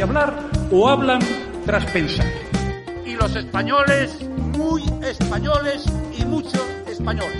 de 0.00 0.04
hablar 0.04 0.50
o 0.72 0.88
hablan 0.88 1.20
tras 1.66 1.84
pensar? 1.92 2.24
Y 3.04 3.14
los 3.16 3.36
españoles, 3.36 4.16
muy 4.56 4.82
españoles 5.02 5.84
y 6.18 6.24
muchos 6.24 6.64
españoles. 6.88 7.36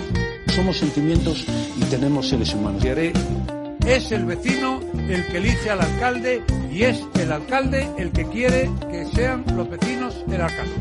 Somos 0.55 0.77
sentimientos 0.77 1.43
y 1.75 1.83
tenemos 1.85 2.29
seres 2.29 2.53
humanos. 2.53 2.83
Es 2.85 4.11
el 4.11 4.25
vecino 4.25 4.79
el 5.09 5.25
que 5.25 5.37
elige 5.37 5.71
al 5.71 5.81
alcalde 5.81 6.43
y 6.71 6.83
es 6.83 7.03
el 7.19 7.31
alcalde 7.31 7.89
el 7.97 8.11
que 8.11 8.27
quiere 8.27 8.69
que 8.91 9.05
sean 9.05 9.43
los 9.55 9.67
vecinos 9.67 10.23
el 10.31 10.41
alcalde. 10.41 10.75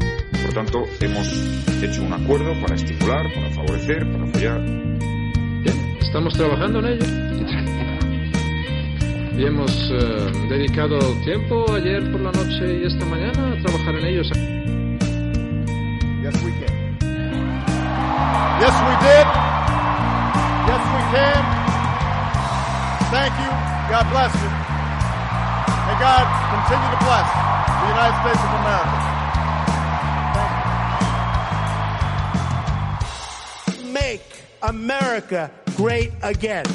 Por 0.44 0.52
tanto, 0.52 0.84
hemos 1.00 1.28
hecho 1.82 2.02
un 2.02 2.12
acuerdo 2.12 2.52
para 2.60 2.74
estimular, 2.74 3.24
para 3.34 3.50
favorecer, 3.52 4.12
para 4.12 4.28
apoyar. 4.28 4.60
Bien, 4.60 5.96
estamos 5.98 6.34
trabajando 6.34 6.80
en 6.80 6.86
ello. 6.86 7.86
Y 9.36 9.44
hemos 9.44 9.70
eh, 9.90 10.32
dedicado 10.48 10.98
tiempo 11.24 11.64
ayer 11.72 12.10
por 12.12 12.20
la 12.20 12.32
noche 12.32 12.80
y 12.82 12.86
esta 12.86 13.04
mañana 13.06 13.52
a 13.52 13.62
trabajar 13.62 13.94
en 13.94 14.04
ellos. 14.04 14.30
Yes, 16.22 16.34
we 16.44 16.52
can. 16.52 16.98
Yes, 18.60 18.74
we 18.84 18.94
did. 19.00 19.26
Yes, 20.66 20.82
we 20.94 21.02
can. 21.12 21.42
Thank 23.10 23.34
you. 23.40 23.50
God 23.88 24.06
bless 24.10 24.34
you. 24.34 24.50
May 25.86 25.96
God 25.98 26.26
continue 26.52 26.90
to 26.90 26.98
bless 27.02 27.26
the 27.80 27.86
United 27.88 28.16
States 28.20 28.42
of 28.44 28.52
America. 28.60 28.98
Make 33.92 34.22
America 34.62 35.50
great 35.76 36.12
again. 36.22 36.66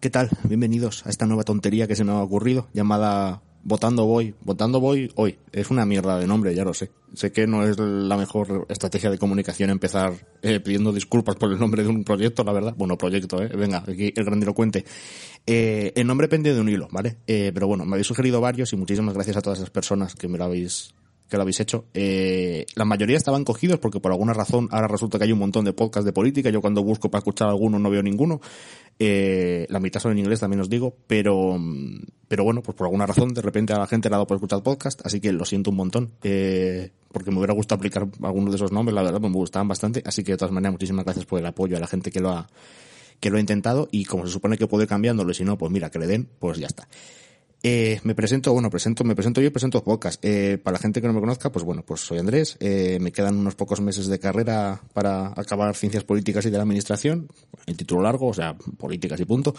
¿Qué 0.00 0.08
tal? 0.08 0.30
Bienvenidos 0.44 1.06
a 1.06 1.10
esta 1.10 1.26
nueva 1.26 1.44
tontería 1.44 1.86
que 1.86 1.94
se 1.94 2.04
me 2.04 2.12
ha 2.12 2.22
ocurrido 2.22 2.68
llamada 2.72 3.42
Votando 3.64 4.06
Voy. 4.06 4.34
Votando 4.40 4.80
Voy 4.80 5.12
hoy. 5.14 5.38
Es 5.52 5.70
una 5.70 5.84
mierda 5.84 6.18
de 6.18 6.26
nombre, 6.26 6.54
ya 6.54 6.64
lo 6.64 6.72
sé. 6.72 6.90
Sé 7.12 7.32
que 7.32 7.46
no 7.46 7.64
es 7.64 7.78
la 7.78 8.16
mejor 8.16 8.66
estrategia 8.70 9.10
de 9.10 9.18
comunicación 9.18 9.68
empezar 9.68 10.14
eh, 10.40 10.58
pidiendo 10.60 10.92
disculpas 10.92 11.36
por 11.36 11.52
el 11.52 11.58
nombre 11.58 11.82
de 11.82 11.90
un 11.90 12.04
proyecto, 12.04 12.42
la 12.44 12.52
verdad. 12.52 12.74
Bueno, 12.78 12.96
proyecto, 12.96 13.42
eh. 13.42 13.48
Venga, 13.48 13.84
aquí 13.86 14.10
el 14.16 14.24
grandilocuente. 14.24 14.86
Eh, 15.46 15.92
el 15.94 16.06
nombre 16.06 16.28
pende 16.28 16.54
de 16.54 16.60
un 16.60 16.70
hilo, 16.70 16.88
¿vale? 16.90 17.18
Eh, 17.26 17.50
pero 17.52 17.66
bueno, 17.66 17.84
me 17.84 17.92
habéis 17.92 18.06
sugerido 18.06 18.40
varios 18.40 18.72
y 18.72 18.76
muchísimas 18.76 19.12
gracias 19.12 19.36
a 19.36 19.42
todas 19.42 19.58
esas 19.58 19.70
personas 19.70 20.14
que 20.14 20.28
me 20.28 20.38
lo 20.38 20.44
habéis 20.44 20.94
que 21.30 21.36
lo 21.36 21.42
habéis 21.42 21.60
hecho. 21.60 21.86
Eh, 21.94 22.66
la 22.74 22.84
mayoría 22.84 23.16
estaban 23.16 23.44
cogidos 23.44 23.78
porque 23.78 24.00
por 24.00 24.10
alguna 24.10 24.34
razón 24.34 24.68
ahora 24.72 24.88
resulta 24.88 25.16
que 25.16 25.24
hay 25.24 25.32
un 25.32 25.38
montón 25.38 25.64
de 25.64 25.72
podcasts 25.72 26.04
de 26.04 26.12
política. 26.12 26.50
Yo 26.50 26.60
cuando 26.60 26.82
busco 26.82 27.10
para 27.10 27.20
escuchar 27.20 27.48
alguno 27.48 27.78
no 27.78 27.88
veo 27.88 28.02
ninguno. 28.02 28.40
Eh, 28.98 29.66
la 29.70 29.80
mitad 29.80 30.00
son 30.00 30.12
en 30.12 30.18
inglés, 30.18 30.40
también 30.40 30.60
os 30.60 30.68
digo. 30.68 30.96
Pero, 31.06 31.56
pero 32.28 32.44
bueno, 32.44 32.62
pues 32.62 32.76
por 32.76 32.86
alguna 32.86 33.06
razón 33.06 33.32
de 33.32 33.40
repente 33.40 33.72
a 33.72 33.78
la 33.78 33.86
gente 33.86 34.10
le 34.10 34.16
ha 34.16 34.18
dado 34.18 34.26
por 34.26 34.36
escuchar 34.36 34.62
podcast. 34.62 35.00
Así 35.06 35.20
que 35.20 35.32
lo 35.32 35.44
siento 35.44 35.70
un 35.70 35.76
montón. 35.76 36.10
Eh, 36.22 36.90
porque 37.12 37.30
me 37.30 37.38
hubiera 37.38 37.54
gustado 37.54 37.78
aplicar 37.78 38.08
algunos 38.22 38.50
de 38.50 38.56
esos 38.56 38.72
nombres, 38.72 38.94
la 38.94 39.02
verdad, 39.02 39.20
me 39.20 39.28
gustaban 39.28 39.68
bastante. 39.68 40.02
Así 40.04 40.24
que 40.24 40.32
de 40.32 40.38
todas 40.38 40.52
maneras, 40.52 40.72
muchísimas 40.72 41.04
gracias 41.04 41.26
por 41.26 41.38
el 41.38 41.46
apoyo 41.46 41.76
a 41.76 41.80
la 41.80 41.86
gente 41.86 42.10
que 42.10 42.20
lo 42.20 42.30
ha, 42.30 42.48
que 43.20 43.30
lo 43.30 43.36
ha 43.36 43.40
intentado. 43.40 43.88
Y 43.92 44.04
como 44.04 44.26
se 44.26 44.32
supone 44.32 44.58
que 44.58 44.66
puede 44.66 44.88
cambiándolo, 44.88 45.30
y 45.30 45.34
si 45.34 45.44
no, 45.44 45.56
pues 45.56 45.70
mira, 45.70 45.90
que 45.90 46.00
le 46.00 46.08
den, 46.08 46.28
pues 46.40 46.58
ya 46.58 46.66
está. 46.66 46.88
Eh, 47.62 48.00
me 48.04 48.14
presento, 48.14 48.52
bueno, 48.52 48.70
presento, 48.70 49.04
me 49.04 49.14
presento 49.14 49.40
yo 49.40 49.48
y 49.48 49.50
presento 49.50 49.84
podcast. 49.84 50.24
Eh, 50.24 50.58
para 50.58 50.74
la 50.74 50.78
gente 50.78 51.00
que 51.00 51.06
no 51.06 51.12
me 51.12 51.20
conozca, 51.20 51.52
pues 51.52 51.64
bueno, 51.64 51.84
pues 51.84 52.00
soy 52.00 52.18
Andrés, 52.18 52.56
eh, 52.60 52.98
me 53.00 53.12
quedan 53.12 53.36
unos 53.36 53.54
pocos 53.54 53.80
meses 53.80 54.06
de 54.06 54.18
carrera 54.18 54.80
para 54.94 55.28
acabar 55.36 55.74
ciencias 55.76 56.04
políticas 56.04 56.46
y 56.46 56.50
de 56.50 56.56
la 56.56 56.62
administración, 56.62 57.28
el 57.66 57.76
título 57.76 58.02
largo, 58.02 58.28
o 58.28 58.34
sea, 58.34 58.56
políticas 58.56 59.20
y 59.20 59.24
punto. 59.24 59.54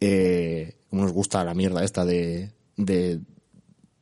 Eh, 0.00 0.76
como 0.88 1.02
nos 1.02 1.12
gusta 1.12 1.44
la 1.44 1.54
mierda 1.54 1.84
esta 1.84 2.04
de, 2.04 2.52
de, 2.76 3.20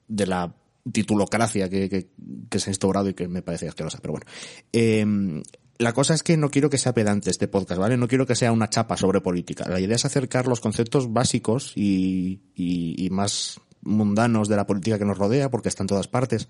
de 0.08 0.26
la 0.26 0.54
titulocracia 0.92 1.68
que, 1.68 1.88
que, 1.88 2.08
que 2.50 2.58
se 2.58 2.70
ha 2.70 2.72
instaurado 2.72 3.08
y 3.08 3.14
que 3.14 3.28
me 3.28 3.42
parece 3.42 3.68
asquerosa, 3.68 3.98
pero 4.00 4.12
bueno. 4.12 4.26
Eh, 4.72 5.42
la 5.78 5.92
cosa 5.92 6.14
es 6.14 6.22
que 6.22 6.36
no 6.36 6.50
quiero 6.50 6.70
que 6.70 6.78
sea 6.78 6.92
pedante 6.92 7.30
este 7.30 7.46
podcast, 7.46 7.80
¿vale? 7.80 7.96
No 7.96 8.08
quiero 8.08 8.26
que 8.26 8.34
sea 8.34 8.50
una 8.50 8.68
chapa 8.68 8.96
sobre 8.96 9.20
política. 9.20 9.64
La 9.68 9.80
idea 9.80 9.96
es 9.96 10.04
acercar 10.04 10.48
los 10.48 10.60
conceptos 10.60 11.12
básicos 11.12 11.72
y, 11.76 12.40
y, 12.54 13.06
y 13.06 13.10
más 13.10 13.60
mundanos 13.82 14.48
de 14.48 14.56
la 14.56 14.66
política 14.66 14.98
que 14.98 15.04
nos 15.04 15.18
rodea, 15.18 15.50
porque 15.50 15.68
está 15.68 15.84
en 15.84 15.86
todas 15.86 16.08
partes. 16.08 16.48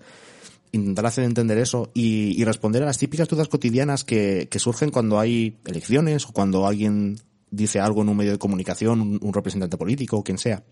Intentar 0.71 1.05
hacer 1.05 1.23
entender 1.23 1.59
eso 1.59 1.91
y, 1.93 2.39
y 2.39 2.43
responder 2.43 2.81
a 2.81 2.87
las 2.87 2.97
típicas 2.97 3.27
dudas 3.27 3.47
cotidianas 3.47 4.03
que, 4.03 4.47
que, 4.49 4.59
surgen 4.59 4.89
cuando 4.89 5.19
hay 5.19 5.59
elecciones 5.65 6.25
o 6.25 6.31
cuando 6.31 6.65
alguien 6.65 7.19
dice 7.51 7.79
algo 7.79 8.01
en 8.01 8.09
un 8.09 8.17
medio 8.17 8.31
de 8.31 8.39
comunicación, 8.39 8.99
un, 8.99 9.19
un 9.21 9.33
representante 9.33 9.77
político 9.77 10.17
o 10.17 10.23
quien 10.23 10.37
sea 10.39 10.63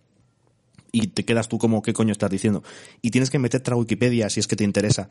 y 1.04 1.08
te 1.08 1.26
quedas 1.26 1.48
tú 1.48 1.58
como 1.58 1.82
qué 1.82 1.94
coño 1.94 2.12
estás 2.12 2.30
diciendo. 2.30 2.64
Y 3.02 3.12
tienes 3.12 3.30
que 3.30 3.40
meterte 3.40 3.72
a 3.72 3.76
Wikipedia 3.76 4.30
si 4.30 4.40
es 4.40 4.48
que 4.48 4.56
te 4.56 4.64
interesa 4.64 5.10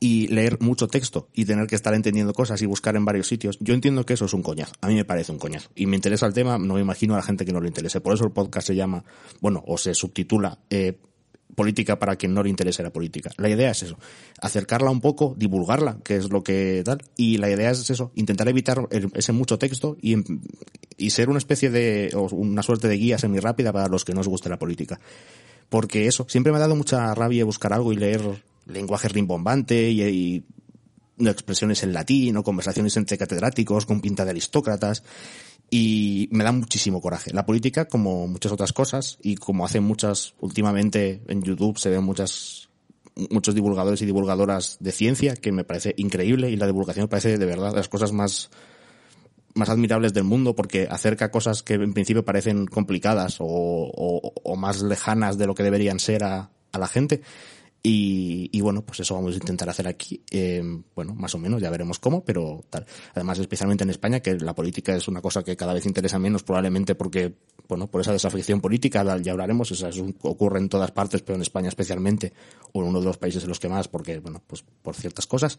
y 0.00 0.28
leer 0.28 0.58
mucho 0.60 0.88
texto 0.88 1.28
y 1.34 1.44
tener 1.44 1.66
que 1.66 1.74
estar 1.74 1.94
entendiendo 1.94 2.32
cosas 2.32 2.62
y 2.62 2.66
buscar 2.66 2.96
en 2.96 3.04
varios 3.04 3.28
sitios. 3.28 3.58
Yo 3.60 3.74
entiendo 3.74 4.06
que 4.06 4.14
eso 4.14 4.24
es 4.24 4.32
un 4.32 4.42
coñazo. 4.42 4.72
A 4.80 4.88
mí 4.88 4.94
me 4.94 5.04
parece 5.04 5.32
un 5.32 5.38
coñazo. 5.38 5.70
Y 5.74 5.86
me 5.86 5.96
interesa 5.96 6.26
el 6.26 6.32
tema, 6.32 6.58
no 6.58 6.74
me 6.74 6.80
imagino 6.80 7.14
a 7.14 7.18
la 7.18 7.22
gente 7.22 7.44
que 7.44 7.52
no 7.52 7.60
le 7.60 7.68
interese. 7.68 8.00
Por 8.00 8.14
eso 8.14 8.24
el 8.24 8.32
podcast 8.32 8.66
se 8.66 8.74
llama, 8.74 9.04
bueno, 9.40 9.62
o 9.66 9.76
se 9.76 9.94
subtitula 9.94 10.58
eh, 10.70 10.98
política 11.54 11.98
para 11.98 12.16
quien 12.16 12.34
no 12.34 12.42
le 12.42 12.50
interese 12.50 12.82
la 12.82 12.92
política. 12.92 13.30
La 13.36 13.48
idea 13.48 13.70
es 13.70 13.82
eso, 13.82 13.98
acercarla 14.40 14.90
un 14.90 15.00
poco, 15.00 15.34
divulgarla, 15.36 15.98
que 16.04 16.16
es 16.16 16.30
lo 16.30 16.42
que 16.42 16.82
tal, 16.84 17.02
y 17.16 17.38
la 17.38 17.50
idea 17.50 17.70
es 17.70 17.88
eso, 17.88 18.12
intentar 18.14 18.48
evitar 18.48 18.88
ese 19.14 19.32
mucho 19.32 19.58
texto 19.58 19.96
y, 20.00 20.16
y 20.96 21.10
ser 21.10 21.28
una 21.28 21.38
especie 21.38 21.70
de, 21.70 22.10
o 22.14 22.24
una 22.34 22.62
suerte 22.62 22.88
de 22.88 22.96
guía 22.96 23.18
semi 23.18 23.38
rápida 23.38 23.72
para 23.72 23.88
los 23.88 24.04
que 24.04 24.12
no 24.12 24.20
os 24.20 24.28
guste 24.28 24.48
la 24.48 24.58
política. 24.58 25.00
Porque 25.68 26.06
eso, 26.06 26.26
siempre 26.28 26.52
me 26.52 26.58
ha 26.58 26.60
dado 26.60 26.76
mucha 26.76 27.14
rabia 27.14 27.44
buscar 27.44 27.72
algo 27.72 27.92
y 27.92 27.96
leer 27.96 28.22
lenguaje 28.66 29.08
rimbombante 29.08 29.90
y 29.90 30.44
expresiones 31.18 31.82
en 31.82 31.92
latín 31.92 32.36
o 32.36 32.42
conversaciones 32.42 32.96
entre 32.96 33.18
catedráticos 33.18 33.86
con 33.86 34.00
pinta 34.00 34.24
de 34.24 34.30
aristócratas 34.30 35.02
y 35.70 36.28
me 36.30 36.44
da 36.44 36.52
muchísimo 36.52 37.00
coraje. 37.00 37.32
La 37.32 37.46
política, 37.46 37.86
como 37.86 38.26
muchas 38.28 38.52
otras 38.52 38.72
cosas, 38.72 39.18
y 39.22 39.36
como 39.36 39.64
hacen 39.64 39.82
muchas, 39.82 40.34
últimamente 40.40 41.22
en 41.26 41.42
YouTube 41.42 41.78
se 41.78 41.90
ven 41.90 42.04
muchas, 42.04 42.68
muchos 43.30 43.54
divulgadores 43.54 44.00
y 44.02 44.06
divulgadoras 44.06 44.76
de 44.80 44.92
ciencia, 44.92 45.34
que 45.34 45.52
me 45.52 45.64
parece 45.64 45.94
increíble, 45.96 46.50
y 46.50 46.56
la 46.56 46.66
divulgación 46.66 47.04
me 47.04 47.08
parece 47.08 47.36
de 47.36 47.46
verdad 47.46 47.74
las 47.74 47.88
cosas 47.88 48.12
más, 48.12 48.50
más 49.54 49.68
admirables 49.68 50.14
del 50.14 50.24
mundo, 50.24 50.54
porque 50.54 50.86
acerca 50.90 51.30
cosas 51.30 51.62
que 51.62 51.74
en 51.74 51.94
principio 51.94 52.24
parecen 52.24 52.66
complicadas 52.66 53.40
o, 53.40 53.46
o, 53.46 54.32
o 54.42 54.56
más 54.56 54.82
lejanas 54.82 55.36
de 55.36 55.46
lo 55.46 55.54
que 55.54 55.64
deberían 55.64 55.98
ser 55.98 56.22
a, 56.24 56.50
a 56.72 56.78
la 56.78 56.86
gente. 56.86 57.22
Y, 57.82 58.50
y, 58.52 58.60
bueno, 58.62 58.82
pues 58.84 59.00
eso 59.00 59.14
vamos 59.14 59.34
a 59.34 59.36
intentar 59.36 59.68
hacer 59.68 59.86
aquí. 59.86 60.20
Eh, 60.30 60.62
bueno, 60.94 61.14
más 61.14 61.34
o 61.36 61.38
menos, 61.38 61.62
ya 61.62 61.70
veremos 61.70 62.00
cómo, 62.00 62.24
pero 62.24 62.64
tal. 62.68 62.84
Además, 63.14 63.38
especialmente 63.38 63.84
en 63.84 63.90
España, 63.90 64.20
que 64.20 64.34
la 64.34 64.54
política 64.54 64.94
es 64.96 65.06
una 65.06 65.20
cosa 65.20 65.44
que 65.44 65.56
cada 65.56 65.72
vez 65.72 65.86
interesa 65.86 66.18
menos, 66.18 66.42
probablemente 66.42 66.96
porque, 66.96 67.34
bueno, 67.68 67.86
por 67.86 68.00
esa 68.00 68.12
desafección 68.12 68.60
política, 68.60 69.04
ya 69.20 69.32
hablaremos, 69.32 69.70
eso, 69.70 69.86
eso 69.86 70.04
ocurre 70.22 70.58
en 70.58 70.68
todas 70.68 70.90
partes, 70.90 71.22
pero 71.22 71.36
en 71.36 71.42
España 71.42 71.68
especialmente, 71.68 72.32
o 72.72 72.82
en 72.82 72.88
uno 72.88 72.98
de 72.98 73.06
los 73.06 73.18
países 73.18 73.44
en 73.44 73.50
los 73.50 73.60
que 73.60 73.68
más, 73.68 73.86
porque, 73.86 74.18
bueno, 74.18 74.42
pues 74.46 74.64
por 74.82 74.96
ciertas 74.96 75.28
cosas. 75.28 75.58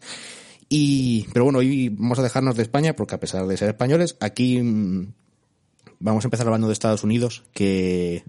Y, 0.68 1.26
pero 1.32 1.44
bueno, 1.44 1.60
hoy 1.60 1.88
vamos 1.88 2.18
a 2.18 2.22
dejarnos 2.22 2.56
de 2.56 2.62
España, 2.62 2.94
porque 2.94 3.14
a 3.14 3.20
pesar 3.20 3.46
de 3.46 3.56
ser 3.56 3.70
españoles, 3.70 4.16
aquí 4.20 4.60
mmm, 4.60 5.14
vamos 5.98 6.24
a 6.24 6.26
empezar 6.26 6.46
hablando 6.46 6.66
de 6.66 6.74
Estados 6.74 7.04
Unidos, 7.04 7.44
que 7.52 8.24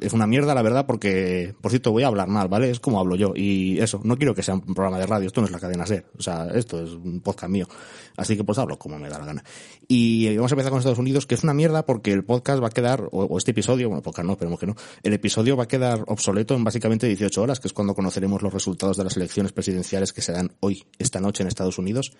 es 0.00 0.12
una 0.12 0.26
mierda, 0.26 0.54
la 0.54 0.62
verdad, 0.62 0.86
porque, 0.86 1.54
por 1.60 1.70
cierto, 1.70 1.92
voy 1.92 2.02
a 2.02 2.06
hablar 2.06 2.28
mal, 2.28 2.48
¿vale? 2.48 2.70
Es 2.70 2.80
como 2.80 2.98
hablo 2.98 3.16
yo. 3.16 3.32
Y 3.34 3.78
eso, 3.80 4.00
no 4.04 4.16
quiero 4.16 4.34
que 4.34 4.42
sea 4.42 4.54
un 4.54 4.74
programa 4.74 4.98
de 4.98 5.06
radio, 5.06 5.26
esto 5.26 5.40
no 5.40 5.46
es 5.46 5.52
la 5.52 5.60
cadena 5.60 5.86
SER. 5.86 6.06
O 6.18 6.22
sea, 6.22 6.48
esto 6.54 6.82
es 6.82 6.90
un 6.90 7.20
podcast 7.20 7.50
mío. 7.50 7.68
Así 8.16 8.36
que 8.36 8.44
pues 8.44 8.58
hablo 8.58 8.78
como 8.78 8.98
me 8.98 9.08
da 9.08 9.18
la 9.18 9.26
gana. 9.26 9.44
Y 9.88 10.34
vamos 10.36 10.52
a 10.52 10.54
empezar 10.54 10.70
con 10.70 10.78
Estados 10.78 10.98
Unidos, 10.98 11.26
que 11.26 11.34
es 11.34 11.42
una 11.42 11.54
mierda 11.54 11.86
porque 11.86 12.12
el 12.12 12.24
podcast 12.24 12.62
va 12.62 12.68
a 12.68 12.70
quedar, 12.70 13.08
o, 13.12 13.38
este 13.38 13.52
episodio, 13.52 13.88
bueno, 13.88 14.02
podcast 14.02 14.26
no, 14.26 14.32
esperemos 14.32 14.60
que 14.60 14.66
no, 14.66 14.76
el 15.02 15.12
episodio 15.12 15.56
va 15.56 15.64
a 15.64 15.68
quedar 15.68 16.04
obsoleto 16.06 16.54
en 16.54 16.64
básicamente 16.64 17.06
18 17.06 17.42
horas, 17.42 17.60
que 17.60 17.68
es 17.68 17.72
cuando 17.72 17.94
conoceremos 17.94 18.42
los 18.42 18.52
resultados 18.52 18.96
de 18.96 19.04
las 19.04 19.16
elecciones 19.16 19.52
presidenciales 19.52 20.12
que 20.12 20.22
se 20.22 20.32
dan 20.32 20.52
hoy, 20.60 20.84
esta 20.98 21.20
noche 21.20 21.42
en 21.42 21.48
Estados 21.48 21.78
Unidos. 21.78 22.12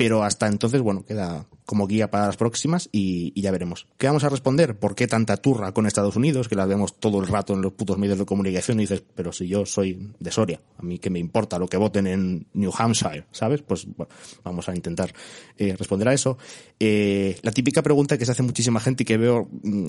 Pero 0.00 0.24
hasta 0.24 0.46
entonces, 0.46 0.80
bueno, 0.80 1.04
queda 1.04 1.44
como 1.66 1.86
guía 1.86 2.10
para 2.10 2.24
las 2.24 2.38
próximas 2.38 2.88
y, 2.90 3.38
ya 3.38 3.50
veremos. 3.50 3.86
¿Qué 3.98 4.06
vamos 4.06 4.24
a 4.24 4.30
responder? 4.30 4.74
¿Por 4.74 4.94
qué 4.94 5.06
tanta 5.06 5.36
turra 5.36 5.72
con 5.72 5.86
Estados 5.86 6.16
Unidos? 6.16 6.48
Que 6.48 6.56
la 6.56 6.64
vemos 6.64 6.98
todo 6.98 7.20
el 7.20 7.26
rato 7.26 7.52
en 7.52 7.60
los 7.60 7.74
putos 7.74 7.98
medios 7.98 8.18
de 8.18 8.24
comunicación 8.24 8.80
y 8.80 8.84
dices, 8.84 9.04
pero 9.14 9.30
si 9.30 9.46
yo 9.46 9.66
soy 9.66 10.10
de 10.18 10.32
Soria, 10.32 10.58
a 10.78 10.82
mí 10.82 10.98
que 10.98 11.10
me 11.10 11.18
importa 11.18 11.58
lo 11.58 11.68
que 11.68 11.76
voten 11.76 12.06
en 12.06 12.46
New 12.54 12.72
Hampshire, 12.74 13.26
¿sabes? 13.30 13.60
Pues 13.60 13.86
bueno, 13.94 14.10
vamos 14.42 14.70
a 14.70 14.74
intentar 14.74 15.12
eh, 15.58 15.76
responder 15.76 16.08
a 16.08 16.14
eso. 16.14 16.38
Eh, 16.78 17.38
la 17.42 17.52
típica 17.52 17.82
pregunta 17.82 18.16
que 18.16 18.24
se 18.24 18.32
hace 18.32 18.42
muchísima 18.42 18.80
gente 18.80 19.02
y 19.02 19.06
que 19.06 19.18
veo 19.18 19.50
mm, 19.50 19.84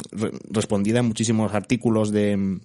respondida 0.49 0.99
en 0.99 1.05
muchísimos 1.05 1.53
artículos 1.53 2.11
de 2.11 2.59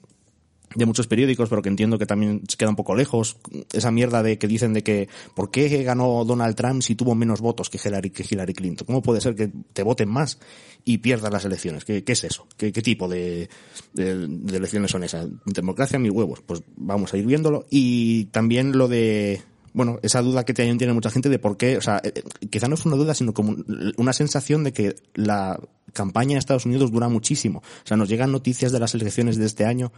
de 0.76 0.87
muchos 0.87 1.06
periódicos, 1.06 1.49
pero 1.49 1.62
que 1.62 1.69
entiendo 1.69 1.99
que 1.99 2.06
también 2.06 2.43
se 2.49 2.56
queda 2.56 2.70
un 2.70 2.76
poco 2.76 2.94
lejos. 2.94 3.38
Esa 3.73 3.90
mierda 3.90 4.23
de 4.23 4.38
que 4.38 4.46
dicen 4.46 4.75
de 4.75 4.82
que 4.82 5.08
¿por 5.34 5.50
qué 5.50 5.82
ganó 5.82 6.25
Donald 6.25 6.55
Trump 6.55 6.82
si 6.82 6.94
tuvo 6.94 7.14
menos 7.14 7.40
votos 7.40 7.70
que 7.70 7.81
Hillary, 7.82 8.11
que 8.11 8.25
Hillary 8.28 8.55
Clinton? 8.55 8.87
¿Cómo 8.87 9.02
puede 9.02 9.20
ser 9.20 9.34
que 9.34 9.50
te 9.73 9.82
voten 9.82 10.08
más 10.08 10.38
y 10.84 10.99
pierdas 10.99 11.32
las 11.32 11.44
elecciones? 11.44 11.84
¿Qué, 11.84 12.05
qué 12.05 12.12
es 12.12 12.25
eso? 12.25 12.46
¿Qué, 12.56 12.73
qué 12.73 12.82
tipo 12.82 13.08
de, 13.08 13.49
de, 13.94 14.56
elecciones 14.56 14.90
son 14.90 15.05
esas? 15.05 15.26
Democracia, 15.46 15.99
mis 15.99 16.12
huevos. 16.12 16.43
Pues 16.44 16.62
vamos 16.76 17.12
a 17.12 17.17
ir 17.17 17.26
viéndolo. 17.26 17.67
Y 17.70 18.26
también 18.26 18.76
lo 18.76 18.88
de 18.88 19.43
bueno, 19.76 19.99
esa 20.02 20.23
duda 20.23 20.44
que 20.46 20.55
también 20.55 20.78
tiene 20.78 20.94
mucha 20.94 21.11
gente 21.11 21.28
de 21.28 21.38
por 21.38 21.58
qué, 21.58 21.76
o 21.76 21.82
sea, 21.82 22.00
eh, 22.02 22.11
eh, 22.14 22.46
quizá 22.49 22.67
no 22.67 22.76
es 22.76 22.87
una 22.87 22.96
duda, 22.96 23.14
sino 23.14 23.34
como 23.34 23.56
una 23.99 24.14
sensación 24.14 24.64
de 24.64 24.73
que 24.73 24.96
la 25.12 25.61
campaña 25.93 26.32
en 26.32 26.38
Estados 26.38 26.64
Unidos 26.64 26.90
dura 26.90 27.11
muchísimo. 27.11 27.58
O 27.58 27.87
sea, 27.87 27.99
nos 27.99 28.08
llegan 28.08 28.32
noticias 28.32 28.73
de 28.73 28.81
las 28.81 28.94
elecciones 28.94 29.37
de 29.37 29.44
este 29.44 29.67
año 29.67 29.93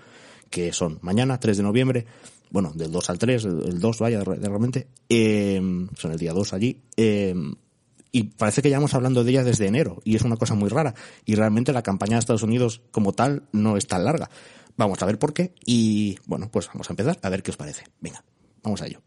que 0.50 0.72
son 0.72 0.98
mañana, 1.02 1.40
3 1.40 1.56
de 1.56 1.62
noviembre, 1.62 2.06
bueno, 2.50 2.72
del 2.74 2.90
2 2.90 3.10
al 3.10 3.18
3, 3.18 3.44
el 3.44 3.80
2 3.80 3.98
vaya 3.98 4.24
realmente, 4.24 4.88
eh, 5.08 5.60
son 5.96 6.12
el 6.12 6.18
día 6.18 6.32
2 6.32 6.52
allí, 6.52 6.80
eh, 6.96 7.34
y 8.10 8.22
parece 8.24 8.62
que 8.62 8.70
ya 8.70 8.78
vamos 8.78 8.94
hablando 8.94 9.22
de 9.22 9.30
ellas 9.30 9.44
desde 9.44 9.66
enero, 9.66 10.00
y 10.04 10.16
es 10.16 10.22
una 10.22 10.36
cosa 10.36 10.54
muy 10.54 10.68
rara, 10.68 10.94
y 11.24 11.34
realmente 11.34 11.72
la 11.72 11.82
campaña 11.82 12.14
de 12.14 12.20
Estados 12.20 12.42
Unidos 12.42 12.80
como 12.90 13.12
tal 13.12 13.44
no 13.52 13.76
es 13.76 13.86
tan 13.86 14.04
larga. 14.04 14.30
Vamos 14.76 15.02
a 15.02 15.06
ver 15.06 15.18
por 15.18 15.34
qué, 15.34 15.54
y 15.64 16.16
bueno, 16.26 16.48
pues 16.50 16.68
vamos 16.68 16.88
a 16.88 16.92
empezar 16.92 17.18
a 17.20 17.28
ver 17.28 17.42
qué 17.42 17.50
os 17.50 17.56
parece. 17.56 17.84
Venga, 18.00 18.24
vamos 18.62 18.80
a 18.80 18.86
ello. 18.86 19.02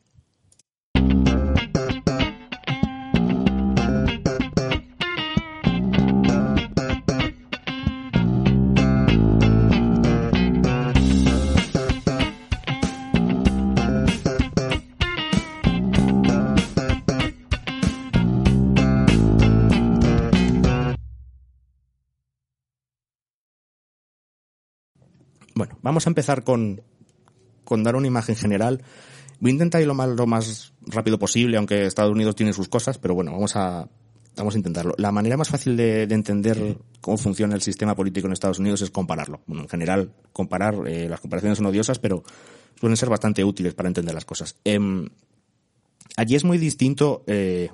Bueno, 25.61 25.77
vamos 25.83 26.07
a 26.07 26.09
empezar 26.09 26.43
con, 26.43 26.81
con 27.63 27.83
dar 27.83 27.95
una 27.95 28.07
imagen 28.07 28.35
general. 28.35 28.81
Voy 29.39 29.51
a 29.51 29.53
intentar 29.53 29.79
ir 29.79 29.85
lo 29.85 29.93
más, 29.93 30.09
lo 30.09 30.25
más 30.25 30.73
rápido 30.87 31.19
posible, 31.19 31.55
aunque 31.55 31.85
Estados 31.85 32.11
Unidos 32.11 32.35
tiene 32.35 32.51
sus 32.51 32.67
cosas, 32.67 32.97
pero 32.97 33.13
bueno, 33.13 33.31
vamos 33.31 33.55
a, 33.55 33.87
vamos 34.35 34.55
a 34.55 34.57
intentarlo. 34.57 34.95
La 34.97 35.11
manera 35.11 35.37
más 35.37 35.49
fácil 35.49 35.77
de, 35.77 36.07
de 36.07 36.15
entender 36.15 36.79
cómo 36.99 37.15
funciona 37.19 37.53
el 37.53 37.61
sistema 37.61 37.93
político 37.93 38.25
en 38.25 38.33
Estados 38.33 38.57
Unidos 38.57 38.81
es 38.81 38.89
compararlo. 38.89 39.41
Bueno, 39.45 39.61
en 39.61 39.69
general, 39.69 40.11
comparar, 40.33 40.73
eh, 40.87 41.07
las 41.07 41.21
comparaciones 41.21 41.59
son 41.59 41.67
odiosas, 41.67 41.99
pero 41.99 42.23
suelen 42.79 42.97
ser 42.97 43.09
bastante 43.09 43.43
útiles 43.43 43.75
para 43.75 43.87
entender 43.87 44.15
las 44.15 44.25
cosas. 44.25 44.55
Eh, 44.65 44.79
allí 46.17 46.35
es 46.35 46.43
muy 46.43 46.57
distinto 46.57 47.23
eh, 47.27 47.69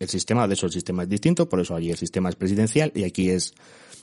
el 0.00 0.08
sistema, 0.08 0.48
de 0.48 0.54
hecho 0.54 0.66
el 0.66 0.72
sistema 0.72 1.04
es 1.04 1.08
distinto, 1.08 1.48
por 1.48 1.60
eso 1.60 1.76
allí 1.76 1.90
el 1.90 1.96
sistema 1.96 2.30
es 2.30 2.34
presidencial 2.34 2.90
y 2.94 3.04
aquí 3.04 3.30
es 3.30 3.54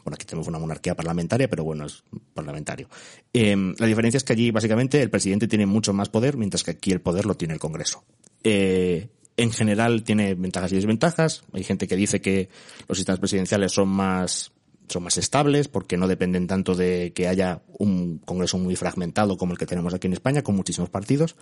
bueno, 0.03 0.15
aquí 0.15 0.25
tenemos 0.25 0.47
una 0.47 0.57
monarquía 0.57 0.95
parlamentaria, 0.95 1.49
pero 1.49 1.65
bueno, 1.65 1.85
es 1.85 2.01
parlamentario. 2.33 2.87
Eh, 3.33 3.73
la 3.77 3.87
diferencia 3.87 4.17
es 4.17 4.23
que 4.23 4.31
allí, 4.31 4.51
básicamente, 4.51 5.01
el 5.01 5.09
presidente 5.09 5.49
tiene 5.49 5.65
mucho 5.65 5.91
más 5.91 6.07
poder, 6.07 6.37
mientras 6.37 6.63
que 6.63 6.71
aquí 6.71 6.93
el 6.93 7.01
poder 7.01 7.25
lo 7.25 7.35
tiene 7.35 7.55
el 7.55 7.59
Congreso. 7.59 8.05
Eh, 8.41 9.09
en 9.35 9.51
general 9.51 10.03
tiene 10.03 10.33
ventajas 10.35 10.71
y 10.71 10.75
desventajas. 10.75 11.43
Hay 11.51 11.65
gente 11.65 11.89
que 11.89 11.97
dice 11.97 12.21
que 12.21 12.47
los 12.87 12.97
sistemas 12.97 13.19
presidenciales 13.19 13.73
son 13.73 13.89
más 13.89 14.53
son 14.87 15.03
más 15.03 15.17
estables 15.17 15.67
porque 15.67 15.97
no 15.97 16.07
dependen 16.07 16.47
tanto 16.47 16.73
de 16.73 17.11
que 17.11 17.27
haya 17.27 17.61
un 17.77 18.19
Congreso 18.19 18.57
muy 18.57 18.77
fragmentado 18.77 19.35
como 19.35 19.51
el 19.51 19.57
que 19.57 19.65
tenemos 19.65 19.93
aquí 19.93 20.07
en 20.07 20.13
España, 20.13 20.41
con 20.41 20.55
muchísimos 20.55 20.89
partidos. 20.89 21.35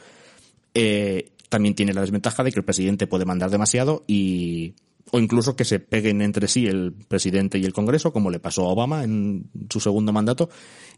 Eh, 0.74 1.31
también 1.50 1.75
tiene 1.75 1.94
la 1.94 2.01
desventaja 2.01 2.44
de 2.44 2.51
que 2.51 2.59
el 2.59 2.65
presidente 2.65 3.07
puede 3.07 3.25
mandar 3.25 3.50
demasiado 3.50 4.03
y 4.07 4.75
o 5.12 5.19
incluso 5.19 5.56
que 5.56 5.65
se 5.65 5.80
peguen 5.80 6.21
entre 6.21 6.47
sí 6.47 6.65
el 6.65 6.94
presidente 6.94 7.59
y 7.59 7.65
el 7.65 7.74
Congreso, 7.74 8.12
como 8.12 8.31
le 8.31 8.39
pasó 8.39 8.65
a 8.65 8.69
Obama 8.69 9.03
en 9.03 9.50
su 9.69 9.80
segundo 9.80 10.12
mandato, 10.12 10.50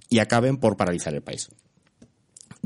y 0.10 0.20
acaben 0.20 0.58
por 0.58 0.78
paralizar 0.78 1.14
el 1.14 1.22
país. 1.22 1.50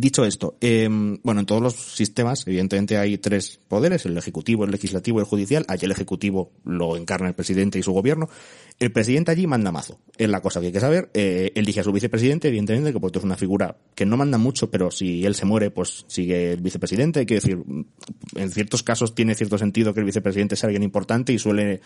Dicho 0.01 0.25
esto, 0.25 0.57
eh, 0.61 0.89
bueno, 1.21 1.41
en 1.41 1.45
todos 1.45 1.61
los 1.61 1.75
sistemas, 1.75 2.47
evidentemente 2.47 2.97
hay 2.97 3.19
tres 3.19 3.59
poderes, 3.67 4.03
el 4.07 4.17
ejecutivo, 4.17 4.65
el 4.65 4.71
legislativo 4.71 5.19
y 5.19 5.21
el 5.21 5.27
judicial. 5.27 5.63
Allí 5.67 5.85
el 5.85 5.91
ejecutivo 5.91 6.53
lo 6.65 6.97
encarna 6.97 7.27
el 7.27 7.35
presidente 7.35 7.77
y 7.77 7.83
su 7.83 7.91
gobierno. 7.91 8.27
El 8.79 8.91
presidente 8.91 9.29
allí 9.29 9.45
manda 9.45 9.71
mazo. 9.71 9.99
Es 10.17 10.27
la 10.27 10.41
cosa 10.41 10.59
que 10.59 10.65
hay 10.65 10.71
que 10.71 10.79
saber. 10.79 11.11
Eh, 11.13 11.51
elige 11.53 11.81
a 11.81 11.83
su 11.83 11.91
vicepresidente, 11.91 12.47
evidentemente, 12.47 12.91
que 12.91 12.99
pues 12.99 13.13
es 13.15 13.23
una 13.23 13.37
figura 13.37 13.77
que 13.93 14.07
no 14.07 14.17
manda 14.17 14.39
mucho, 14.39 14.71
pero 14.71 14.89
si 14.89 15.23
él 15.23 15.35
se 15.35 15.45
muere, 15.45 15.69
pues 15.69 16.03
sigue 16.07 16.53
el 16.53 16.61
vicepresidente. 16.61 17.19
Hay 17.19 17.27
que 17.27 17.35
decir, 17.35 17.63
en 18.33 18.49
ciertos 18.49 18.81
casos 18.81 19.13
tiene 19.13 19.35
cierto 19.35 19.59
sentido 19.59 19.93
que 19.93 19.99
el 19.99 20.07
vicepresidente 20.07 20.55
sea 20.55 20.69
alguien 20.69 20.81
importante 20.81 21.31
y 21.31 21.37
suele 21.37 21.79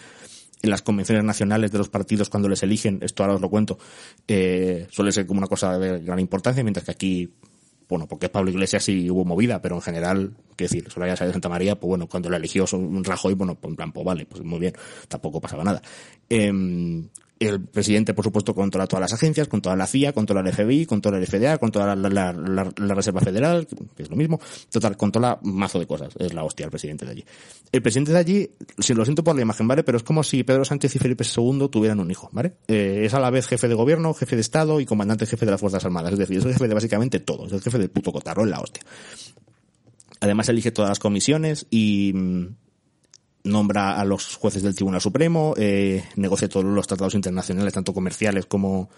en 0.61 0.69
las 0.69 0.81
convenciones 0.81 1.25
nacionales 1.25 1.69
de 1.69 1.79
los 1.79 1.89
partidos 1.89 2.29
cuando 2.29 2.47
les 2.47 2.63
eligen, 2.63 2.99
esto 3.01 3.23
ahora 3.23 3.35
os 3.35 3.41
lo 3.41 3.49
cuento, 3.49 3.77
eh, 4.25 4.87
suele 4.89 5.11
ser 5.11 5.27
como 5.27 5.39
una 5.39 5.47
cosa 5.47 5.77
de 5.77 5.99
gran 5.99 6.19
importancia, 6.19 6.63
mientras 6.63 6.85
que 6.85 6.91
aquí 6.91 7.29
bueno, 7.87 8.07
porque 8.07 8.27
es 8.27 8.31
Pablo 8.31 8.51
Iglesias 8.51 8.87
y 8.89 9.09
hubo 9.09 9.25
movida, 9.25 9.61
pero 9.61 9.75
en 9.75 9.81
general, 9.81 10.33
qué 10.55 10.65
decir, 10.65 10.89
Soraya 10.89 11.15
de 11.15 11.31
Santa 11.31 11.49
María, 11.49 11.79
pues 11.79 11.89
bueno, 11.89 12.07
cuando 12.07 12.29
la 12.29 12.37
eligió 12.37 12.65
Rajoy, 13.03 13.33
bueno, 13.33 13.55
pues 13.55 13.71
en 13.71 13.75
plan, 13.75 13.91
pues 13.91 14.05
vale, 14.05 14.25
pues 14.25 14.43
muy 14.43 14.59
bien, 14.59 14.73
tampoco 15.07 15.39
pasaba 15.39 15.63
nada. 15.63 15.81
Eh, 16.29 16.51
el 17.45 17.61
presidente, 17.61 18.13
por 18.13 18.25
supuesto, 18.25 18.53
controla 18.53 18.87
todas 18.87 19.01
las 19.01 19.13
agencias, 19.13 19.47
controla 19.47 19.75
la 19.75 19.87
CIA, 19.87 20.13
controla 20.13 20.47
el 20.47 20.53
FBI, 20.53 20.85
controla 20.85 21.17
el 21.17 21.27
FDA, 21.27 21.57
controla 21.57 21.95
la, 21.95 22.33
la, 22.33 22.95
Reserva 22.95 23.21
Federal, 23.21 23.67
que 23.67 24.03
es 24.03 24.09
lo 24.09 24.15
mismo. 24.15 24.39
Total, 24.71 24.97
controla 24.97 25.39
mazo 25.43 25.79
de 25.79 25.87
cosas. 25.87 26.13
Es 26.17 26.33
la 26.33 26.43
hostia 26.43 26.65
el 26.65 26.71
presidente 26.71 27.05
de 27.05 27.11
allí. 27.11 27.25
El 27.71 27.81
presidente 27.81 28.11
de 28.11 28.17
allí, 28.17 28.51
si 28.79 28.93
lo 28.93 29.05
siento 29.05 29.23
por 29.23 29.35
la 29.35 29.41
imagen, 29.41 29.67
¿vale? 29.67 29.83
Pero 29.83 29.97
es 29.97 30.03
como 30.03 30.23
si 30.23 30.43
Pedro 30.43 30.65
Sánchez 30.65 30.95
y 30.95 30.99
Felipe 30.99 31.23
II 31.23 31.69
tuvieran 31.69 31.99
un 31.99 32.11
hijo, 32.11 32.29
¿vale? 32.31 32.53
Eh, 32.67 33.03
es 33.05 33.13
a 33.13 33.19
la 33.19 33.29
vez 33.29 33.47
jefe 33.47 33.67
de 33.67 33.73
gobierno, 33.73 34.13
jefe 34.13 34.35
de 34.35 34.41
Estado 34.41 34.79
y 34.79 34.85
comandante 34.85 35.25
jefe 35.25 35.45
de 35.45 35.51
las 35.51 35.59
Fuerzas 35.59 35.83
Armadas. 35.85 36.13
Es 36.13 36.19
decir, 36.19 36.37
es 36.37 36.45
el 36.45 36.53
jefe 36.53 36.67
de 36.67 36.73
básicamente 36.73 37.19
todo. 37.19 37.47
Es 37.47 37.53
el 37.53 37.61
jefe 37.61 37.77
del 37.77 37.89
puto 37.89 38.11
cotarro, 38.11 38.43
es 38.43 38.49
la 38.49 38.59
hostia. 38.59 38.83
Además 40.21 40.49
elige 40.49 40.71
todas 40.71 40.89
las 40.89 40.99
comisiones 40.99 41.67
y 41.69 42.13
nombra 43.45 43.99
a 43.99 44.05
los 44.05 44.35
jueces 44.35 44.63
del 44.63 44.75
Tribunal 44.75 45.01
Supremo, 45.01 45.53
eh, 45.57 46.03
negocia 46.15 46.49
todos 46.49 46.65
los 46.65 46.87
tratados 46.87 47.15
internacionales, 47.15 47.73
tanto 47.73 47.93
comerciales 47.93 48.45
como, 48.45 48.89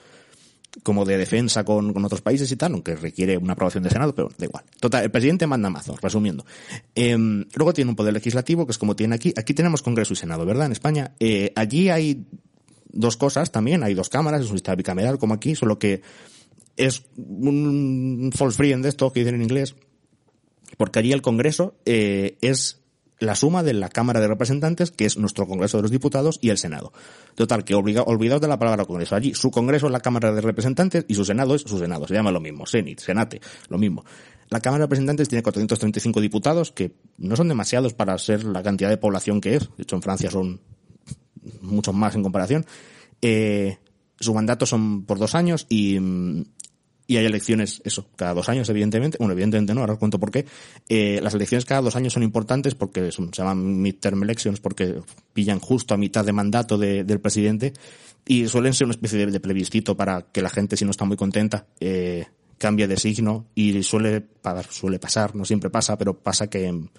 como 0.83 1.05
de 1.05 1.17
defensa 1.17 1.63
con, 1.63 1.93
con, 1.93 2.03
otros 2.05 2.21
países 2.21 2.51
y 2.51 2.55
tal, 2.55 2.73
aunque 2.73 2.95
requiere 2.95 3.37
una 3.37 3.53
aprobación 3.53 3.83
del 3.83 3.91
Senado, 3.91 4.15
pero 4.15 4.29
da 4.37 4.45
igual. 4.45 4.63
Total, 4.79 5.03
el 5.03 5.11
presidente 5.11 5.47
manda 5.47 5.69
mazo, 5.69 5.95
resumiendo. 6.01 6.45
Eh, 6.95 7.15
luego 7.17 7.73
tiene 7.73 7.89
un 7.89 7.95
poder 7.95 8.13
legislativo, 8.13 8.65
que 8.65 8.71
es 8.71 8.77
como 8.77 8.95
tiene 8.95 9.15
aquí. 9.15 9.33
Aquí 9.35 9.53
tenemos 9.53 9.81
Congreso 9.81 10.13
y 10.13 10.15
Senado, 10.15 10.45
¿verdad? 10.45 10.67
En 10.67 10.71
España. 10.71 11.13
Eh, 11.19 11.51
allí 11.55 11.89
hay 11.89 12.25
dos 12.89 13.17
cosas 13.17 13.51
también, 13.51 13.83
hay 13.83 13.93
dos 13.93 14.09
cámaras, 14.09 14.41
es 14.41 14.49
un 14.49 14.57
sistema 14.57 14.75
bicameral 14.75 15.17
como 15.17 15.33
aquí, 15.33 15.55
solo 15.55 15.77
que 15.77 16.01
es 16.77 17.03
un 17.17 18.31
false 18.33 18.57
friend 18.57 18.83
de 18.83 18.89
esto 18.89 19.11
que 19.11 19.21
dicen 19.21 19.35
en 19.35 19.41
inglés, 19.41 19.75
porque 20.77 20.99
allí 20.99 21.11
el 21.11 21.21
Congreso 21.21 21.75
eh, 21.85 22.37
es 22.41 22.79
la 23.19 23.35
suma 23.35 23.63
de 23.63 23.73
la 23.73 23.89
Cámara 23.89 24.19
de 24.19 24.27
Representantes, 24.27 24.91
que 24.91 25.05
es 25.05 25.17
nuestro 25.17 25.47
Congreso 25.47 25.77
de 25.77 25.83
los 25.83 25.91
Diputados, 25.91 26.39
y 26.41 26.49
el 26.49 26.57
Senado. 26.57 26.93
Total, 27.35 27.63
que 27.63 27.75
obliga, 27.75 28.03
olvidaos 28.03 28.41
de 28.41 28.47
la 28.47 28.59
palabra 28.59 28.85
Congreso. 28.85 29.15
Allí, 29.15 29.33
su 29.33 29.51
Congreso 29.51 29.87
es 29.87 29.91
la 29.91 29.99
Cámara 29.99 30.31
de 30.31 30.41
Representantes 30.41 31.05
y 31.07 31.15
su 31.15 31.25
Senado 31.25 31.55
es 31.55 31.61
su 31.63 31.79
Senado. 31.79 32.07
Se 32.07 32.13
llama 32.13 32.31
lo 32.31 32.39
mismo. 32.39 32.65
Senit, 32.65 32.99
Senate, 32.99 33.41
lo 33.69 33.77
mismo. 33.77 34.05
La 34.49 34.61
Cámara 34.61 34.81
de 34.81 34.85
Representantes 34.85 35.27
tiene 35.27 35.43
435 35.43 36.21
diputados, 36.21 36.71
que 36.71 36.95
no 37.17 37.35
son 37.35 37.47
demasiados 37.47 37.93
para 37.93 38.17
ser 38.17 38.43
la 38.43 38.63
cantidad 38.63 38.89
de 38.89 38.97
población 38.97 39.41
que 39.41 39.55
es. 39.55 39.69
De 39.75 39.83
hecho, 39.83 39.95
en 39.95 40.01
Francia 40.01 40.29
son 40.29 40.61
muchos 41.61 41.93
más 41.93 42.15
en 42.15 42.23
comparación. 42.23 42.65
Eh, 43.21 43.77
su 44.19 44.33
mandato 44.33 44.65
son 44.65 45.05
por 45.05 45.19
dos 45.19 45.35
años 45.35 45.65
y, 45.69 45.99
y 47.07 47.15
hay 47.15 47.25
elecciones, 47.25 47.81
eso, 47.85 48.05
cada 48.17 48.33
dos 48.33 48.49
años, 48.49 48.67
evidentemente. 48.69 49.17
Bueno, 49.17 49.31
evidentemente 49.31 49.73
no, 49.73 49.79
ahora 49.79 49.93
os 49.93 49.99
cuento 49.99 50.19
por 50.19 50.29
qué. 50.29 50.45
Eh, 50.89 51.19
las 51.23 51.33
elecciones 51.33 51.65
cada 51.65 51.81
dos 51.81 51.95
años 51.95 52.13
son 52.13 52.23
importantes 52.23 52.75
porque 52.75 53.11
se 53.11 53.21
llaman 53.31 53.81
midterm 53.81 54.21
elections 54.23 54.59
porque 54.59 55.01
pillan 55.33 55.59
justo 55.59 55.93
a 55.93 55.97
mitad 55.97 56.25
de 56.25 56.33
mandato 56.33 56.77
de, 56.77 57.05
del 57.05 57.21
presidente 57.21 57.73
y 58.25 58.47
suelen 58.49 58.73
ser 58.73 58.85
una 58.85 58.91
especie 58.91 59.19
de, 59.19 59.31
de, 59.31 59.39
plebiscito 59.39 59.95
para 59.95 60.23
que 60.23 60.41
la 60.41 60.49
gente, 60.49 60.75
si 60.75 60.83
no 60.83 60.91
está 60.91 61.05
muy 61.05 61.15
contenta, 61.15 61.65
eh, 61.79 62.25
cambie 62.57 62.87
de 62.87 62.97
signo 62.97 63.45
y 63.55 63.81
suele, 63.83 64.25
suele 64.69 64.99
pasar, 64.99 65.35
no 65.35 65.45
siempre 65.45 65.69
pasa, 65.69 65.97
pero 65.97 66.19
pasa 66.19 66.49
que 66.49 66.89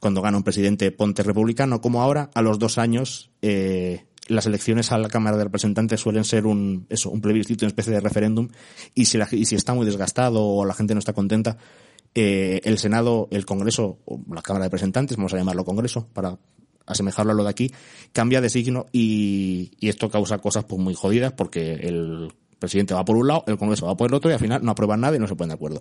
cuando 0.00 0.20
gana 0.20 0.36
un 0.36 0.42
presidente 0.42 0.92
ponte 0.92 1.22
republicano 1.22 1.80
como 1.80 2.02
ahora, 2.02 2.30
a 2.34 2.42
los 2.42 2.58
dos 2.58 2.76
años 2.76 3.30
eh, 3.40 4.04
las 4.28 4.46
elecciones 4.46 4.92
a 4.92 4.98
la 4.98 5.08
Cámara 5.08 5.36
de 5.36 5.44
Representantes 5.44 6.00
suelen 6.00 6.24
ser 6.24 6.46
un, 6.46 6.86
eso, 6.88 7.10
un 7.10 7.20
plebiscito, 7.20 7.64
una 7.64 7.70
especie 7.70 7.92
de 7.92 8.00
referéndum, 8.00 8.48
y 8.94 9.04
si, 9.06 9.18
la, 9.18 9.28
y 9.30 9.44
si 9.44 9.54
está 9.54 9.74
muy 9.74 9.86
desgastado 9.86 10.44
o 10.44 10.64
la 10.64 10.74
gente 10.74 10.94
no 10.94 10.98
está 10.98 11.12
contenta, 11.12 11.56
eh, 12.14 12.60
el 12.64 12.78
Senado, 12.78 13.28
el 13.30 13.44
Congreso, 13.44 13.98
o 14.04 14.20
la 14.32 14.42
Cámara 14.42 14.64
de 14.64 14.68
Representantes, 14.68 15.16
vamos 15.16 15.34
a 15.34 15.36
llamarlo 15.36 15.64
Congreso, 15.64 16.08
para 16.12 16.38
asemejarlo 16.86 17.32
a 17.32 17.34
lo 17.34 17.44
de 17.44 17.50
aquí, 17.50 17.72
cambia 18.12 18.40
de 18.40 18.50
signo 18.50 18.86
y, 18.92 19.72
y 19.80 19.88
esto 19.88 20.10
causa 20.10 20.38
cosas 20.38 20.64
pues 20.64 20.80
muy 20.80 20.94
jodidas 20.94 21.32
porque 21.32 21.72
el 21.74 22.30
presidente 22.58 22.94
va 22.94 23.04
por 23.04 23.16
un 23.16 23.28
lado, 23.28 23.44
el 23.46 23.58
Congreso 23.58 23.86
va 23.86 23.96
por 23.96 24.10
el 24.10 24.14
otro 24.14 24.30
y 24.30 24.34
al 24.34 24.40
final 24.40 24.62
no 24.64 24.70
aprueban 24.70 25.00
nada 25.00 25.16
y 25.16 25.18
no 25.18 25.26
se 25.26 25.34
ponen 25.34 25.48
de 25.48 25.54
acuerdo. 25.54 25.80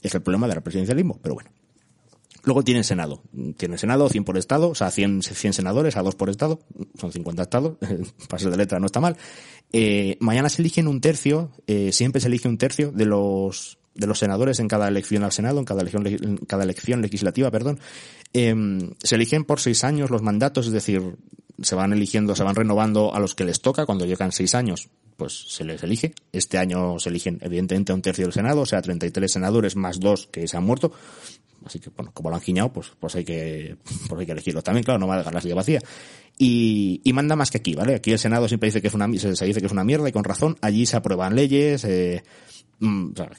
Es 0.00 0.14
el 0.14 0.22
problema 0.22 0.48
del 0.48 0.62
presidencialismo, 0.62 1.18
pero 1.22 1.34
bueno. 1.34 1.50
Luego 2.46 2.62
tiene 2.62 2.84
Senado. 2.84 3.24
Tiene 3.56 3.76
Senado, 3.76 4.08
100 4.08 4.24
por 4.24 4.38
Estado, 4.38 4.70
o 4.70 4.74
sea, 4.76 4.92
100, 4.92 5.24
100 5.24 5.52
senadores, 5.52 5.96
a 5.96 6.02
dos 6.02 6.14
por 6.14 6.30
Estado. 6.30 6.60
Son 6.96 7.10
50 7.10 7.42
Estados. 7.42 7.76
Para 8.28 8.40
ser 8.40 8.52
de 8.52 8.56
letra 8.56 8.78
no 8.78 8.86
está 8.86 9.00
mal. 9.00 9.16
Eh, 9.72 10.16
mañana 10.20 10.48
se 10.48 10.62
eligen 10.62 10.86
un 10.86 11.00
tercio, 11.00 11.50
eh, 11.66 11.90
siempre 11.92 12.20
se 12.20 12.28
elige 12.28 12.48
un 12.48 12.56
tercio 12.56 12.92
de 12.92 13.04
los 13.04 13.78
de 13.96 14.06
los 14.06 14.18
senadores 14.18 14.60
en 14.60 14.68
cada 14.68 14.86
elección 14.86 15.24
al 15.24 15.32
Senado, 15.32 15.58
en 15.58 15.64
cada 15.64 15.80
elección, 15.80 16.36
cada 16.46 16.62
elección 16.62 17.02
legislativa, 17.02 17.50
perdón. 17.50 17.80
Eh, 18.32 18.54
se 19.02 19.14
eligen 19.16 19.44
por 19.44 19.58
seis 19.58 19.82
años 19.82 20.10
los 20.10 20.22
mandatos, 20.22 20.66
es 20.66 20.72
decir, 20.72 21.16
se 21.60 21.74
van 21.74 21.94
eligiendo, 21.94 22.36
se 22.36 22.44
van 22.44 22.54
renovando 22.54 23.12
a 23.12 23.18
los 23.18 23.34
que 23.34 23.44
les 23.44 23.60
toca 23.60 23.86
cuando 23.86 24.04
llegan 24.04 24.30
seis 24.30 24.54
años 24.54 24.88
pues 25.16 25.46
se 25.48 25.64
les 25.64 25.82
elige. 25.82 26.14
Este 26.32 26.58
año 26.58 26.98
se 26.98 27.08
eligen 27.08 27.38
evidentemente 27.42 27.92
un 27.92 28.02
tercio 28.02 28.24
del 28.24 28.32
Senado, 28.32 28.60
o 28.60 28.66
sea, 28.66 28.82
33 28.82 29.30
senadores 29.30 29.76
más 29.76 29.98
dos 29.98 30.28
que 30.30 30.46
se 30.46 30.56
han 30.56 30.64
muerto. 30.64 30.92
Así 31.64 31.80
que, 31.80 31.90
bueno, 31.90 32.12
como 32.14 32.30
lo 32.30 32.36
han 32.36 32.42
guiñado, 32.42 32.72
pues, 32.72 32.92
pues 33.00 33.16
hay 33.16 33.24
que, 33.24 33.76
pues 34.08 34.20
hay 34.20 34.26
que 34.26 34.32
elegirlo. 34.32 34.62
También, 34.62 34.84
claro, 34.84 35.00
no 35.00 35.06
va 35.06 35.14
a 35.14 35.18
dejar 35.18 35.34
la 35.34 35.40
silla 35.40 35.54
vacía. 35.54 35.80
Y, 36.38 37.00
y 37.02 37.12
manda 37.12 37.34
más 37.34 37.50
que 37.50 37.58
aquí, 37.58 37.74
¿vale? 37.74 37.94
Aquí 37.94 38.12
el 38.12 38.18
Senado 38.18 38.46
siempre 38.46 38.68
dice 38.68 38.82
que 38.82 38.88
es 38.88 38.94
una, 38.94 39.06
se, 39.18 39.46
dice 39.46 39.60
que 39.60 39.66
es 39.66 39.72
una 39.72 39.84
mierda 39.84 40.08
y 40.08 40.12
con 40.12 40.24
razón. 40.24 40.56
Allí 40.60 40.86
se 40.86 40.96
aprueban 40.96 41.34
leyes, 41.34 41.84
eh, 41.84 42.22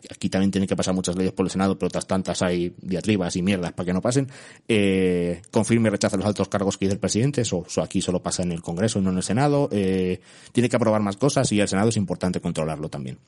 aquí 0.10 0.30
también 0.30 0.52
tienen 0.52 0.68
que 0.68 0.76
pasar 0.76 0.94
muchas 0.94 1.16
leyes 1.16 1.34
por 1.34 1.46
el 1.46 1.52
Senado, 1.52 1.78
pero 1.78 1.88
otras 1.88 2.08
tantas 2.08 2.42
hay 2.42 2.74
diatribas 2.82 3.36
y 3.36 3.42
mierdas 3.42 3.74
para 3.74 3.86
que 3.86 3.94
no 3.94 4.02
pasen. 4.02 4.28
Eh, 4.68 5.42
confirma 5.52 5.88
y 5.88 5.92
rechaza 5.92 6.18
los 6.18 6.26
altos 6.26 6.48
cargos 6.48 6.78
que 6.78 6.86
dice 6.86 6.94
el 6.94 7.00
presidente, 7.00 7.42
eso, 7.42 7.64
eso, 7.68 7.82
aquí 7.82 8.02
solo 8.02 8.22
pasa 8.22 8.44
en 8.44 8.52
el 8.52 8.62
Congreso 8.62 9.00
y 9.00 9.04
no 9.04 9.12
en 9.12 9.18
el 9.18 9.24
Senado. 9.24 9.70
Eh, 9.72 10.20
tiene 10.52 10.70
que 10.70 10.76
aprobar 10.76 11.02
más 11.02 11.18
cosas 11.18 11.52
y 11.52 11.60
el 11.60 11.68
Senado 11.68 11.90
es 11.90 11.98
importante 11.98 12.42
controlarlo 12.42 12.90
también. 12.90 13.20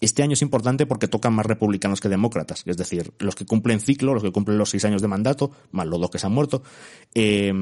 Este 0.00 0.22
año 0.22 0.34
es 0.34 0.42
importante 0.42 0.84
porque 0.84 1.08
tocan 1.08 1.32
más 1.32 1.46
republicanos 1.46 2.00
que 2.00 2.08
demócratas, 2.08 2.62
es 2.66 2.76
decir, 2.76 3.12
los 3.18 3.34
que 3.34 3.46
cumplen 3.46 3.80
ciclo, 3.80 4.12
los 4.12 4.22
que 4.22 4.32
cumplen 4.32 4.58
los 4.58 4.68
seis 4.68 4.84
años 4.84 5.00
de 5.00 5.08
mandato, 5.08 5.52
más 5.70 5.86
los 5.86 5.98
dos 5.98 6.10
que 6.10 6.18
se 6.18 6.26
han 6.26 6.32
muerto, 6.32 6.62
eh, 7.14 7.52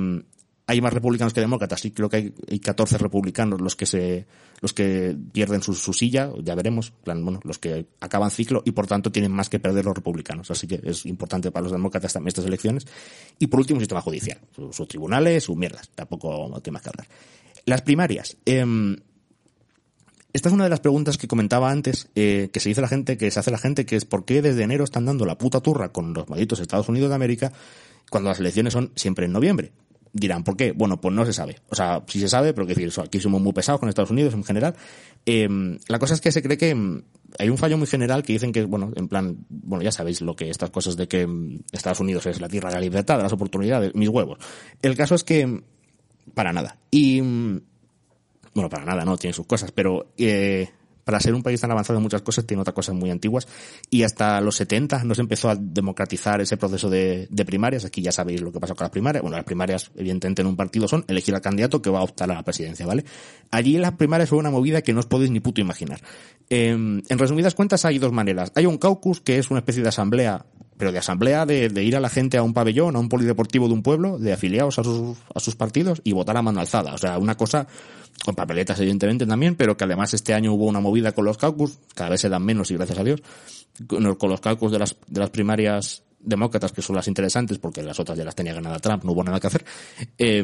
hay 0.66 0.80
más 0.80 0.92
republicanos 0.92 1.34
que 1.34 1.40
demócratas, 1.40 1.80
sí 1.80 1.90
creo 1.90 2.08
que 2.08 2.16
hay, 2.16 2.34
hay 2.50 2.58
14 2.58 2.96
republicanos 2.98 3.60
los 3.60 3.76
que 3.76 3.84
se, 3.84 4.26
los 4.60 4.72
que 4.72 5.16
pierden 5.32 5.62
su, 5.62 5.74
silla, 5.92 6.30
ya 6.42 6.54
veremos, 6.54 6.90
plan, 6.90 7.22
bueno, 7.22 7.40
los 7.44 7.58
que 7.58 7.86
acaban 8.00 8.30
ciclo 8.30 8.62
y 8.64 8.72
por 8.72 8.86
tanto 8.86 9.12
tienen 9.12 9.30
más 9.30 9.50
que 9.50 9.58
perder 9.58 9.84
los 9.84 9.94
republicanos, 9.94 10.50
así 10.50 10.66
que 10.66 10.80
es 10.82 11.04
importante 11.04 11.50
para 11.50 11.64
los 11.64 11.72
demócratas 11.72 12.12
también 12.12 12.28
estas 12.28 12.46
elecciones. 12.46 12.86
Y 13.38 13.48
por 13.48 13.60
último, 13.60 13.76
un 13.76 13.82
sistema 13.82 14.00
judicial, 14.00 14.38
sus 14.54 14.74
su 14.74 14.86
tribunales, 14.86 15.44
sus 15.44 15.56
mierdas, 15.56 15.90
tampoco 15.94 16.48
no 16.50 16.60
tiene 16.60 16.74
más 16.74 16.82
que 16.82 16.88
hablar. 16.88 17.08
Las 17.66 17.82
primarias, 17.82 18.36
eh, 18.46 18.64
esta 20.34 20.48
es 20.48 20.52
una 20.52 20.64
de 20.64 20.70
las 20.70 20.80
preguntas 20.80 21.16
que 21.16 21.28
comentaba 21.28 21.70
antes, 21.70 22.08
eh, 22.16 22.50
que 22.52 22.58
se 22.58 22.68
dice 22.68 22.80
la 22.80 22.88
gente, 22.88 23.16
que 23.16 23.30
se 23.30 23.38
hace 23.38 23.52
la 23.52 23.58
gente, 23.58 23.86
que 23.86 23.94
es 23.94 24.04
por 24.04 24.24
qué 24.24 24.42
desde 24.42 24.64
enero 24.64 24.82
están 24.82 25.04
dando 25.04 25.26
la 25.26 25.38
puta 25.38 25.60
turra 25.60 25.92
con 25.92 26.12
los 26.12 26.28
malditos 26.28 26.58
Estados 26.58 26.88
Unidos 26.88 27.10
de 27.10 27.14
América 27.14 27.52
cuando 28.10 28.30
las 28.30 28.40
elecciones 28.40 28.72
son 28.72 28.90
siempre 28.96 29.26
en 29.26 29.32
noviembre. 29.32 29.70
Dirán, 30.16 30.44
¿por 30.44 30.56
qué? 30.56 30.70
Bueno, 30.70 31.00
pues 31.00 31.12
no 31.12 31.26
se 31.26 31.32
sabe. 31.32 31.56
O 31.70 31.74
sea, 31.74 32.04
sí 32.06 32.20
se 32.20 32.28
sabe, 32.28 32.54
pero 32.54 32.68
que 32.68 32.74
decir, 32.76 32.88
aquí 33.02 33.18
somos 33.18 33.42
muy 33.42 33.52
pesados 33.52 33.80
con 33.80 33.88
Estados 33.88 34.12
Unidos 34.12 34.32
en 34.32 34.44
general. 34.44 34.76
Eh, 35.26 35.48
la 35.88 35.98
cosa 35.98 36.14
es 36.14 36.20
que 36.20 36.30
se 36.30 36.40
cree 36.40 36.56
que 36.56 36.72
mm, 36.72 37.02
hay 37.40 37.48
un 37.48 37.58
fallo 37.58 37.76
muy 37.76 37.88
general 37.88 38.22
que 38.22 38.32
dicen 38.32 38.52
que, 38.52 38.64
bueno, 38.64 38.92
en 38.94 39.08
plan, 39.08 39.44
bueno, 39.48 39.82
ya 39.82 39.90
sabéis 39.90 40.20
lo 40.20 40.36
que 40.36 40.50
estas 40.50 40.70
cosas 40.70 40.96
de 40.96 41.08
que 41.08 41.26
mm, 41.26 41.64
Estados 41.72 41.98
Unidos 41.98 42.26
es 42.26 42.40
la 42.40 42.48
tierra 42.48 42.68
de 42.68 42.76
la 42.76 42.80
libertad, 42.80 43.16
de 43.16 43.24
las 43.24 43.32
oportunidades, 43.32 43.92
mis 43.96 44.08
huevos. 44.08 44.38
El 44.82 44.96
caso 44.96 45.16
es 45.16 45.24
que, 45.24 45.44
mm, 45.48 45.62
para 46.32 46.52
nada. 46.52 46.78
Y, 46.92 47.20
bueno, 47.20 48.68
para 48.70 48.84
nada, 48.84 49.04
no, 49.04 49.16
tiene 49.16 49.34
sus 49.34 49.46
cosas, 49.46 49.72
pero 49.72 50.12
eh, 50.16 50.70
para 51.04 51.20
ser 51.20 51.34
un 51.34 51.42
país 51.42 51.60
tan 51.60 51.70
avanzado 51.70 51.98
en 51.98 52.02
muchas 52.02 52.22
cosas 52.22 52.46
tiene 52.46 52.62
otras 52.62 52.74
cosas 52.74 52.94
muy 52.94 53.10
antiguas 53.10 53.46
y 53.90 54.02
hasta 54.02 54.40
los 54.40 54.56
70 54.56 55.04
no 55.04 55.14
se 55.14 55.20
empezó 55.20 55.50
a 55.50 55.56
democratizar 55.56 56.40
ese 56.40 56.56
proceso 56.56 56.90
de, 56.90 57.28
primarias. 57.46 57.84
Aquí 57.84 58.00
ya 58.00 58.10
sabéis 58.10 58.40
lo 58.40 58.50
que 58.50 58.58
pasó 58.58 58.74
con 58.74 58.84
las 58.84 58.90
primarias. 58.90 59.22
Bueno, 59.22 59.36
las 59.36 59.44
primarias 59.44 59.90
evidentemente 59.96 60.42
en 60.42 60.48
un 60.48 60.56
partido 60.56 60.88
son 60.88 61.04
elegir 61.08 61.34
al 61.34 61.42
candidato 61.42 61.82
que 61.82 61.90
va 61.90 62.00
a 62.00 62.02
optar 62.02 62.30
a 62.30 62.34
la 62.34 62.42
presidencia, 62.42 62.86
¿vale? 62.86 63.04
Allí 63.50 63.76
las 63.76 63.92
primarias 63.92 64.30
fue 64.30 64.38
una 64.38 64.50
movida 64.50 64.80
que 64.82 64.94
no 64.94 65.00
os 65.00 65.06
podéis 65.06 65.30
ni 65.30 65.40
puto 65.40 65.60
imaginar. 65.60 66.00
Eh, 66.48 66.70
en 66.70 67.18
resumidas 67.18 67.54
cuentas 67.54 67.84
hay 67.84 67.98
dos 67.98 68.12
maneras. 68.12 68.52
Hay 68.54 68.66
un 68.66 68.78
caucus 68.78 69.20
que 69.20 69.38
es 69.38 69.50
una 69.50 69.60
especie 69.60 69.82
de 69.82 69.90
asamblea 69.90 70.46
pero 70.76 70.92
de 70.92 70.98
asamblea, 70.98 71.46
de, 71.46 71.68
de, 71.68 71.84
ir 71.84 71.96
a 71.96 72.00
la 72.00 72.08
gente 72.08 72.36
a 72.36 72.42
un 72.42 72.54
pabellón, 72.54 72.96
a 72.96 72.98
un 72.98 73.08
polideportivo 73.08 73.68
de 73.68 73.74
un 73.74 73.82
pueblo, 73.82 74.18
de 74.18 74.32
afiliados 74.32 74.78
a 74.78 74.84
sus, 74.84 75.16
a 75.34 75.40
sus 75.40 75.56
partidos 75.56 76.00
y 76.04 76.12
votar 76.12 76.36
a 76.36 76.42
mano 76.42 76.60
alzada. 76.60 76.94
O 76.94 76.98
sea, 76.98 77.18
una 77.18 77.36
cosa 77.36 77.66
con 78.24 78.34
papeletas 78.34 78.78
evidentemente 78.80 79.26
también, 79.26 79.56
pero 79.56 79.76
que 79.76 79.84
además 79.84 80.14
este 80.14 80.34
año 80.34 80.52
hubo 80.52 80.66
una 80.66 80.80
movida 80.80 81.12
con 81.12 81.24
los 81.24 81.36
caucus, 81.36 81.78
cada 81.94 82.10
vez 82.10 82.20
se 82.20 82.28
dan 82.28 82.44
menos 82.44 82.70
y 82.70 82.74
gracias 82.74 82.98
a 82.98 83.04
Dios, 83.04 83.22
con, 83.86 84.02
los 84.04 84.40
caucus 84.40 84.72
de 84.72 84.78
las, 84.78 84.96
de 85.06 85.20
las 85.20 85.30
primarias 85.30 86.02
demócratas, 86.20 86.72
que 86.72 86.82
son 86.82 86.96
las 86.96 87.08
interesantes, 87.08 87.58
porque 87.58 87.82
las 87.82 87.98
otras 88.00 88.16
ya 88.16 88.24
las 88.24 88.34
tenía 88.34 88.54
ganada 88.54 88.78
Trump, 88.78 89.04
no 89.04 89.12
hubo 89.12 89.24
nada 89.24 89.40
que 89.40 89.46
hacer, 89.46 89.64
eh, 90.18 90.42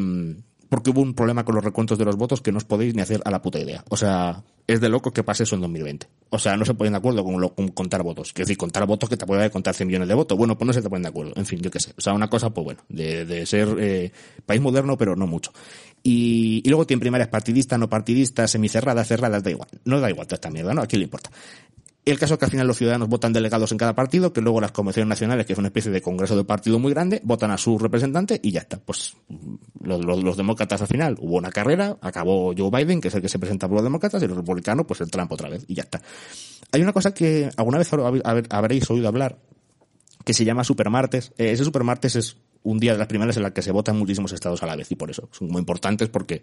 porque 0.71 0.91
hubo 0.91 1.03
un 1.03 1.15
problema 1.15 1.45
con 1.45 1.57
los 1.57 1.65
recuentos 1.65 1.99
de 1.99 2.05
los 2.05 2.17
votos 2.17 2.41
que 2.41 2.53
no 2.53 2.59
os 2.59 2.65
podéis 2.65 2.95
ni 2.95 3.03
hacer 3.03 3.21
a 3.25 3.31
la 3.31 3.43
puta 3.43 3.59
idea. 3.59 3.85
O 3.91 3.97
sea, 3.97 4.45
es 4.69 4.81
de 4.81 4.89
loco 4.89 5.11
que 5.11 5.25
pase 5.25 5.43
eso 5.43 5.57
en 5.57 5.63
2020. 5.63 6.07
O 6.31 6.39
sea, 6.39 6.57
no 6.57 6.65
se 6.65 6.75
ponen 6.75 6.93
de 6.93 6.99
acuerdo 6.99 7.25
con, 7.25 7.41
lo, 7.41 7.53
con 7.53 7.69
contar 7.69 8.05
votos. 8.05 8.33
Quiero 8.33 8.47
decir, 8.47 8.57
contar 8.57 8.87
votos 8.87 9.09
que 9.09 9.17
te 9.17 9.27
puede 9.27 9.51
contar 9.51 9.75
100 9.75 9.89
millones 9.89 10.07
de 10.07 10.15
votos. 10.15 10.39
Bueno, 10.39 10.57
pues 10.57 10.69
no 10.69 10.73
se 10.73 10.81
te 10.81 10.89
ponen 10.89 11.03
de 11.03 11.09
acuerdo. 11.09 11.33
En 11.35 11.45
fin, 11.45 11.59
yo 11.61 11.73
qué 11.73 11.81
sé. 11.81 11.93
O 11.99 12.01
sea, 12.01 12.13
una 12.13 12.31
cosa, 12.31 12.51
pues 12.51 12.65
bueno, 12.65 12.81
de, 12.89 13.45
ser 13.47 13.69
eh, 13.81 14.13
país 14.47 14.61
moderno, 14.61 14.97
pero 14.97 15.17
no 15.17 15.27
mucho. 15.27 15.53
Y, 16.05 16.63
y 16.65 16.69
luego 16.69 16.87
tiene 16.87 17.01
primarias 17.01 17.29
partidistas, 17.29 17.77
no 17.77 17.89
partidistas, 17.89 18.53
semicerradas, 18.53 19.09
cerradas, 19.09 19.43
da 19.43 19.51
igual. 19.51 19.69
No 19.85 19.99
da 19.99 20.09
igual 20.09 20.29
toda 20.29 20.37
esta 20.37 20.51
mierda, 20.51 20.73
¿no? 20.73 20.83
¿A 20.83 20.87
quién 20.87 21.01
le 21.01 21.05
importa? 21.05 21.31
El 22.05 22.19
caso 22.19 22.35
es 22.35 22.39
que 22.39 22.47
al 22.47 22.51
final 22.51 22.67
los 22.67 22.79
ciudadanos 22.79 23.09
votan 23.09 23.33
delegados 23.33 23.73
en 23.73 23.79
cada 23.79 23.95
partido, 23.95 24.33
que 24.33 24.41
luego 24.41 24.61
las 24.61 24.73
convenciones 24.73 25.09
nacionales, 25.09 25.45
que 25.45 25.53
es 25.53 25.59
una 25.59 25.69
especie 25.69 25.91
de 25.91 26.01
congreso 26.01 26.35
de 26.35 26.45
partido 26.45 26.79
muy 26.79 26.93
grande, 26.93 27.21
votan 27.25 27.51
a 27.51 27.59
su 27.59 27.79
representante 27.79 28.41
y 28.43 28.53
ya 28.53 28.61
está. 28.61 28.79
Pues 28.79 29.17
los, 29.83 30.05
los, 30.05 30.23
los, 30.23 30.37
demócratas 30.37 30.81
al 30.81 30.89
final 30.89 31.17
hubo 31.21 31.37
una 31.37 31.51
carrera, 31.51 31.99
acabó 32.01 32.55
Joe 32.57 32.71
Biden, 32.71 33.01
que 33.01 33.09
es 33.09 33.15
el 33.15 33.23
que 33.23 33.29
se 33.29 33.39
presenta 33.39 33.69
por 33.69 33.77
los 33.77 33.85
demócratas, 33.85 34.23
y 34.23 34.27
los 34.27 34.37
republicanos, 34.37 34.87
pues 34.87 35.03
el 35.03 35.11
Trump 35.11 35.31
otra 35.31 35.51
vez, 35.51 35.65
y 35.69 35.75
ya 35.75 35.83
está. 35.83 36.01
Hay 36.73 36.81
una 36.81 36.93
cosa 36.93 37.13
que 37.13 37.51
alguna 37.57 37.79
vez 37.79 37.91
habréis 38.49 38.91
oído 38.91 39.07
hablar, 39.07 39.39
que 40.25 40.33
se 40.33 40.45
llama 40.45 40.65
supermartes. 40.65 41.33
Eh, 41.37 41.53
ese 41.53 41.65
supermartes 41.65 42.17
es 42.17 42.37
un 42.63 42.79
día 42.79 42.93
de 42.93 42.99
las 42.99 43.07
primeras 43.07 43.37
en 43.37 43.43
la 43.43 43.53
que 43.53 43.63
se 43.63 43.73
votan 43.73 43.99
muchísimos 43.99 44.33
estados 44.33 44.63
a 44.63 44.67
la 44.67 44.77
vez 44.77 44.91
y 44.91 44.95
por 44.95 45.11
eso 45.11 45.29
son 45.33 45.49
muy 45.49 45.61
importantes 45.61 46.09
porque 46.09 46.43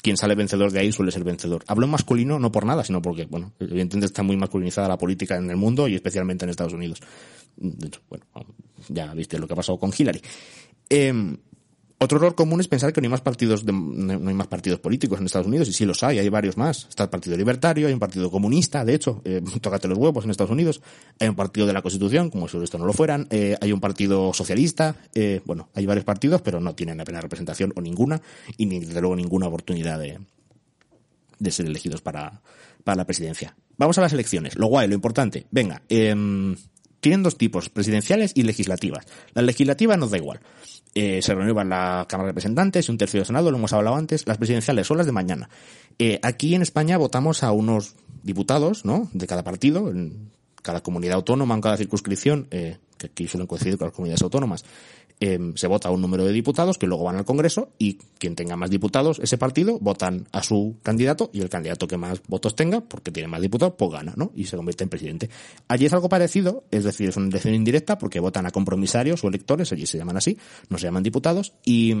quien 0.00 0.16
sale 0.16 0.34
vencedor 0.34 0.70
de 0.70 0.80
ahí 0.80 0.92
suele 0.92 1.10
ser 1.10 1.24
vencedor. 1.24 1.64
Hablo 1.66 1.86
en 1.86 1.92
masculino 1.92 2.38
no 2.38 2.52
por 2.52 2.64
nada, 2.64 2.84
sino 2.84 3.02
porque, 3.02 3.26
bueno, 3.26 3.52
evidentemente 3.58 4.06
está 4.06 4.22
muy 4.22 4.36
masculinizada 4.36 4.88
la 4.88 4.98
política 4.98 5.36
en 5.36 5.50
el 5.50 5.56
mundo 5.56 5.88
y 5.88 5.94
especialmente 5.94 6.44
en 6.44 6.50
Estados 6.50 6.72
Unidos. 6.72 7.00
De 7.56 7.88
hecho, 7.88 8.00
bueno, 8.08 8.24
ya 8.88 9.12
viste 9.14 9.38
lo 9.38 9.46
que 9.46 9.54
ha 9.54 9.56
pasado 9.56 9.78
con 9.78 9.92
Hillary. 9.96 10.20
Eh, 10.88 11.36
otro 11.98 12.18
error 12.18 12.34
común 12.34 12.60
es 12.60 12.68
pensar 12.68 12.92
que 12.92 13.00
no 13.00 13.06
hay 13.06 13.10
más 13.10 13.22
partidos 13.22 13.64
no 13.64 14.28
hay 14.28 14.34
más 14.34 14.48
partidos 14.48 14.80
políticos 14.80 15.18
en 15.18 15.26
Estados 15.26 15.46
Unidos 15.46 15.68
y 15.68 15.72
sí 15.72 15.86
los 15.86 16.02
hay, 16.02 16.18
hay 16.18 16.28
varios 16.28 16.58
más. 16.58 16.86
Está 16.88 17.04
el 17.04 17.08
Partido 17.08 17.36
Libertario, 17.38 17.86
hay 17.86 17.94
un 17.94 17.98
Partido 17.98 18.30
Comunista, 18.30 18.84
de 18.84 18.94
hecho, 18.94 19.22
eh, 19.24 19.40
tócate 19.62 19.88
los 19.88 19.96
huevos 19.96 20.24
en 20.24 20.30
Estados 20.30 20.50
Unidos. 20.50 20.82
Hay 21.18 21.28
un 21.28 21.36
Partido 21.36 21.66
de 21.66 21.72
la 21.72 21.80
Constitución, 21.80 22.28
como 22.30 22.48
si 22.48 22.58
esto 22.62 22.76
no 22.76 22.84
lo 22.84 22.92
fueran. 22.92 23.26
Eh, 23.30 23.56
hay 23.60 23.72
un 23.72 23.80
Partido 23.80 24.34
Socialista. 24.34 24.94
Eh, 25.14 25.40
bueno, 25.46 25.70
hay 25.74 25.86
varios 25.86 26.04
partidos, 26.04 26.42
pero 26.42 26.60
no 26.60 26.74
tienen 26.74 27.00
apenas 27.00 27.22
representación 27.22 27.72
o 27.76 27.80
ninguna 27.80 28.20
y 28.58 28.66
ni 28.66 28.80
desde 28.80 29.00
luego 29.00 29.16
ninguna 29.16 29.46
oportunidad 29.46 29.98
de, 29.98 30.18
de 31.38 31.50
ser 31.50 31.64
elegidos 31.64 32.02
para, 32.02 32.42
para 32.84 32.96
la 32.96 33.06
presidencia. 33.06 33.56
Vamos 33.78 33.96
a 33.96 34.02
las 34.02 34.12
elecciones. 34.12 34.56
Lo 34.56 34.66
guay, 34.66 34.86
lo 34.86 34.94
importante. 34.94 35.46
Venga, 35.50 35.82
eh, 35.88 36.14
tienen 37.06 37.22
dos 37.22 37.38
tipos, 37.38 37.68
presidenciales 37.68 38.32
y 38.34 38.42
legislativas. 38.42 39.06
Las 39.32 39.44
legislativas 39.44 39.96
nos 39.96 40.10
da 40.10 40.16
igual 40.16 40.40
eh, 40.96 41.22
se 41.22 41.36
renuevan 41.36 41.68
la 41.68 42.04
Cámara 42.08 42.28
de 42.28 42.30
Representantes 42.32 42.88
y 42.88 42.90
un 42.90 42.98
tercio 42.98 43.20
del 43.20 43.26
Senado, 43.26 43.52
lo 43.52 43.58
hemos 43.58 43.72
hablado 43.74 43.94
antes. 43.94 44.26
Las 44.26 44.38
presidenciales 44.38 44.88
son 44.88 44.96
las 44.96 45.06
de 45.06 45.12
mañana. 45.12 45.48
Eh, 46.00 46.18
aquí 46.22 46.56
en 46.56 46.62
España 46.62 46.96
votamos 46.96 47.44
a 47.44 47.52
unos 47.52 47.94
diputados, 48.24 48.84
¿no? 48.84 49.08
De 49.12 49.28
cada 49.28 49.44
partido, 49.44 49.88
en 49.88 50.32
cada 50.62 50.82
comunidad 50.82 51.16
autónoma, 51.16 51.54
en 51.54 51.60
cada 51.60 51.76
circunscripción, 51.76 52.48
eh, 52.50 52.78
que 52.98 53.06
aquí 53.06 53.28
suelen 53.28 53.46
coincidir 53.46 53.78
con 53.78 53.86
las 53.86 53.94
comunidades 53.94 54.22
autónomas, 54.22 54.64
eh, 55.20 55.38
se 55.54 55.66
vota 55.66 55.90
un 55.90 56.02
número 56.02 56.24
de 56.24 56.32
diputados 56.32 56.78
que 56.78 56.86
luego 56.86 57.04
van 57.04 57.16
al 57.16 57.24
Congreso 57.24 57.70
y 57.78 57.94
quien 58.18 58.34
tenga 58.34 58.56
más 58.56 58.70
diputados, 58.70 59.18
ese 59.18 59.38
partido, 59.38 59.78
votan 59.80 60.28
a 60.32 60.42
su 60.42 60.76
candidato 60.82 61.30
y 61.32 61.40
el 61.40 61.48
candidato 61.48 61.88
que 61.88 61.96
más 61.96 62.20
votos 62.28 62.54
tenga, 62.54 62.80
porque 62.82 63.10
tiene 63.10 63.28
más 63.28 63.40
diputados, 63.40 63.74
pues 63.78 63.90
gana, 63.90 64.12
¿no? 64.16 64.32
Y 64.34 64.44
se 64.44 64.56
convierte 64.56 64.84
en 64.84 64.90
presidente. 64.90 65.30
Allí 65.68 65.86
es 65.86 65.92
algo 65.92 66.08
parecido, 66.08 66.64
es 66.70 66.84
decir, 66.84 67.08
es 67.08 67.16
una 67.16 67.28
elección 67.28 67.54
indirecta 67.54 67.98
porque 67.98 68.20
votan 68.20 68.46
a 68.46 68.50
compromisarios 68.50 69.24
o 69.24 69.28
electores, 69.28 69.72
allí 69.72 69.86
se 69.86 69.98
llaman 69.98 70.16
así, 70.18 70.38
no 70.68 70.78
se 70.78 70.84
llaman 70.84 71.02
diputados, 71.02 71.54
y, 71.64 71.94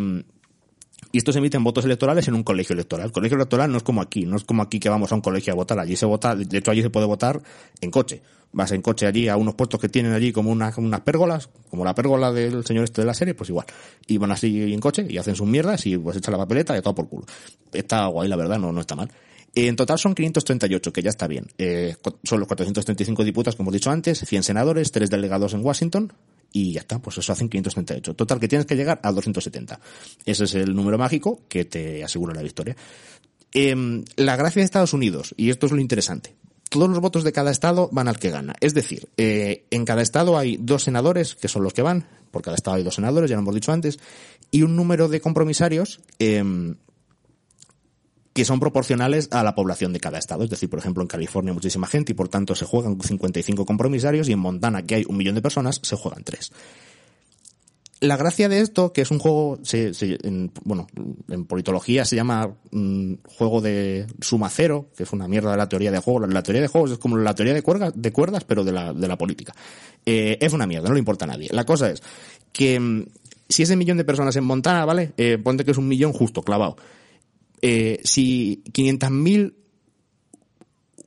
y 1.12 1.18
estos 1.18 1.36
emiten 1.36 1.64
votos 1.64 1.84
electorales 1.84 2.28
en 2.28 2.34
un 2.34 2.42
colegio 2.42 2.74
electoral. 2.74 3.06
El 3.06 3.12
colegio 3.12 3.36
electoral 3.36 3.70
no 3.70 3.78
es 3.78 3.82
como 3.82 4.02
aquí, 4.02 4.26
no 4.26 4.36
es 4.36 4.44
como 4.44 4.62
aquí 4.62 4.78
que 4.78 4.88
vamos 4.88 5.12
a 5.12 5.14
un 5.14 5.20
colegio 5.22 5.52
a 5.52 5.56
votar. 5.56 5.78
Allí 5.78 5.96
se 5.96 6.06
vota, 6.06 6.34
de 6.34 6.58
hecho 6.58 6.70
allí 6.70 6.82
se 6.82 6.90
puede 6.90 7.06
votar 7.06 7.40
en 7.80 7.90
coche. 7.90 8.22
Vas 8.56 8.72
en 8.72 8.80
coche 8.80 9.06
allí 9.06 9.28
a 9.28 9.36
unos 9.36 9.54
puestos 9.54 9.78
que 9.78 9.90
tienen 9.90 10.14
allí 10.14 10.32
como 10.32 10.50
unas, 10.50 10.78
unas 10.78 11.02
pérgolas, 11.02 11.50
como 11.68 11.84
la 11.84 11.94
pérgola 11.94 12.32
del 12.32 12.64
señor 12.64 12.84
este 12.84 13.02
de 13.02 13.06
la 13.06 13.12
serie, 13.12 13.34
pues 13.34 13.50
igual. 13.50 13.66
Y 14.06 14.16
van 14.16 14.32
así 14.32 14.72
en 14.72 14.80
coche 14.80 15.06
y 15.06 15.18
hacen 15.18 15.36
sus 15.36 15.46
mierdas 15.46 15.84
y 15.84 15.98
pues 15.98 16.16
echan 16.16 16.32
la 16.32 16.38
papeleta 16.38 16.74
y 16.74 16.80
todo 16.80 16.94
por 16.94 17.06
culo. 17.06 17.26
Está 17.70 18.06
guay, 18.06 18.30
la 18.30 18.36
verdad, 18.36 18.58
no, 18.58 18.72
no 18.72 18.80
está 18.80 18.96
mal. 18.96 19.10
En 19.54 19.76
total 19.76 19.98
son 19.98 20.14
538, 20.14 20.90
que 20.90 21.02
ya 21.02 21.10
está 21.10 21.26
bien. 21.26 21.48
Eh, 21.58 21.96
son 22.24 22.40
los 22.40 22.48
435 22.48 23.24
diputados, 23.24 23.56
como 23.56 23.68
hemos 23.68 23.74
dicho 23.74 23.90
antes, 23.90 24.20
100 24.20 24.42
senadores, 24.42 24.90
3 24.90 25.10
delegados 25.10 25.52
en 25.52 25.62
Washington, 25.62 26.14
y 26.50 26.72
ya 26.72 26.80
está, 26.80 26.98
pues 26.98 27.18
eso 27.18 27.32
hacen 27.32 27.50
538. 27.50 28.14
Total, 28.14 28.40
que 28.40 28.48
tienes 28.48 28.64
que 28.64 28.74
llegar 28.74 29.00
a 29.02 29.12
270. 29.12 29.78
Ese 30.24 30.44
es 30.44 30.54
el 30.54 30.74
número 30.74 30.96
mágico 30.96 31.42
que 31.46 31.66
te 31.66 32.02
asegura 32.02 32.32
la 32.32 32.40
victoria. 32.40 32.74
Eh, 33.52 34.02
la 34.16 34.36
gracia 34.36 34.60
de 34.60 34.64
Estados 34.64 34.94
Unidos, 34.94 35.34
y 35.36 35.50
esto 35.50 35.66
es 35.66 35.72
lo 35.72 35.80
interesante, 35.80 36.34
todos 36.68 36.88
los 36.90 37.00
votos 37.00 37.24
de 37.24 37.32
cada 37.32 37.50
estado 37.50 37.88
van 37.92 38.08
al 38.08 38.18
que 38.18 38.30
gana. 38.30 38.54
Es 38.60 38.74
decir, 38.74 39.08
eh, 39.16 39.66
en 39.70 39.84
cada 39.84 40.02
estado 40.02 40.36
hay 40.36 40.56
dos 40.56 40.82
senadores, 40.84 41.34
que 41.34 41.48
son 41.48 41.62
los 41.62 41.72
que 41.72 41.82
van, 41.82 42.06
por 42.30 42.42
cada 42.42 42.56
estado 42.56 42.76
hay 42.76 42.82
dos 42.82 42.94
senadores, 42.94 43.30
ya 43.30 43.36
lo 43.36 43.42
hemos 43.42 43.54
dicho 43.54 43.72
antes, 43.72 43.98
y 44.50 44.62
un 44.62 44.76
número 44.76 45.08
de 45.08 45.20
compromisarios 45.20 46.00
eh, 46.18 46.74
que 48.36 48.44
son 48.44 48.60
proporcionales 48.60 49.28
a 49.32 49.42
la 49.42 49.54
población 49.54 49.94
de 49.94 50.00
cada 50.00 50.18
estado. 50.18 50.44
Es 50.44 50.50
decir, 50.50 50.68
por 50.68 50.78
ejemplo, 50.78 51.02
en 51.02 51.08
California 51.08 51.52
hay 51.52 51.54
muchísima 51.54 51.86
gente 51.86 52.12
y 52.12 52.14
por 52.14 52.28
tanto 52.28 52.54
se 52.54 52.66
juegan 52.66 53.00
55 53.00 53.64
compromisarios 53.64 54.28
y 54.28 54.32
en 54.32 54.40
Montana, 54.40 54.82
que 54.82 54.96
hay 54.96 55.04
un 55.08 55.16
millón 55.16 55.36
de 55.36 55.40
personas, 55.40 55.80
se 55.82 55.96
juegan 55.96 56.22
tres. 56.22 56.52
La 58.06 58.16
gracia 58.16 58.48
de 58.48 58.60
esto, 58.60 58.92
que 58.92 59.02
es 59.02 59.10
un 59.10 59.18
juego, 59.18 59.58
se, 59.62 59.94
se, 59.94 60.18
en, 60.22 60.52
bueno, 60.64 60.86
en 61.28 61.44
politología 61.44 62.04
se 62.04 62.16
llama 62.16 62.56
mm, 62.70 63.14
juego 63.24 63.60
de 63.60 64.06
suma 64.20 64.48
cero, 64.48 64.88
que 64.96 65.02
es 65.02 65.12
una 65.12 65.28
mierda 65.28 65.50
de 65.50 65.56
la 65.56 65.68
teoría 65.68 65.90
de 65.90 65.98
juegos. 65.98 66.32
La 66.32 66.42
teoría 66.42 66.62
de 66.62 66.68
juegos 66.68 66.92
es 66.92 66.98
como 66.98 67.16
la 67.16 67.34
teoría 67.34 67.54
de 67.54 67.62
cuerdas, 67.62 67.92
de 67.94 68.12
cuerdas 68.12 68.44
pero 68.44 68.64
de 68.64 68.72
la, 68.72 68.92
de 68.92 69.08
la 69.08 69.18
política. 69.18 69.54
Eh, 70.04 70.38
es 70.40 70.52
una 70.52 70.66
mierda, 70.66 70.88
no 70.88 70.94
le 70.94 71.00
importa 71.00 71.24
a 71.24 71.28
nadie. 71.28 71.48
La 71.52 71.64
cosa 71.64 71.90
es 71.90 72.02
que 72.52 72.78
mm, 72.78 73.06
si 73.48 73.62
ese 73.62 73.76
millón 73.76 73.96
de 73.96 74.04
personas 74.04 74.36
en 74.36 74.44
Montana, 74.44 74.84
¿vale? 74.84 75.12
Eh, 75.16 75.38
ponte 75.38 75.64
que 75.64 75.72
es 75.72 75.78
un 75.78 75.88
millón 75.88 76.12
justo, 76.12 76.42
clavado 76.42 76.76
eh, 77.62 78.00
si 78.04 78.62
500.000 78.72 79.54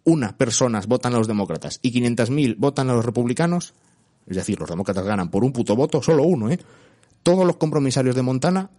una 0.04 0.38
personas 0.38 0.88
votan 0.88 1.14
a 1.14 1.18
los 1.18 1.28
demócratas 1.28 1.80
y 1.82 1.92
500.000 1.92 2.56
votan 2.58 2.90
a 2.90 2.94
los 2.94 3.06
republicanos, 3.06 3.74
es 4.26 4.36
decir, 4.36 4.60
los 4.60 4.70
demócratas 4.70 5.06
ganan 5.06 5.30
por 5.30 5.44
un 5.44 5.54
puto 5.54 5.76
voto, 5.76 6.02
solo 6.02 6.24
uno, 6.24 6.50
¿eh? 6.50 6.60
Todos 7.24 7.46
los 7.46 7.58
compromisarios 7.58 8.16
de 8.16 8.22
Montana 8.22 8.70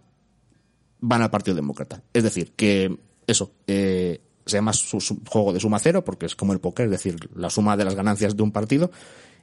van 0.99 1.21
al 1.21 1.31
Partido 1.31 1.55
Demócrata. 1.55 2.03
Es 2.13 2.23
decir, 2.23 2.53
que 2.55 2.97
eso, 3.27 3.51
eh, 3.67 4.21
se 4.45 4.57
llama 4.57 4.73
su, 4.73 4.99
juego 5.27 5.53
de 5.53 5.59
suma 5.59 5.79
cero 5.79 6.03
porque 6.03 6.25
es 6.25 6.35
como 6.35 6.53
el 6.53 6.59
póker, 6.59 6.85
es 6.85 6.91
decir, 6.91 7.29
la 7.35 7.49
suma 7.49 7.77
de 7.77 7.85
las 7.85 7.95
ganancias 7.95 8.35
de 8.35 8.43
un 8.43 8.51
partido 8.51 8.91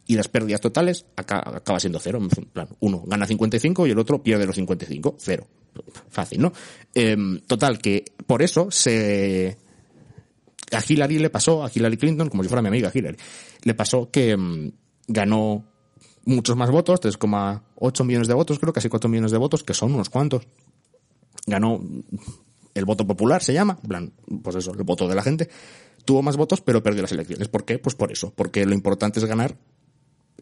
y 0.06 0.16
las 0.16 0.28
pérdidas 0.28 0.60
totales 0.60 1.04
acaba, 1.16 1.58
acaba 1.58 1.80
siendo 1.80 1.98
cero. 1.98 2.18
En 2.18 2.46
plan, 2.46 2.68
uno 2.80 3.02
gana 3.06 3.26
55 3.26 3.86
y 3.86 3.90
el 3.90 3.98
otro 3.98 4.22
pierde 4.22 4.46
los 4.46 4.56
55. 4.56 5.16
Cero. 5.18 5.46
Fácil, 6.08 6.40
¿no? 6.40 6.52
Eh, 6.94 7.16
total, 7.46 7.78
que 7.78 8.04
por 8.26 8.42
eso 8.42 8.70
se... 8.70 9.58
A 10.72 10.82
Hillary 10.86 11.18
le 11.18 11.30
pasó, 11.30 11.64
a 11.64 11.70
Hillary 11.74 11.96
Clinton, 11.96 12.28
como 12.28 12.42
si 12.42 12.48
fuera 12.48 12.60
mi 12.60 12.68
amiga 12.68 12.90
Hillary, 12.92 13.16
le 13.62 13.74
pasó 13.74 14.10
que 14.10 14.34
um, 14.34 14.70
ganó 15.06 15.64
muchos 16.28 16.56
más 16.56 16.70
votos, 16.70 17.00
3,8 17.00 18.04
millones 18.04 18.28
de 18.28 18.34
votos, 18.34 18.58
creo, 18.58 18.72
casi 18.72 18.88
4 18.88 19.08
millones 19.08 19.32
de 19.32 19.38
votos, 19.38 19.62
que 19.64 19.74
son 19.74 19.94
unos 19.94 20.10
cuantos. 20.10 20.46
Ganó 21.46 21.80
el 22.74 22.84
voto 22.84 23.06
popular, 23.06 23.42
se 23.42 23.54
llama, 23.54 23.76
plan, 23.76 24.12
pues 24.42 24.56
eso, 24.56 24.72
el 24.72 24.82
voto 24.84 25.08
de 25.08 25.14
la 25.14 25.22
gente. 25.22 25.48
Tuvo 26.04 26.22
más 26.22 26.36
votos, 26.36 26.60
pero 26.60 26.82
perdió 26.82 27.02
las 27.02 27.12
elecciones. 27.12 27.48
¿Por 27.48 27.64
qué? 27.64 27.78
Pues 27.78 27.94
por 27.94 28.12
eso, 28.12 28.32
porque 28.36 28.64
lo 28.66 28.74
importante 28.74 29.18
es 29.18 29.24
ganar 29.24 29.56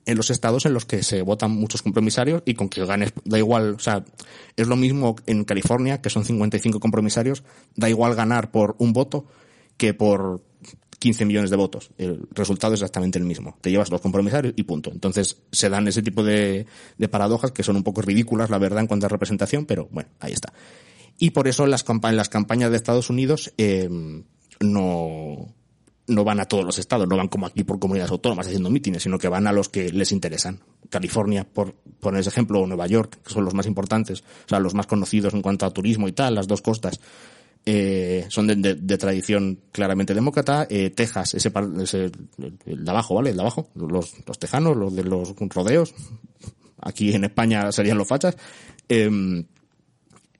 en 0.04 0.16
los 0.16 0.30
estados 0.30 0.66
en 0.66 0.74
los 0.74 0.86
que 0.86 1.02
se 1.02 1.22
votan 1.22 1.50
muchos 1.50 1.82
compromisarios 1.82 2.42
y 2.44 2.54
con 2.54 2.68
que 2.68 2.84
ganes, 2.84 3.12
da 3.24 3.38
igual, 3.38 3.74
o 3.74 3.78
sea, 3.78 4.04
es 4.56 4.68
lo 4.68 4.76
mismo 4.76 5.16
en 5.26 5.44
California, 5.44 6.00
que 6.00 6.10
son 6.10 6.24
55 6.24 6.78
compromisarios, 6.78 7.42
da 7.74 7.88
igual 7.88 8.14
ganar 8.14 8.50
por 8.50 8.76
un 8.78 8.92
voto 8.92 9.26
que 9.76 9.94
por 9.94 10.42
15 10.98 11.24
millones 11.24 11.50
de 11.50 11.56
votos. 11.56 11.90
El 11.98 12.26
resultado 12.30 12.74
es 12.74 12.80
exactamente 12.80 13.18
el 13.18 13.24
mismo. 13.24 13.56
Te 13.60 13.70
llevas 13.70 13.90
los 13.90 14.00
compromisarios 14.00 14.54
y 14.56 14.62
punto. 14.62 14.90
Entonces 14.92 15.42
se 15.52 15.68
dan 15.68 15.86
ese 15.88 16.02
tipo 16.02 16.22
de, 16.22 16.66
paradojas 17.10 17.52
que 17.52 17.62
son 17.62 17.76
un 17.76 17.82
poco 17.82 18.02
ridículas, 18.02 18.50
la 18.50 18.58
verdad, 18.58 18.80
en 18.80 18.86
cuanto 18.86 19.06
a 19.06 19.08
representación, 19.08 19.66
pero 19.66 19.88
bueno, 19.90 20.10
ahí 20.20 20.32
está. 20.32 20.52
Y 21.18 21.30
por 21.30 21.48
eso 21.48 21.66
las, 21.66 21.84
las 22.12 22.28
campañas 22.28 22.70
de 22.70 22.76
Estados 22.76 23.10
Unidos 23.10 23.52
eh, 23.56 23.88
no, 24.60 25.54
no 26.06 26.24
van 26.24 26.40
a 26.40 26.46
todos 26.46 26.64
los 26.64 26.78
estados, 26.78 27.08
no 27.08 27.16
van 27.16 27.28
como 27.28 27.46
aquí 27.46 27.64
por 27.64 27.78
comunidades 27.78 28.10
autónomas 28.10 28.46
haciendo 28.46 28.70
mítines, 28.70 29.02
sino 29.02 29.18
que 29.18 29.28
van 29.28 29.46
a 29.46 29.52
los 29.52 29.68
que 29.68 29.90
les 29.90 30.12
interesan. 30.12 30.60
California, 30.88 31.44
por 31.44 31.74
poner 32.00 32.20
ese 32.20 32.30
ejemplo, 32.30 32.60
o 32.60 32.66
Nueva 32.66 32.86
York, 32.86 33.18
que 33.24 33.32
son 33.32 33.44
los 33.44 33.54
más 33.54 33.66
importantes, 33.66 34.22
o 34.22 34.48
sea, 34.48 34.60
los 34.60 34.74
más 34.74 34.86
conocidos 34.86 35.34
en 35.34 35.42
cuanto 35.42 35.66
a 35.66 35.70
turismo 35.70 36.06
y 36.08 36.12
tal, 36.12 36.34
las 36.34 36.46
dos 36.46 36.62
costas, 36.62 37.00
eh, 37.68 38.26
son 38.28 38.46
de, 38.46 38.76
de, 38.76 38.98
tradición 38.98 39.58
claramente 39.72 40.14
demócrata. 40.14 40.68
Eh, 40.70 40.90
Texas, 40.90 41.34
ese, 41.34 41.52
ese, 41.82 42.12
el 42.64 42.84
de 42.84 42.90
abajo, 42.90 43.16
¿vale? 43.16 43.30
El 43.30 43.36
de 43.36 43.42
abajo, 43.42 43.70
los, 43.74 44.14
los 44.24 44.38
tejanos, 44.38 44.76
los 44.76 44.94
de 44.94 45.02
los 45.02 45.34
rodeos. 45.36 45.92
Aquí 46.80 47.12
en 47.12 47.24
España 47.24 47.72
serían 47.72 47.98
los 47.98 48.06
fachas. 48.06 48.36
Eh, 48.88 49.44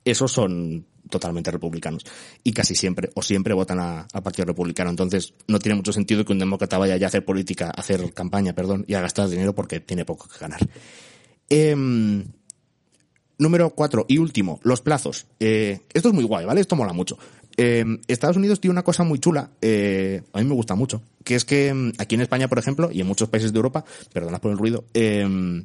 esos 0.05 0.31
son 0.31 0.87
totalmente 1.11 1.51
republicanos. 1.51 2.05
Y 2.45 2.53
casi 2.53 2.77
siempre, 2.77 3.11
o 3.15 3.23
siempre 3.23 3.55
votan 3.55 3.81
a, 3.81 4.07
Partido 4.23 4.47
Republicano. 4.47 4.91
Entonces, 4.91 5.35
no 5.49 5.59
tiene 5.59 5.75
mucho 5.75 5.93
sentido 5.93 6.25
que 6.25 6.33
un 6.33 6.39
demócrata 6.39 6.79
vaya 6.79 6.97
ya 6.97 7.07
a 7.07 7.09
hacer 7.09 7.25
política, 7.25 7.71
hacer 7.71 8.15
campaña, 8.15 8.55
perdón, 8.55 8.85
y 8.87 8.95
a 8.95 9.01
gastar 9.01 9.29
dinero 9.29 9.53
porque 9.53 9.81
tiene 9.81 10.05
poco 10.05 10.29
que 10.29 10.39
ganar. 10.39 10.61
Eh, 11.49 12.25
número 13.39 13.71
cuatro 13.71 14.07
y 14.09 14.19
último, 14.19 14.61
los 14.63 14.81
plazos. 14.81 15.27
Eh, 15.41 15.81
esto 15.93 16.09
es 16.09 16.15
muy 16.15 16.25
guay, 16.25 16.45
¿vale? 16.47 16.61
Esto 16.61 16.77
mola 16.77 16.93
mucho. 16.93 17.19
Eh, 17.57 17.85
Estados 18.07 18.37
Unidos 18.37 18.61
tiene 18.61 18.73
una 18.73 18.83
cosa 18.83 19.03
muy 19.03 19.19
chula, 19.19 19.51
eh, 19.63 20.23
a 20.35 20.41
mí 20.41 20.45
me 20.45 20.55
gusta 20.55 20.75
mucho, 20.75 21.03
que 21.25 21.37
es 21.37 21.45
que 21.47 21.93
aquí 21.99 22.15
en 22.15 22.21
España, 22.21 22.49
por 22.49 22.59
ejemplo, 22.59 22.91
y 22.93 23.01
en 23.01 23.07
muchos 23.07 23.31
países 23.31 23.53
de 23.53 23.57
Europa, 23.57 23.85
perdona 24.13 24.41
por 24.41 24.51
el 24.51 24.59
ruido, 24.59 24.85
eh, 24.93 25.65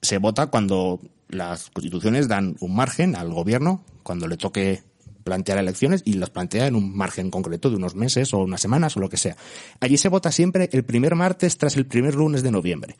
se 0.00 0.18
vota 0.18 0.46
cuando 0.46 1.00
las 1.28 1.70
constituciones 1.70 2.28
dan 2.28 2.56
un 2.60 2.76
margen 2.76 3.16
al 3.16 3.32
gobierno, 3.32 3.84
cuando 4.04 4.28
le 4.28 4.36
toque 4.36 4.82
plantear 5.24 5.58
elecciones 5.58 6.02
y 6.04 6.12
las 6.12 6.30
plantea 6.30 6.68
en 6.68 6.76
un 6.76 6.96
margen 6.96 7.30
concreto 7.30 7.68
de 7.68 7.76
unos 7.76 7.96
meses 7.96 8.32
o 8.32 8.38
unas 8.38 8.60
semanas 8.60 8.96
o 8.96 9.00
lo 9.00 9.08
que 9.08 9.16
sea. 9.16 9.36
Allí 9.80 9.98
se 9.98 10.08
vota 10.08 10.30
siempre 10.30 10.68
el 10.72 10.84
primer 10.84 11.16
martes 11.16 11.58
tras 11.58 11.76
el 11.76 11.86
primer 11.86 12.14
lunes 12.14 12.44
de 12.44 12.52
noviembre. 12.52 12.96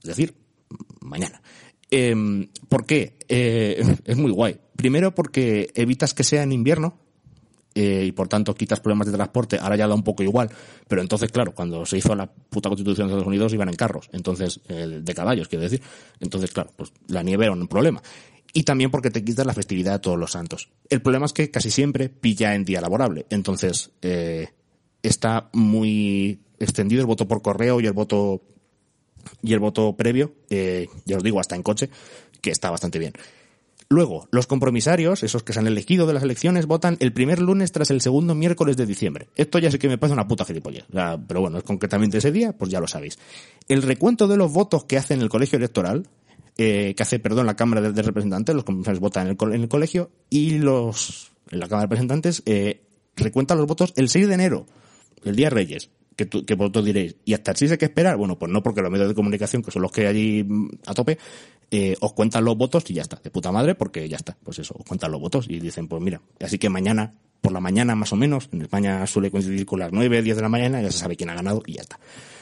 Es 0.00 0.08
decir, 0.08 0.34
mañana. 1.00 1.42
Eh, 1.90 2.48
¿Por 2.68 2.86
qué? 2.86 3.18
Eh, 3.28 3.96
es 4.04 4.16
muy 4.16 4.30
guay. 4.30 4.58
Primero 4.76 5.14
porque 5.14 5.70
evitas 5.74 6.14
que 6.14 6.24
sea 6.24 6.42
en 6.42 6.52
invierno, 6.52 6.98
eh, 7.78 8.04
y 8.06 8.12
por 8.12 8.26
tanto 8.26 8.54
quitas 8.54 8.80
problemas 8.80 9.06
de 9.06 9.12
transporte, 9.12 9.58
ahora 9.60 9.76
ya 9.76 9.86
da 9.86 9.94
un 9.94 10.02
poco 10.02 10.22
igual, 10.22 10.48
pero 10.88 11.02
entonces, 11.02 11.30
claro, 11.30 11.54
cuando 11.54 11.84
se 11.84 11.98
hizo 11.98 12.14
la 12.14 12.24
puta 12.24 12.70
constitución 12.70 13.06
de 13.06 13.12
Estados 13.12 13.28
Unidos 13.28 13.52
iban 13.52 13.68
en 13.68 13.76
carros, 13.76 14.08
entonces, 14.12 14.60
eh, 14.68 15.00
de 15.02 15.14
caballos, 15.14 15.46
quiero 15.46 15.62
decir, 15.62 15.82
entonces, 16.18 16.52
claro, 16.52 16.72
pues 16.74 16.90
la 17.08 17.22
nieve 17.22 17.44
era 17.44 17.52
un 17.52 17.68
problema. 17.68 18.02
Y 18.54 18.62
también 18.62 18.90
porque 18.90 19.10
te 19.10 19.22
quitas 19.22 19.44
la 19.44 19.52
festividad 19.52 19.92
de 19.92 19.98
todos 19.98 20.18
los 20.18 20.32
santos. 20.32 20.70
El 20.88 21.02
problema 21.02 21.26
es 21.26 21.34
que 21.34 21.50
casi 21.50 21.70
siempre 21.70 22.08
pilla 22.08 22.54
en 22.54 22.64
día 22.64 22.80
laborable, 22.80 23.26
entonces, 23.28 23.90
eh, 24.00 24.54
está 25.02 25.50
muy 25.52 26.40
extendido 26.58 27.02
el 27.02 27.06
voto 27.06 27.28
por 27.28 27.42
correo 27.42 27.78
y 27.82 27.84
el 27.84 27.92
voto 27.92 28.40
y 29.42 29.52
el 29.52 29.60
voto 29.60 29.96
previo, 29.96 30.32
eh, 30.50 30.88
ya 31.04 31.16
os 31.16 31.22
digo, 31.22 31.40
hasta 31.40 31.56
en 31.56 31.62
coche, 31.62 31.90
que 32.40 32.50
está 32.50 32.70
bastante 32.70 32.98
bien. 32.98 33.12
Luego, 33.88 34.26
los 34.32 34.48
compromisarios, 34.48 35.22
esos 35.22 35.44
que 35.44 35.52
se 35.52 35.60
han 35.60 35.68
elegido 35.68 36.06
de 36.08 36.14
las 36.14 36.24
elecciones, 36.24 36.66
votan 36.66 36.96
el 36.98 37.12
primer 37.12 37.40
lunes 37.40 37.70
tras 37.70 37.90
el 37.92 38.00
segundo 38.00 38.34
miércoles 38.34 38.76
de 38.76 38.84
diciembre. 38.84 39.28
Esto 39.36 39.60
ya 39.60 39.70
sé 39.70 39.78
que 39.78 39.88
me 39.88 39.96
parece 39.96 40.14
una 40.14 40.26
puta 40.26 40.44
gilipollez. 40.44 40.84
pero 41.28 41.40
bueno, 41.40 41.58
es 41.58 41.64
concretamente 41.64 42.18
ese 42.18 42.32
día, 42.32 42.52
pues 42.52 42.70
ya 42.70 42.80
lo 42.80 42.88
sabéis. 42.88 43.18
El 43.68 43.82
recuento 43.82 44.26
de 44.26 44.36
los 44.36 44.52
votos 44.52 44.84
que 44.84 44.98
hace 44.98 45.14
en 45.14 45.20
el 45.20 45.28
colegio 45.28 45.56
electoral, 45.58 46.08
eh, 46.58 46.94
que 46.96 47.02
hace, 47.02 47.20
perdón, 47.20 47.46
la 47.46 47.54
Cámara 47.54 47.80
de, 47.80 48.02
Representantes, 48.02 48.56
los 48.56 48.64
compromisarios 48.64 49.00
votan 49.00 49.28
en 49.28 49.36
el, 49.40 49.54
en 49.54 49.62
el, 49.62 49.68
colegio, 49.68 50.10
y 50.30 50.58
los, 50.58 51.30
en 51.50 51.60
la 51.60 51.68
Cámara 51.68 51.82
de 51.82 51.86
Representantes, 51.86 52.42
eh, 52.44 52.82
los 53.16 53.66
votos 53.66 53.92
el 53.96 54.08
6 54.08 54.26
de 54.26 54.34
enero, 54.34 54.66
el 55.24 55.36
día 55.36 55.48
Reyes. 55.48 55.90
Que, 56.16 56.26
tú, 56.26 56.44
que 56.44 56.54
vosotros 56.54 56.84
diréis, 56.84 57.16
¿y 57.24 57.34
hasta 57.34 57.52
así 57.52 57.66
hay 57.70 57.76
que 57.76 57.84
esperar? 57.84 58.16
Bueno, 58.16 58.38
pues 58.38 58.50
no, 58.50 58.62
porque 58.62 58.80
los 58.80 58.90
medios 58.90 59.08
de 59.08 59.14
comunicación, 59.14 59.62
que 59.62 59.70
son 59.70 59.82
los 59.82 59.92
que 59.92 60.02
hay 60.02 60.06
allí 60.06 60.44
mm, 60.44 60.68
a 60.86 60.94
tope, 60.94 61.18
eh, 61.70 61.94
os 62.00 62.12
cuentan 62.14 62.44
los 62.44 62.56
votos 62.56 62.84
y 62.88 62.94
ya 62.94 63.02
está, 63.02 63.20
de 63.22 63.30
puta 63.30 63.52
madre, 63.52 63.74
porque 63.74 64.08
ya 64.08 64.16
está, 64.16 64.36
pues 64.42 64.58
eso, 64.58 64.74
os 64.78 64.84
cuentan 64.84 65.12
los 65.12 65.20
votos 65.20 65.46
y 65.48 65.60
dicen, 65.60 65.88
pues 65.88 66.02
mira, 66.02 66.20
así 66.40 66.58
que 66.58 66.70
mañana, 66.70 67.14
por 67.40 67.52
la 67.52 67.60
mañana 67.60 67.94
más 67.94 68.12
o 68.12 68.16
menos, 68.16 68.48
en 68.52 68.62
España 68.62 69.06
suele 69.06 69.30
coincidir 69.30 69.66
con 69.66 69.78
las 69.78 69.92
9, 69.92 70.22
10 70.22 70.36
de 70.36 70.42
la 70.42 70.48
mañana, 70.48 70.80
ya 70.80 70.90
se 70.90 70.98
sabe 70.98 71.16
quién 71.16 71.30
ha 71.30 71.34
ganado 71.34 71.62
y 71.66 71.74
ya 71.74 71.82
está. 71.82 71.98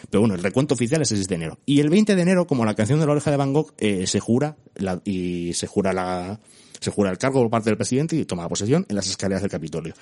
Pero 0.09 0.21
bueno, 0.21 0.35
el 0.35 0.43
recuento 0.43 0.75
oficial 0.75 1.03
es 1.03 1.11
el 1.11 1.19
6 1.19 1.29
de 1.29 1.35
enero. 1.35 1.59
Y 1.67 1.81
el 1.81 1.89
20 1.89 2.15
de 2.15 2.23
enero, 2.23 2.47
como 2.47 2.65
la 2.65 2.75
canción 2.75 3.01
de 3.01 3.07
la 3.07 3.13
oreja 3.13 3.31
de 3.31 3.37
Van 3.37 3.53
Gogh, 3.53 3.75
eh, 3.79 4.07
se 4.07 4.21
jura, 4.21 4.57
la, 4.77 5.01
y 5.05 5.53
se 5.55 5.67
jura 5.67 5.93
la, 5.93 6.39
se 6.81 6.91
jura 6.91 7.11
el 7.11 7.19
cargo 7.19 7.41
por 7.41 7.51
parte 7.51 7.71
del 7.71 7.77
presidente 7.77 8.15
y 8.15 8.25
toma 8.25 8.49
posesión 8.49 8.87
en 8.89 8.97
las 8.97 9.09
escaleras 9.09 9.43
del 9.43 9.51
Capitolio. 9.51 9.95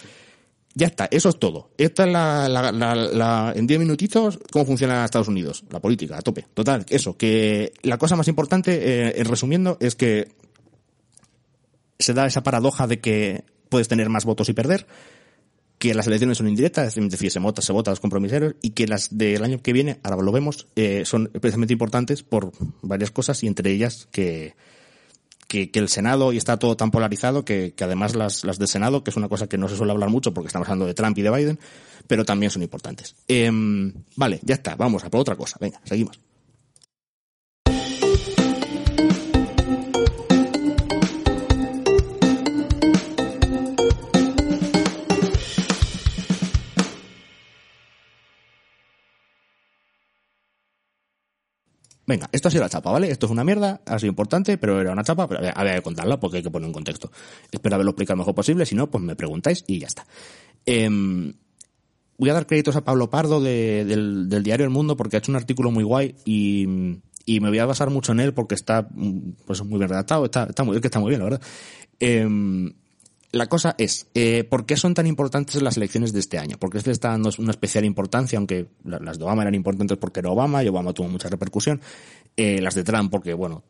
Ya 0.74 0.86
está, 0.86 1.06
eso 1.10 1.28
es 1.28 1.38
todo. 1.38 1.70
Esta 1.76 2.04
es 2.04 2.12
la, 2.12 2.48
la, 2.48 2.72
la, 2.72 2.94
la 2.94 3.52
en 3.54 3.66
10 3.66 3.80
minutitos, 3.80 4.38
cómo 4.50 4.64
funciona 4.64 5.04
Estados 5.04 5.28
Unidos, 5.28 5.64
la 5.70 5.80
política, 5.80 6.16
a 6.16 6.22
tope. 6.22 6.46
Total, 6.54 6.86
eso, 6.88 7.16
que 7.16 7.72
la 7.82 7.98
cosa 7.98 8.16
más 8.16 8.28
importante, 8.28 8.72
eh, 9.08 9.14
en 9.16 9.26
resumiendo, 9.26 9.76
es 9.80 9.94
que 9.94 10.28
se 11.98 12.14
da 12.14 12.26
esa 12.26 12.42
paradoja 12.42 12.86
de 12.86 13.00
que 13.00 13.44
puedes 13.68 13.88
tener 13.88 14.08
más 14.08 14.24
votos 14.24 14.48
y 14.48 14.54
perder, 14.54 14.86
que 15.78 15.94
las 15.94 16.06
elecciones 16.06 16.38
son 16.38 16.48
indirectas, 16.48 16.96
es 16.96 17.10
decir, 17.10 17.30
se 17.30 17.38
vota, 17.38 17.60
se 17.60 17.72
vota 17.72 17.90
a 17.90 17.92
los 17.92 18.00
compromiseros, 18.00 18.54
y 18.62 18.70
que 18.70 18.86
las 18.86 19.16
del 19.16 19.42
año 19.44 19.60
que 19.60 19.72
viene, 19.72 19.98
ahora 20.02 20.22
lo 20.22 20.32
vemos, 20.32 20.68
eh, 20.76 21.02
son 21.04 21.30
especialmente 21.34 21.72
importantes 21.72 22.22
por 22.22 22.52
varias 22.82 23.10
cosas, 23.10 23.42
y 23.42 23.46
entre 23.46 23.72
ellas 23.72 24.08
que, 24.10 24.54
que, 25.52 25.70
el 25.74 25.88
Senado 25.88 26.32
y 26.32 26.38
está 26.38 26.58
todo 26.58 26.76
tan 26.76 26.90
polarizado 26.90 27.44
que, 27.44 27.74
además 27.80 28.14
las, 28.14 28.44
las 28.44 28.58
del 28.58 28.68
Senado, 28.68 29.04
que 29.04 29.10
es 29.10 29.16
una 29.16 29.28
cosa 29.28 29.46
que 29.46 29.58
no 29.58 29.68
se 29.68 29.76
suele 29.76 29.92
hablar 29.92 30.08
mucho 30.08 30.32
porque 30.32 30.46
estamos 30.46 30.66
hablando 30.68 30.86
de 30.86 30.94
Trump 30.94 31.18
y 31.18 31.22
de 31.22 31.30
Biden, 31.30 31.58
pero 32.06 32.24
también 32.24 32.50
son 32.50 32.62
importantes. 32.62 33.14
Eh, 33.28 33.50
vale, 34.16 34.40
ya 34.42 34.54
está, 34.54 34.76
vamos 34.76 35.04
a 35.04 35.10
por 35.10 35.20
otra 35.20 35.36
cosa. 35.36 35.58
Venga, 35.60 35.80
seguimos. 35.84 36.18
Venga, 52.06 52.28
esto 52.32 52.48
ha 52.48 52.50
sido 52.50 52.64
la 52.64 52.68
chapa, 52.68 52.90
¿vale? 52.90 53.10
Esto 53.10 53.26
es 53.26 53.32
una 53.32 53.44
mierda, 53.44 53.80
ha 53.86 53.98
sido 53.98 54.10
importante, 54.10 54.58
pero 54.58 54.80
era 54.80 54.92
una 54.92 55.04
chapa, 55.04 55.28
pero 55.28 55.40
había, 55.54 55.74
que 55.76 55.82
contarla 55.82 56.18
porque 56.18 56.38
hay 56.38 56.42
que 56.42 56.50
poner 56.50 56.66
un 56.66 56.72
contexto. 56.72 57.12
Espero 57.50 57.76
haberlo 57.76 57.90
explicado 57.92 58.16
lo 58.16 58.22
mejor 58.22 58.34
posible, 58.34 58.66
si 58.66 58.74
no, 58.74 58.90
pues 58.90 59.02
me 59.04 59.14
preguntáis 59.14 59.64
y 59.68 59.78
ya 59.78 59.86
está. 59.86 60.04
Eh, 60.66 60.88
voy 62.18 62.30
a 62.30 62.34
dar 62.34 62.46
créditos 62.46 62.74
a 62.76 62.84
Pablo 62.84 63.08
Pardo 63.08 63.40
de, 63.40 63.84
del, 63.84 64.42
diario 64.42 64.64
El 64.64 64.70
Mundo 64.70 64.96
porque 64.96 65.16
ha 65.16 65.18
hecho 65.18 65.30
un 65.30 65.36
artículo 65.36 65.70
muy 65.70 65.84
guay 65.84 66.16
y, 66.24 66.66
y 67.24 67.40
me 67.40 67.48
voy 67.48 67.58
a 67.58 67.66
basar 67.66 67.90
mucho 67.90 68.12
en 68.12 68.20
él 68.20 68.34
porque 68.34 68.56
está 68.56 68.88
pues 69.46 69.62
muy 69.64 69.78
bien 69.78 69.88
redactado, 69.88 70.24
está, 70.24 70.48
muy, 70.64 70.76
es 70.76 70.82
que 70.82 70.88
está 70.88 70.98
muy 70.98 71.10
bien, 71.10 71.20
la 71.20 71.24
verdad. 71.24 71.42
Eh, 72.00 72.28
la 73.32 73.46
cosa 73.46 73.74
es, 73.78 74.08
eh, 74.14 74.44
¿por 74.44 74.66
qué 74.66 74.76
son 74.76 74.92
tan 74.92 75.06
importantes 75.06 75.60
las 75.62 75.78
elecciones 75.78 76.12
de 76.12 76.20
este 76.20 76.38
año? 76.38 76.58
Porque 76.58 76.80
se 76.80 76.86
le 76.86 76.92
está 76.92 77.08
dando 77.08 77.30
una 77.38 77.50
especial 77.50 77.84
importancia, 77.86 78.36
aunque 78.36 78.66
las 78.84 79.18
de 79.18 79.24
Obama 79.24 79.42
eran 79.42 79.54
importantes 79.54 79.96
porque 79.96 80.20
era 80.20 80.30
Obama 80.30 80.62
y 80.62 80.68
Obama 80.68 80.92
tuvo 80.92 81.08
mucha 81.08 81.30
repercusión. 81.30 81.80
Eh, 82.36 82.60
las 82.60 82.74
de 82.74 82.84
Trump 82.84 83.10
porque, 83.10 83.34
bueno, 83.34 83.62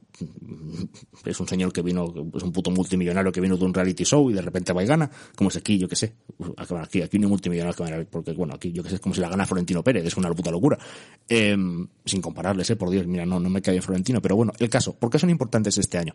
es 1.25 1.41
un 1.41 1.49
señor 1.49 1.73
que 1.73 1.83
vino, 1.83 2.13
es 2.35 2.43
un 2.43 2.53
puto 2.53 2.71
multimillonario 2.71 3.33
que 3.33 3.41
vino 3.41 3.57
de 3.57 3.65
un 3.65 3.75
reality 3.75 4.05
show 4.05 4.31
y 4.31 4.35
de 4.35 4.43
repente 4.43 4.73
va 4.73 4.83
y 4.83 4.87
gana, 4.87 5.11
como 5.37 5.51
es 5.51 5.57
aquí, 5.57 5.79
yo 5.79 5.89
que 5.89 5.97
sé, 5.97 6.15
aquí, 6.57 7.03
aquí 7.03 7.19
no 7.19 7.27
hay 7.27 7.31
multimillonario 7.31 7.85
que 7.85 8.07
porque, 8.07 8.33
bueno, 8.33 8.55
aquí 8.55 8.73
yo 8.73 8.83
que 8.83 8.89
sé, 8.89 8.97
es 8.97 9.01
como 9.01 9.15
si 9.15 9.21
la 9.21 9.29
gana 9.29 9.47
Florentino 9.47 9.83
Pérez, 9.83 10.05
es 10.05 10.17
una 10.17 10.33
puta 10.33 10.51
locura. 10.51 10.79
Eh, 11.29 11.57
sin 12.05 12.21
compararles, 12.21 12.71
eh, 12.71 12.77
por 12.77 12.91
Dios, 12.91 13.07
mira, 13.07 13.27
no, 13.27 13.41
no 13.41 13.49
me 13.49 13.63
cae 13.63 13.81
Florentino, 13.81 14.21
pero 14.21 14.37
bueno, 14.37 14.53
el 14.59 14.69
caso, 14.69 14.95
¿por 14.95 15.11
qué 15.11 15.19
son 15.19 15.31
importantes 15.31 15.79
este 15.79 15.99
año? 15.99 16.15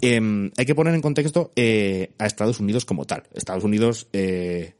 Eh, 0.00 0.50
hay 0.56 0.66
que 0.66 0.74
poner 0.74 0.94
en 0.94 1.02
contexto 1.02 1.52
eh, 1.56 2.12
a 2.18 2.26
Estados 2.26 2.60
Unidos 2.60 2.84
como 2.84 3.04
tal. 3.04 3.24
Estados 3.34 3.64
Unidos, 3.64 4.08
eh, 4.12 4.74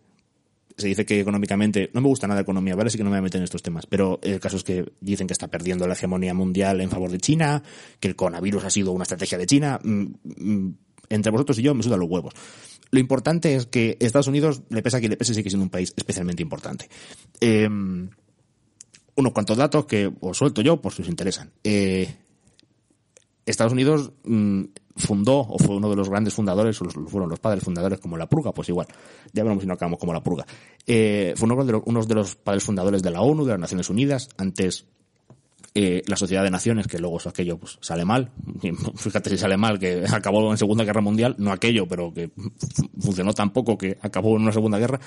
se 0.77 0.89
dice 0.89 1.05
que 1.05 1.21
económicamente, 1.21 1.91
no 1.93 2.01
me 2.01 2.09
gusta 2.09 2.27
nada 2.27 2.41
economía, 2.41 2.75
¿vale? 2.75 2.89
Así 2.89 2.99
que 2.99 3.05
no 3.05 3.11
me 3.11 3.17
voy 3.17 3.21
a 3.21 3.23
meter 3.23 3.39
en 3.39 3.45
estos 3.45 3.63
temas, 3.63 3.87
pero 3.87 4.19
el 4.23 4.41
caso 4.41 4.57
es 4.57 4.65
que 4.65 4.93
dicen 5.01 5.27
que 5.27 5.33
está 5.33 5.49
perdiendo 5.49 5.87
la 5.87 5.95
hegemonía 5.95 6.35
mundial 6.35 6.81
en 6.81 6.91
favor 6.91 7.11
de 7.11 7.19
China, 7.19 7.63
que 8.01 8.09
el 8.09 8.17
coronavirus 8.17 8.65
ha 8.65 8.71
sido 8.71 8.93
una 8.93 9.05
estrategia 9.05 9.39
de 9.39 9.47
China. 9.47 9.81
Entre 11.09 11.31
vosotros 11.31 11.59
y 11.59 11.63
yo 11.63 11.75
me 11.75 11.83
sudan 11.83 12.01
los 12.01 12.09
huevos. 12.09 12.35
Lo 12.91 12.99
importante 12.99 13.55
es 13.55 13.67
que 13.67 13.97
Estados 14.01 14.27
Unidos, 14.27 14.63
le 14.71 14.83
pesa 14.83 14.97
a 14.97 15.01
quien 15.01 15.11
le 15.11 15.17
pese, 15.17 15.35
sigue 15.35 15.51
siendo 15.51 15.65
un 15.65 15.71
país 15.71 15.93
especialmente 15.97 16.43
importante. 16.43 16.89
Eh, 17.41 17.69
unos 19.17 19.33
cuantos 19.33 19.57
datos 19.57 19.87
que 19.87 20.11
os 20.21 20.37
suelto 20.37 20.63
yo 20.63 20.81
por 20.81 20.93
si 20.93 21.03
os 21.03 21.09
interesan. 21.09 21.53
Eh, 21.63 22.17
Estados 23.47 23.73
Unidos 23.73 24.13
mmm, 24.25 24.65
fundó 24.97 25.41
o 25.41 25.59
fue 25.59 25.77
uno 25.77 25.91
de 25.91 25.97
los 25.97 26.09
grandes 26.09 26.35
fundadores, 26.35 26.81
o 26.81 26.89
fueron 27.09 27.29
los 27.29 27.41
padres 27.41 27.65
fundadores 27.65 27.99
como 27.99 28.17
la 28.17 28.29
Purga, 28.29 28.53
pues 28.53 28.69
igual, 28.69 28.87
ya 29.33 29.43
veremos 29.43 29.63
si 29.63 29.69
no 29.69 29.75
acabamos 29.75 29.99
como 29.99 30.13
la 30.13 30.23
Purga. 30.23 30.47
Eh, 30.87 31.35
fue 31.37 31.49
uno 31.51 31.65
de, 31.65 31.73
los, 31.73 32.09
de 32.09 32.15
los 32.15 32.37
padres 32.37 32.63
fundadores 32.63 33.03
de 33.03 33.11
la 33.11 33.21
ONU, 33.21 33.45
de 33.45 33.53
las 33.53 33.61
Naciones 33.61 33.91
Unidas, 33.91 34.29
antes 34.37 34.87
eh, 35.75 36.03
la 36.07 36.17
Sociedad 36.17 36.45
de 36.45 36.53
Naciones, 36.53 36.87
que 36.87 36.99
luego 36.99 37.19
aquello 37.27 37.59
pues, 37.59 37.79
sale 37.81 38.05
mal, 38.05 38.31
fíjate 38.95 39.31
si 39.31 39.39
sale 39.39 39.57
mal, 39.57 39.79
que 39.79 40.05
acabó 40.09 40.53
en 40.53 40.59
Segunda 40.59 40.85
Guerra 40.85 41.01
Mundial, 41.01 41.35
no 41.39 41.51
aquello, 41.51 41.89
pero 41.89 42.13
que 42.13 42.31
funcionó 43.01 43.33
tan 43.33 43.53
poco 43.53 43.77
que 43.77 43.99
acabó 44.01 44.37
en 44.37 44.43
una 44.43 44.53
Segunda 44.53 44.79
Guerra, 44.79 45.01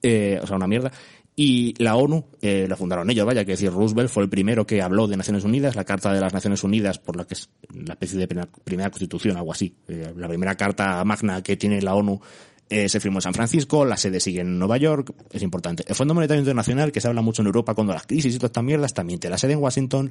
eh, 0.00 0.38
o 0.40 0.46
sea, 0.46 0.56
una 0.56 0.68
mierda. 0.68 0.92
Y 1.34 1.74
la 1.82 1.96
ONU, 1.96 2.26
eh, 2.42 2.66
la 2.68 2.76
fundaron 2.76 3.08
ellos, 3.08 3.24
vaya, 3.24 3.44
que 3.44 3.52
decir, 3.52 3.70
Roosevelt 3.72 4.10
fue 4.10 4.22
el 4.22 4.28
primero 4.28 4.66
que 4.66 4.82
habló 4.82 5.06
de 5.06 5.16
Naciones 5.16 5.44
Unidas, 5.44 5.76
la 5.76 5.84
Carta 5.84 6.12
de 6.12 6.20
las 6.20 6.34
Naciones 6.34 6.62
Unidas, 6.62 6.98
por 6.98 7.16
la 7.16 7.24
que 7.24 7.34
es 7.34 7.48
la 7.74 7.94
especie 7.94 8.18
de 8.18 8.28
primera, 8.28 8.48
primera 8.64 8.90
constitución, 8.90 9.38
algo 9.38 9.52
así. 9.52 9.74
Eh, 9.88 10.12
la 10.14 10.28
primera 10.28 10.54
carta 10.56 11.02
magna 11.04 11.42
que 11.42 11.56
tiene 11.56 11.80
la 11.80 11.94
ONU 11.94 12.20
eh, 12.68 12.88
se 12.88 13.00
firmó 13.00 13.18
en 13.18 13.22
San 13.22 13.34
Francisco, 13.34 13.84
la 13.84 13.96
sede 13.96 14.20
sigue 14.20 14.40
en 14.40 14.58
Nueva 14.58 14.76
York, 14.76 15.14
es 15.30 15.42
importante. 15.42 15.84
El 15.86 15.94
Fondo 15.94 16.12
Monetario 16.12 16.40
Internacional, 16.40 16.92
que 16.92 17.00
se 17.00 17.08
habla 17.08 17.22
mucho 17.22 17.40
en 17.40 17.46
Europa 17.46 17.74
cuando 17.74 17.94
las 17.94 18.06
crisis 18.06 18.34
y 18.34 18.38
todas 18.38 18.50
estas 18.50 18.64
mierdas, 18.64 18.92
también 18.92 19.18
tiene 19.18 19.32
la 19.32 19.38
sede 19.38 19.54
en 19.54 19.58
Washington. 19.58 20.10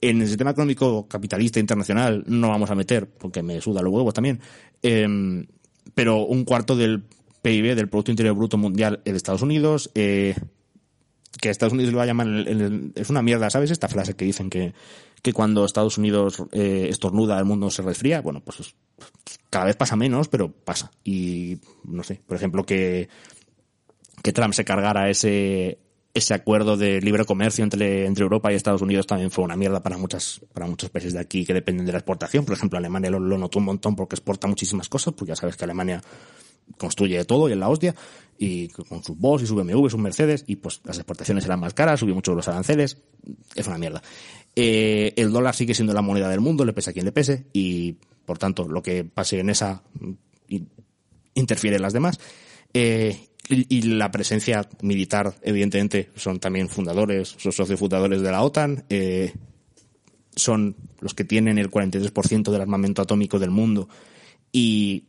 En 0.00 0.22
el 0.22 0.28
sistema 0.28 0.50
económico 0.50 1.08
capitalista 1.08 1.60
internacional 1.60 2.24
no 2.26 2.50
vamos 2.50 2.70
a 2.70 2.74
meter, 2.74 3.08
porque 3.08 3.42
me 3.42 3.60
suda 3.60 3.82
los 3.82 3.92
huevos 3.92 4.14
también, 4.14 4.40
eh, 4.82 5.44
pero 5.94 6.24
un 6.24 6.44
cuarto 6.44 6.76
del 6.76 7.02
PIB, 7.48 7.74
del 7.74 7.88
Producto 7.88 8.10
Interior 8.10 8.36
Bruto 8.36 8.58
Mundial 8.58 9.00
de 9.04 9.16
Estados 9.16 9.42
Unidos, 9.42 9.90
eh, 9.94 10.34
que 11.40 11.50
Estados 11.50 11.72
Unidos 11.72 11.92
lo 11.92 11.98
va 11.98 12.04
a 12.04 12.06
llamar, 12.06 12.26
es 12.94 13.10
una 13.10 13.22
mierda, 13.22 13.50
¿sabes? 13.50 13.70
Esta 13.70 13.88
frase 13.88 14.14
que 14.14 14.24
dicen 14.24 14.50
que, 14.50 14.74
que 15.22 15.32
cuando 15.32 15.64
Estados 15.64 15.98
Unidos 15.98 16.42
eh, 16.52 16.86
estornuda 16.90 17.38
el 17.38 17.44
mundo 17.44 17.70
se 17.70 17.82
resfría, 17.82 18.20
bueno, 18.20 18.40
pues 18.40 18.74
cada 19.50 19.66
vez 19.66 19.76
pasa 19.76 19.96
menos, 19.96 20.28
pero 20.28 20.50
pasa. 20.50 20.90
Y 21.04 21.58
no 21.84 22.02
sé, 22.02 22.20
por 22.26 22.36
ejemplo, 22.36 22.64
que, 22.64 23.08
que 24.22 24.32
Trump 24.32 24.52
se 24.54 24.64
cargara 24.64 25.08
ese, 25.08 25.78
ese 26.14 26.34
acuerdo 26.34 26.76
de 26.76 27.00
libre 27.00 27.24
comercio 27.24 27.64
entre, 27.64 28.06
entre 28.06 28.24
Europa 28.24 28.52
y 28.52 28.56
Estados 28.56 28.82
Unidos 28.82 29.06
también 29.06 29.30
fue 29.30 29.44
una 29.44 29.56
mierda 29.56 29.80
para 29.82 29.96
muchas, 29.96 30.40
para 30.52 30.66
muchos 30.66 30.90
países 30.90 31.12
de 31.12 31.20
aquí 31.20 31.44
que 31.44 31.54
dependen 31.54 31.86
de 31.86 31.92
la 31.92 31.98
exportación. 31.98 32.44
Por 32.44 32.56
ejemplo, 32.56 32.78
Alemania 32.78 33.10
lo, 33.10 33.20
lo 33.20 33.38
notó 33.38 33.58
un 33.58 33.66
montón 33.66 33.94
porque 33.94 34.16
exporta 34.16 34.48
muchísimas 34.48 34.88
cosas, 34.88 35.14
porque 35.14 35.30
ya 35.30 35.36
sabes 35.36 35.56
que 35.56 35.64
Alemania 35.64 36.02
construye 36.76 37.24
todo 37.24 37.48
y 37.48 37.52
en 37.52 37.60
la 37.60 37.68
hostia, 37.68 37.94
y 38.38 38.68
con 38.68 39.02
sus 39.02 39.18
Boss 39.18 39.42
y 39.42 39.46
sus 39.46 39.56
BMW, 39.56 39.88
sus 39.88 40.00
Mercedes, 40.00 40.44
y 40.46 40.56
pues 40.56 40.80
las 40.84 40.96
exportaciones 40.96 41.44
eran 41.44 41.60
más 41.60 41.74
caras, 41.74 42.00
subió 42.00 42.14
mucho 42.14 42.34
los 42.34 42.46
aranceles, 42.48 42.98
es 43.54 43.66
una 43.66 43.78
mierda. 43.78 44.02
Eh, 44.54 45.12
el 45.16 45.32
dólar 45.32 45.54
sigue 45.54 45.74
siendo 45.74 45.92
la 45.92 46.02
moneda 46.02 46.28
del 46.28 46.40
mundo, 46.40 46.64
le 46.64 46.72
pese 46.72 46.90
a 46.90 46.92
quien 46.92 47.04
le 47.04 47.12
pese, 47.12 47.46
y 47.52 47.96
por 48.24 48.38
tanto 48.38 48.68
lo 48.68 48.82
que 48.82 49.04
pase 49.04 49.40
en 49.40 49.50
esa 49.50 49.82
interfiere 51.34 51.76
en 51.76 51.82
las 51.82 51.92
demás. 51.92 52.20
Eh, 52.74 53.28
y, 53.48 53.78
y, 53.78 53.82
la 53.82 54.10
presencia 54.10 54.68
militar, 54.82 55.34
evidentemente, 55.42 56.10
son 56.16 56.38
también 56.38 56.68
fundadores, 56.68 57.34
son 57.38 57.52
socios 57.52 57.80
fundadores 57.80 58.20
de 58.20 58.30
la 58.30 58.42
OTAN, 58.42 58.84
eh, 58.90 59.32
son 60.36 60.76
los 61.00 61.14
que 61.14 61.24
tienen 61.24 61.58
el 61.58 61.70
43% 61.70 62.50
del 62.50 62.60
armamento 62.60 63.02
atómico 63.02 63.38
del 63.38 63.50
mundo 63.50 63.88
y 64.52 65.04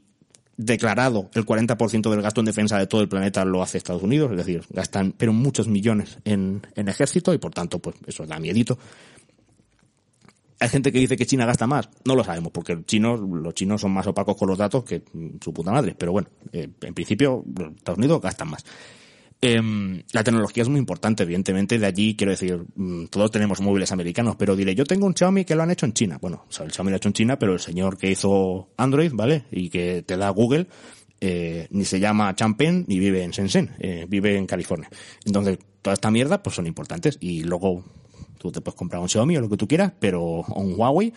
declarado 0.60 1.30
el 1.36 1.46
40% 1.46 2.10
del 2.10 2.22
gasto 2.22 2.42
en 2.42 2.46
defensa 2.46 2.78
de 2.78 2.86
todo 2.86 3.00
el 3.00 3.08
planeta 3.08 3.46
lo 3.46 3.64
hace 3.64 3.78
Estados 3.78 4.04
Unidos, 4.04 4.32
es 4.32 4.38
decir, 4.38 4.62
gastan 4.70 5.14
pero 5.18 5.32
muchos 5.32 5.70
millones 5.70 6.20
en, 6.26 6.62
en 6.76 6.90
ejército 6.90 7.34
y 7.34 7.38
por 7.38 7.54
tanto 7.54 7.80
pues 7.80 7.96
eso 8.06 8.26
da 8.26 8.40
miedito. 8.40 8.78
Hay 10.60 10.68
gente 10.68 10.92
que 10.92 11.00
dice 11.00 11.16
que 11.16 11.26
China 11.26 11.46
gasta 11.46 11.66
más, 11.66 11.90
no 12.04 12.14
lo 12.14 12.26
sabemos 12.26 12.52
porque 12.52 12.76
los 12.76 12.86
chinos, 12.86 13.22
los 13.22 13.54
chinos 13.54 13.80
son 13.80 13.92
más 13.92 14.06
opacos 14.08 14.36
con 14.36 14.50
los 14.50 14.58
datos 14.58 14.84
que 14.84 15.02
su 15.42 15.54
puta 15.54 15.72
madre, 15.72 15.96
pero 15.98 16.12
bueno, 16.12 16.28
eh, 16.52 16.70
en 16.82 16.94
principio 16.94 17.46
los 17.58 17.78
Estados 17.78 17.98
Unidos 17.98 18.20
gastan 18.22 18.50
más. 18.50 18.66
Eh, 19.42 20.04
la 20.12 20.24
tecnología 20.24 20.64
es 20.64 20.70
muy 20.70 20.80
importante, 20.80 21.24
evidentemente. 21.24 21.80
De 21.80 21.86
allí, 21.86 22.16
quiero 22.16 22.32
decir, 22.32 22.66
todos 23.10 23.32
tenemos 23.32 23.62
móviles 23.62 23.92
americanos, 23.92 24.36
pero 24.38 24.56
diré, 24.56 24.76
yo 24.76 24.84
tengo 24.84 25.06
un 25.06 25.16
Xiaomi 25.16 25.46
que 25.46 25.56
lo 25.56 25.64
han 25.64 25.72
hecho 25.72 25.86
en 25.86 25.94
China. 25.94 26.18
Bueno, 26.22 26.46
o 26.48 26.52
sea, 26.52 26.66
el 26.66 26.72
Xiaomi 26.72 26.92
lo 26.92 26.96
ha 26.96 26.98
hecho 26.98 27.10
en 27.10 27.14
China, 27.14 27.40
pero 27.40 27.54
el 27.54 27.60
señor 27.60 27.98
que 27.98 28.12
hizo 28.12 28.70
Android, 28.78 29.12
¿vale? 29.14 29.46
Y 29.52 29.70
que 29.70 30.04
te 30.04 30.18
da 30.18 30.30
Google, 30.30 30.68
eh, 31.22 31.68
ni 31.72 31.84
se 31.86 32.00
llama 32.00 32.34
Champagne 32.36 32.86
ni 32.88 32.98
vive 33.00 33.24
en 33.24 33.32
Shenzhen, 33.32 33.72
eh, 33.80 34.06
vive 34.08 34.38
en 34.38 34.46
California. 34.46 34.90
Entonces, 35.26 35.60
toda 35.82 35.94
esta 35.94 36.12
mierda 36.12 36.42
pues 36.42 36.56
son 36.56 36.68
importantes 36.68 37.18
y 37.20 37.44
luego 37.44 37.84
tú 38.38 38.52
te 38.52 38.62
puedes 38.62 38.78
comprar 38.78 39.02
un 39.02 39.10
Xiaomi 39.10 39.38
o 39.38 39.42
lo 39.42 39.50
que 39.50 39.58
tú 39.58 39.68
quieras, 39.68 39.92
pero 40.00 40.46
un 40.56 40.76
Huawei, 40.78 41.14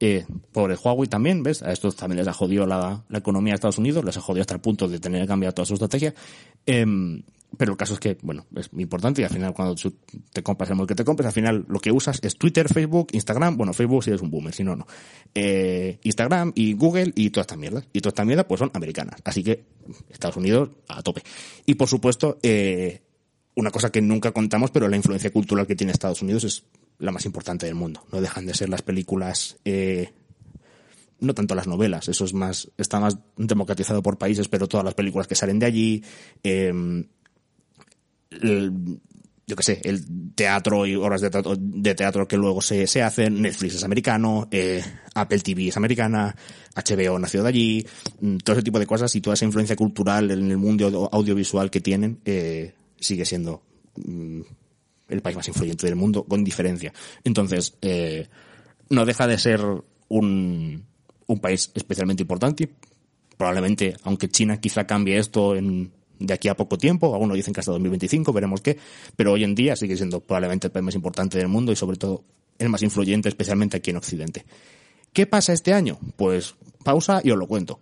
eh, 0.00 0.26
pobre 0.52 0.76
Huawei 0.76 1.08
también, 1.08 1.42
¿ves? 1.42 1.62
A 1.62 1.72
estos 1.72 1.96
también 1.96 2.18
les 2.18 2.28
ha 2.28 2.32
jodido 2.32 2.66
la, 2.66 3.04
la 3.08 3.18
economía 3.18 3.52
de 3.52 3.56
Estados 3.56 3.78
Unidos, 3.78 4.04
les 4.04 4.16
ha 4.16 4.20
jodido 4.20 4.42
hasta 4.42 4.54
el 4.54 4.60
punto 4.60 4.88
de 4.88 4.98
tener 4.98 5.22
que 5.22 5.28
cambiar 5.28 5.52
toda 5.52 5.64
su 5.64 5.74
estrategia. 5.74 6.12
Em, 6.66 7.22
pero 7.56 7.72
el 7.72 7.78
caso 7.78 7.94
es 7.94 8.00
que, 8.00 8.18
bueno, 8.22 8.46
es 8.56 8.70
importante 8.76 9.22
y 9.22 9.24
al 9.24 9.30
final 9.30 9.52
cuando 9.54 9.74
te 10.32 10.42
compras 10.42 10.70
el 10.70 10.76
móvil 10.76 10.88
que 10.88 10.94
te 10.94 11.04
compres, 11.04 11.26
al 11.26 11.32
final 11.32 11.64
lo 11.68 11.80
que 11.80 11.92
usas 11.92 12.18
es 12.22 12.36
Twitter, 12.36 12.68
Facebook, 12.72 13.08
Instagram, 13.12 13.56
bueno, 13.56 13.72
Facebook 13.72 14.04
si 14.04 14.10
eres 14.10 14.22
un 14.22 14.30
boomer, 14.30 14.54
si 14.54 14.64
no, 14.64 14.76
no. 14.76 14.86
Eh, 15.34 15.98
Instagram 16.02 16.52
y 16.54 16.74
Google 16.74 17.12
y 17.14 17.30
todas 17.30 17.44
estas 17.44 17.58
mierdas. 17.58 17.84
Y 17.92 18.00
todas 18.00 18.12
estas 18.12 18.26
mierdas 18.26 18.46
pues 18.46 18.58
son 18.58 18.70
americanas. 18.74 19.20
Así 19.24 19.42
que 19.42 19.64
Estados 20.10 20.36
Unidos 20.36 20.70
a 20.88 21.02
tope. 21.02 21.22
Y 21.64 21.74
por 21.74 21.88
supuesto, 21.88 22.38
eh, 22.42 23.02
una 23.54 23.70
cosa 23.70 23.90
que 23.90 24.00
nunca 24.00 24.32
contamos, 24.32 24.70
pero 24.70 24.88
la 24.88 24.96
influencia 24.96 25.30
cultural 25.30 25.66
que 25.66 25.74
tiene 25.74 25.92
Estados 25.92 26.22
Unidos 26.22 26.44
es 26.44 26.64
la 26.98 27.12
más 27.12 27.24
importante 27.24 27.66
del 27.66 27.74
mundo. 27.74 28.04
No 28.12 28.20
dejan 28.20 28.46
de 28.46 28.54
ser 28.54 28.68
las 28.68 28.82
películas, 28.82 29.56
eh, 29.64 30.12
no 31.20 31.34
tanto 31.34 31.54
las 31.54 31.66
novelas, 31.66 32.08
eso 32.08 32.24
es 32.24 32.34
más, 32.34 32.70
está 32.76 33.00
más 33.00 33.18
democratizado 33.36 34.02
por 34.02 34.18
países, 34.18 34.48
pero 34.48 34.68
todas 34.68 34.84
las 34.84 34.94
películas 34.94 35.26
que 35.26 35.34
salen 35.34 35.58
de 35.58 35.66
allí, 35.66 36.04
eh, 36.42 36.72
el, 38.30 39.00
yo 39.46 39.54
qué 39.54 39.62
sé, 39.62 39.80
el 39.84 40.32
teatro 40.34 40.86
y 40.86 40.96
horas 40.96 41.20
de 41.20 41.94
teatro, 41.94 42.26
que 42.26 42.36
luego 42.36 42.60
se, 42.60 42.86
se 42.88 43.02
hacen, 43.02 43.42
Netflix 43.42 43.76
es 43.76 43.84
americano, 43.84 44.48
eh, 44.50 44.82
Apple 45.14 45.38
TV 45.38 45.68
es 45.68 45.76
americana, 45.76 46.34
HBO 46.74 47.18
nació 47.18 47.44
de 47.44 47.48
allí, 47.48 47.86
mm, 48.20 48.38
todo 48.38 48.56
ese 48.56 48.64
tipo 48.64 48.80
de 48.80 48.86
cosas 48.86 49.14
y 49.14 49.20
toda 49.20 49.34
esa 49.34 49.44
influencia 49.44 49.76
cultural 49.76 50.30
en 50.32 50.50
el 50.50 50.56
mundo 50.56 51.08
audiovisual 51.12 51.70
que 51.70 51.80
tienen 51.80 52.20
eh, 52.24 52.74
sigue 52.98 53.24
siendo 53.24 53.62
mm, 53.96 54.40
el 55.10 55.22
país 55.22 55.36
más 55.36 55.46
influyente 55.46 55.86
del 55.86 55.94
mundo, 55.94 56.24
con 56.24 56.42
diferencia. 56.42 56.92
Entonces, 57.22 57.78
eh, 57.82 58.26
no 58.90 59.04
deja 59.04 59.28
de 59.28 59.38
ser 59.38 59.60
un, 60.08 60.84
un 61.26 61.38
país 61.38 61.70
especialmente 61.72 62.24
importante. 62.24 62.68
Probablemente, 63.36 63.96
aunque 64.02 64.28
China 64.28 64.60
quizá 64.60 64.86
cambie 64.86 65.18
esto 65.18 65.54
en 65.54 65.92
de 66.18 66.34
aquí 66.34 66.48
a 66.48 66.56
poco 66.56 66.78
tiempo, 66.78 67.12
algunos 67.14 67.36
dicen 67.36 67.52
que 67.52 67.60
hasta 67.60 67.72
2025, 67.72 68.32
veremos 68.32 68.60
qué, 68.60 68.78
pero 69.16 69.32
hoy 69.32 69.44
en 69.44 69.54
día 69.54 69.76
sigue 69.76 69.96
siendo 69.96 70.20
probablemente 70.20 70.68
el 70.68 70.72
país 70.72 70.84
más 70.84 70.94
importante 70.94 71.38
del 71.38 71.48
mundo 71.48 71.72
y 71.72 71.76
sobre 71.76 71.96
todo 71.96 72.24
el 72.58 72.68
más 72.68 72.82
influyente, 72.82 73.28
especialmente 73.28 73.76
aquí 73.76 73.90
en 73.90 73.96
Occidente. 73.96 74.44
¿Qué 75.12 75.26
pasa 75.26 75.52
este 75.52 75.72
año? 75.72 75.98
Pues 76.16 76.54
pausa 76.84 77.20
y 77.22 77.30
os 77.30 77.38
lo 77.38 77.46
cuento. 77.46 77.80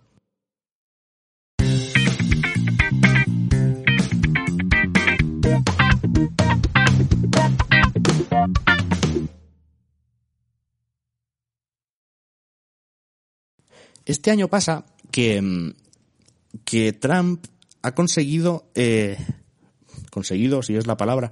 Este 14.05 14.29
año 14.29 14.47
pasa 14.47 14.85
que, 15.11 15.73
que 16.63 16.93
Trump 16.93 17.45
ha 17.85 17.93
conseguido, 17.93 18.71
eh, 18.73 19.17
conseguido, 20.09 20.63
si 20.63 20.75
es 20.75 20.87
la 20.87 20.97
palabra, 20.97 21.31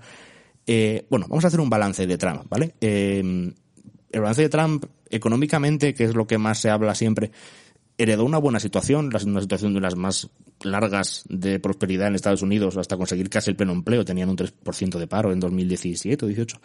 eh, 0.68 1.08
bueno, 1.10 1.26
vamos 1.28 1.44
a 1.44 1.48
hacer 1.48 1.60
un 1.60 1.70
balance 1.70 2.06
de 2.06 2.18
Trump, 2.18 2.44
¿vale? 2.48 2.76
Eh, 2.80 3.20
el 4.12 4.22
balance 4.22 4.44
de 4.44 4.50
Trump, 4.50 4.86
económicamente, 5.10 5.96
que 5.96 6.04
es 6.04 6.14
lo 6.14 6.28
que 6.28 6.38
más 6.38 6.60
se 6.60 6.70
habla 6.70 6.94
siempre, 6.94 7.32
heredó 7.98 8.24
una 8.24 8.38
buena 8.38 8.60
situación, 8.60 9.10
una 9.26 9.42
situación 9.42 9.74
de 9.74 9.82
las 9.82 9.96
más 9.96 10.30
largas 10.62 11.24
de 11.28 11.60
prosperidad 11.60 12.08
en 12.08 12.16
Estados 12.16 12.44
Unidos 12.44 12.78
hasta 12.78 12.98
conseguir 12.98 13.30
casi 13.30 13.50
el 13.50 13.56
pleno 13.56 13.74
empleo, 13.74 14.06
tenían 14.06 14.30
un 14.30 14.38
3% 14.38 15.00
de 15.00 15.08
paro 15.08 15.32
en 15.32 15.40
2017 15.40 16.24
o 16.24 16.28
18. 16.28 16.62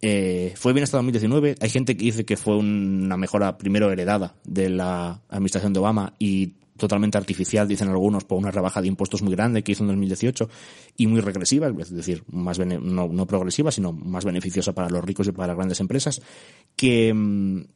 Eh, 0.00 0.54
fue 0.56 0.72
bien 0.72 0.84
hasta 0.84 0.96
2019. 0.96 1.56
Hay 1.60 1.70
gente 1.70 1.96
que 1.96 2.04
dice 2.04 2.24
que 2.24 2.36
fue 2.38 2.56
una 2.56 3.16
mejora 3.16 3.58
primero 3.58 3.90
heredada 3.90 4.34
de 4.44 4.70
la 4.70 5.20
administración 5.28 5.74
de 5.74 5.80
Obama 5.80 6.14
y 6.18 6.54
totalmente 6.76 7.18
artificial, 7.18 7.66
dicen 7.66 7.88
algunos, 7.88 8.24
por 8.24 8.38
una 8.38 8.50
rebaja 8.50 8.80
de 8.80 8.88
impuestos 8.88 9.22
muy 9.22 9.34
grande 9.34 9.62
que 9.62 9.72
hizo 9.72 9.82
en 9.84 9.88
2018 9.88 10.48
y 10.96 11.06
muy 11.06 11.20
regresiva, 11.20 11.68
es 11.78 11.90
decir, 11.90 12.24
más 12.30 12.58
no, 12.58 13.26
progresiva, 13.26 13.70
sino 13.70 13.92
más 13.92 14.24
beneficiosa 14.24 14.72
para 14.74 14.88
los 14.88 15.04
ricos 15.04 15.26
y 15.28 15.32
para 15.32 15.48
las 15.48 15.56
grandes 15.56 15.80
empresas, 15.80 16.20
que, 16.76 17.66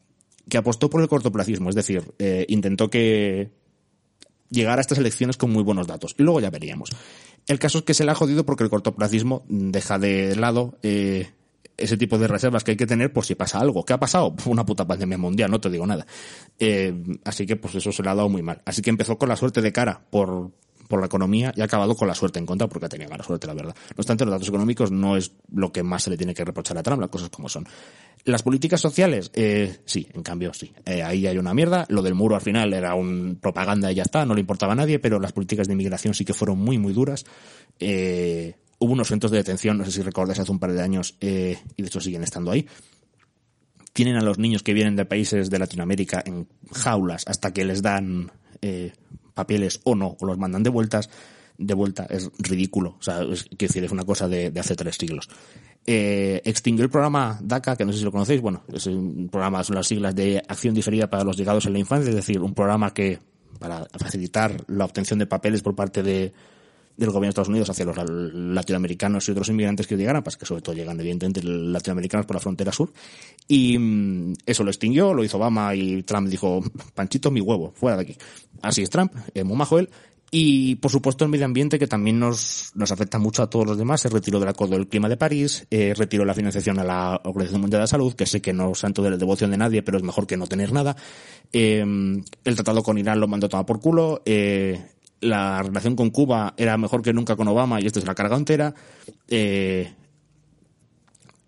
que 0.48 0.58
apostó 0.58 0.90
por 0.90 1.00
el 1.02 1.08
cortoplacismo, 1.08 1.68
es 1.68 1.74
decir, 1.74 2.02
eh, 2.18 2.46
intentó 2.48 2.88
que 2.90 3.50
llegara 4.50 4.80
a 4.80 4.82
estas 4.82 4.98
elecciones 4.98 5.36
con 5.36 5.50
muy 5.50 5.62
buenos 5.62 5.86
datos. 5.86 6.14
Y 6.18 6.22
luego 6.22 6.40
ya 6.40 6.50
veríamos. 6.50 6.90
El 7.46 7.58
caso 7.58 7.78
es 7.78 7.84
que 7.84 7.94
se 7.94 8.04
le 8.04 8.10
ha 8.10 8.14
jodido 8.14 8.44
porque 8.44 8.64
el 8.64 8.70
cortoplacismo 8.70 9.44
deja 9.48 9.98
de 9.98 10.36
lado 10.36 10.78
eh, 10.82 11.30
ese 11.80 11.96
tipo 11.96 12.18
de 12.18 12.28
reservas 12.28 12.64
que 12.64 12.72
hay 12.72 12.76
que 12.76 12.86
tener 12.86 13.12
por 13.12 13.24
si 13.24 13.34
pasa 13.34 13.58
algo. 13.58 13.84
¿Qué 13.84 13.92
ha 13.92 13.98
pasado? 14.00 14.34
Una 14.46 14.64
puta 14.64 14.86
pandemia 14.86 15.18
mundial, 15.18 15.50
no 15.50 15.60
te 15.60 15.70
digo 15.70 15.86
nada. 15.86 16.06
Eh, 16.58 16.94
así 17.24 17.46
que 17.46 17.56
pues 17.56 17.74
eso 17.74 17.92
se 17.92 18.02
le 18.02 18.10
ha 18.10 18.14
dado 18.14 18.28
muy 18.28 18.42
mal. 18.42 18.62
Así 18.64 18.82
que 18.82 18.90
empezó 18.90 19.18
con 19.18 19.28
la 19.28 19.36
suerte 19.36 19.62
de 19.62 19.72
cara 19.72 20.02
por, 20.10 20.52
por 20.90 21.00
la 21.00 21.06
economía 21.06 21.54
y 21.56 21.60
ha 21.62 21.64
acabado 21.64 21.94
con 21.94 22.08
la 22.08 22.14
suerte 22.14 22.38
en 22.38 22.44
contra 22.44 22.68
porque 22.68 22.88
tenido 22.88 23.08
mala 23.08 23.24
suerte, 23.24 23.46
la 23.46 23.54
verdad. 23.54 23.74
No 23.74 23.94
obstante, 23.96 24.24
los 24.24 24.32
datos 24.32 24.48
económicos 24.48 24.90
no 24.90 25.16
es 25.16 25.32
lo 25.54 25.72
que 25.72 25.82
más 25.82 26.02
se 26.02 26.10
le 26.10 26.16
tiene 26.16 26.34
que 26.34 26.44
reprochar 26.44 26.76
a 26.76 26.82
Trump, 26.82 27.00
las 27.00 27.10
cosas 27.10 27.30
como 27.30 27.48
son. 27.48 27.66
Las 28.24 28.42
políticas 28.42 28.80
sociales, 28.80 29.30
eh, 29.32 29.78
sí, 29.86 30.06
en 30.12 30.22
cambio 30.22 30.52
sí. 30.52 30.72
Eh, 30.84 31.02
ahí 31.02 31.26
hay 31.26 31.38
una 31.38 31.54
mierda. 31.54 31.86
Lo 31.88 32.02
del 32.02 32.14
muro 32.14 32.34
al 32.34 32.42
final 32.42 32.74
era 32.74 32.94
un 32.94 33.38
propaganda 33.40 33.90
y 33.90 33.94
ya 33.94 34.02
está, 34.02 34.26
no 34.26 34.34
le 34.34 34.40
importaba 34.40 34.72
a 34.74 34.76
nadie, 34.76 34.98
pero 34.98 35.18
las 35.20 35.32
políticas 35.32 35.68
de 35.68 35.72
inmigración 35.72 36.12
sí 36.12 36.24
que 36.24 36.34
fueron 36.34 36.58
muy, 36.58 36.76
muy 36.76 36.92
duras. 36.92 37.24
Eh, 37.78 38.56
hubo 38.80 38.92
unos 38.94 39.08
centros 39.08 39.30
de 39.30 39.38
detención, 39.38 39.78
no 39.78 39.84
sé 39.84 39.92
si 39.92 40.02
recordáis 40.02 40.40
hace 40.40 40.50
un 40.50 40.58
par 40.58 40.72
de 40.72 40.82
años, 40.82 41.16
eh, 41.20 41.58
y 41.76 41.82
de 41.82 41.88
hecho 41.88 42.00
siguen 42.00 42.24
estando 42.24 42.50
ahí. 42.50 42.66
Tienen 43.92 44.16
a 44.16 44.22
los 44.22 44.38
niños 44.38 44.62
que 44.62 44.72
vienen 44.72 44.96
de 44.96 45.04
países 45.04 45.50
de 45.50 45.58
Latinoamérica 45.58 46.22
en 46.24 46.48
jaulas 46.72 47.24
hasta 47.26 47.52
que 47.52 47.64
les 47.64 47.82
dan 47.82 48.32
eh, 48.62 48.92
papeles 49.34 49.80
o 49.84 49.94
no, 49.94 50.16
o 50.18 50.26
los 50.26 50.38
mandan 50.38 50.62
de 50.62 50.70
vueltas, 50.70 51.10
de 51.58 51.74
vuelta. 51.74 52.06
Es 52.08 52.30
ridículo. 52.38 52.96
O 52.98 53.02
sea, 53.02 53.22
es, 53.22 53.48
decir, 53.50 53.84
es 53.84 53.92
una 53.92 54.04
cosa 54.04 54.28
de, 54.28 54.50
de 54.50 54.60
hace 54.60 54.74
tres 54.76 54.96
siglos. 54.96 55.28
Eh, 55.86 56.40
extinguió 56.44 56.84
el 56.84 56.90
programa 56.90 57.38
DACA, 57.42 57.76
que 57.76 57.84
no 57.84 57.92
sé 57.92 57.98
si 57.98 58.04
lo 58.04 58.12
conocéis, 58.12 58.40
bueno, 58.40 58.62
es 58.72 58.86
un 58.86 59.28
programa, 59.30 59.62
son 59.64 59.76
las 59.76 59.86
siglas 59.86 60.14
de 60.14 60.42
Acción 60.48 60.74
Diferida 60.74 61.10
para 61.10 61.24
los 61.24 61.36
Llegados 61.36 61.66
en 61.66 61.74
la 61.74 61.78
Infancia, 61.78 62.10
es 62.10 62.16
decir, 62.16 62.40
un 62.40 62.54
programa 62.54 62.94
que, 62.94 63.18
para 63.58 63.86
facilitar 63.98 64.64
la 64.68 64.84
obtención 64.84 65.18
de 65.18 65.26
papeles 65.26 65.62
por 65.62 65.74
parte 65.74 66.02
de, 66.02 66.32
del 67.00 67.10
gobierno 67.10 67.26
de 67.26 67.30
Estados 67.30 67.48
Unidos 67.48 67.70
hacia 67.70 67.86
los 67.86 67.96
latinoamericanos 68.34 69.26
y 69.26 69.32
otros 69.32 69.48
inmigrantes 69.48 69.86
que 69.86 69.96
llegaran, 69.96 70.22
pues 70.22 70.36
que 70.36 70.44
sobre 70.44 70.60
todo 70.60 70.74
llegan 70.74 71.00
evidentemente 71.00 71.42
latinoamericanos 71.42 72.26
por 72.26 72.36
la 72.36 72.40
frontera 72.40 72.72
sur. 72.72 72.92
Y 73.48 73.78
mm, 73.78 74.34
eso 74.44 74.62
lo 74.64 74.70
extinguió, 74.70 75.14
lo 75.14 75.24
hizo 75.24 75.38
Obama 75.38 75.74
y 75.74 76.02
Trump 76.02 76.28
dijo, 76.28 76.60
Panchito, 76.94 77.30
mi 77.30 77.40
huevo, 77.40 77.72
fuera 77.74 77.96
de 77.96 78.02
aquí. 78.02 78.16
Así 78.62 78.82
es 78.82 78.90
Trump, 78.90 79.12
eh, 79.34 79.44
muy 79.44 79.56
majo 79.56 79.78
él. 79.78 79.88
Y 80.32 80.76
por 80.76 80.92
supuesto 80.92 81.24
el 81.24 81.30
medio 81.30 81.44
ambiente 81.44 81.78
que 81.78 81.88
también 81.88 82.20
nos, 82.20 82.72
afecta 82.78 83.18
mucho 83.18 83.42
a 83.42 83.50
todos 83.50 83.66
los 83.66 83.76
demás, 83.76 84.02
se 84.02 84.08
retiró 84.08 84.38
del 84.38 84.48
Acuerdo 84.48 84.76
del 84.76 84.86
Clima 84.86 85.08
de 85.08 85.16
París, 85.16 85.66
eh, 85.70 85.92
retiró 85.96 86.24
la 86.24 86.34
financiación 86.34 86.78
a 86.78 86.84
la 86.84 87.20
Organización 87.24 87.62
Mundial 87.62 87.80
de 87.80 87.84
la 87.84 87.86
Salud, 87.88 88.14
que 88.14 88.26
sé 88.26 88.40
que 88.40 88.52
no 88.52 88.70
es 88.70 88.78
santo 88.78 89.02
de 89.02 89.10
la 89.10 89.16
devoción 89.16 89.50
de 89.50 89.56
nadie, 89.56 89.82
pero 89.82 89.98
es 89.98 90.04
mejor 90.04 90.28
que 90.28 90.36
no 90.36 90.46
tener 90.46 90.72
nada. 90.72 90.94
Eh, 91.52 91.80
el 92.44 92.54
tratado 92.54 92.82
con 92.84 92.96
Irán 92.96 93.18
lo 93.18 93.26
mandó 93.26 93.48
tomar 93.48 93.66
por 93.66 93.80
culo, 93.80 94.22
eh, 94.24 94.80
la 95.20 95.62
relación 95.62 95.96
con 95.96 96.10
Cuba 96.10 96.54
era 96.56 96.76
mejor 96.78 97.02
que 97.02 97.12
nunca 97.12 97.36
con 97.36 97.48
Obama 97.48 97.80
y 97.80 97.86
esto 97.86 97.98
es 97.98 98.06
la 98.06 98.14
carga 98.14 98.36
entera. 98.36 98.74
Eh, 99.28 99.92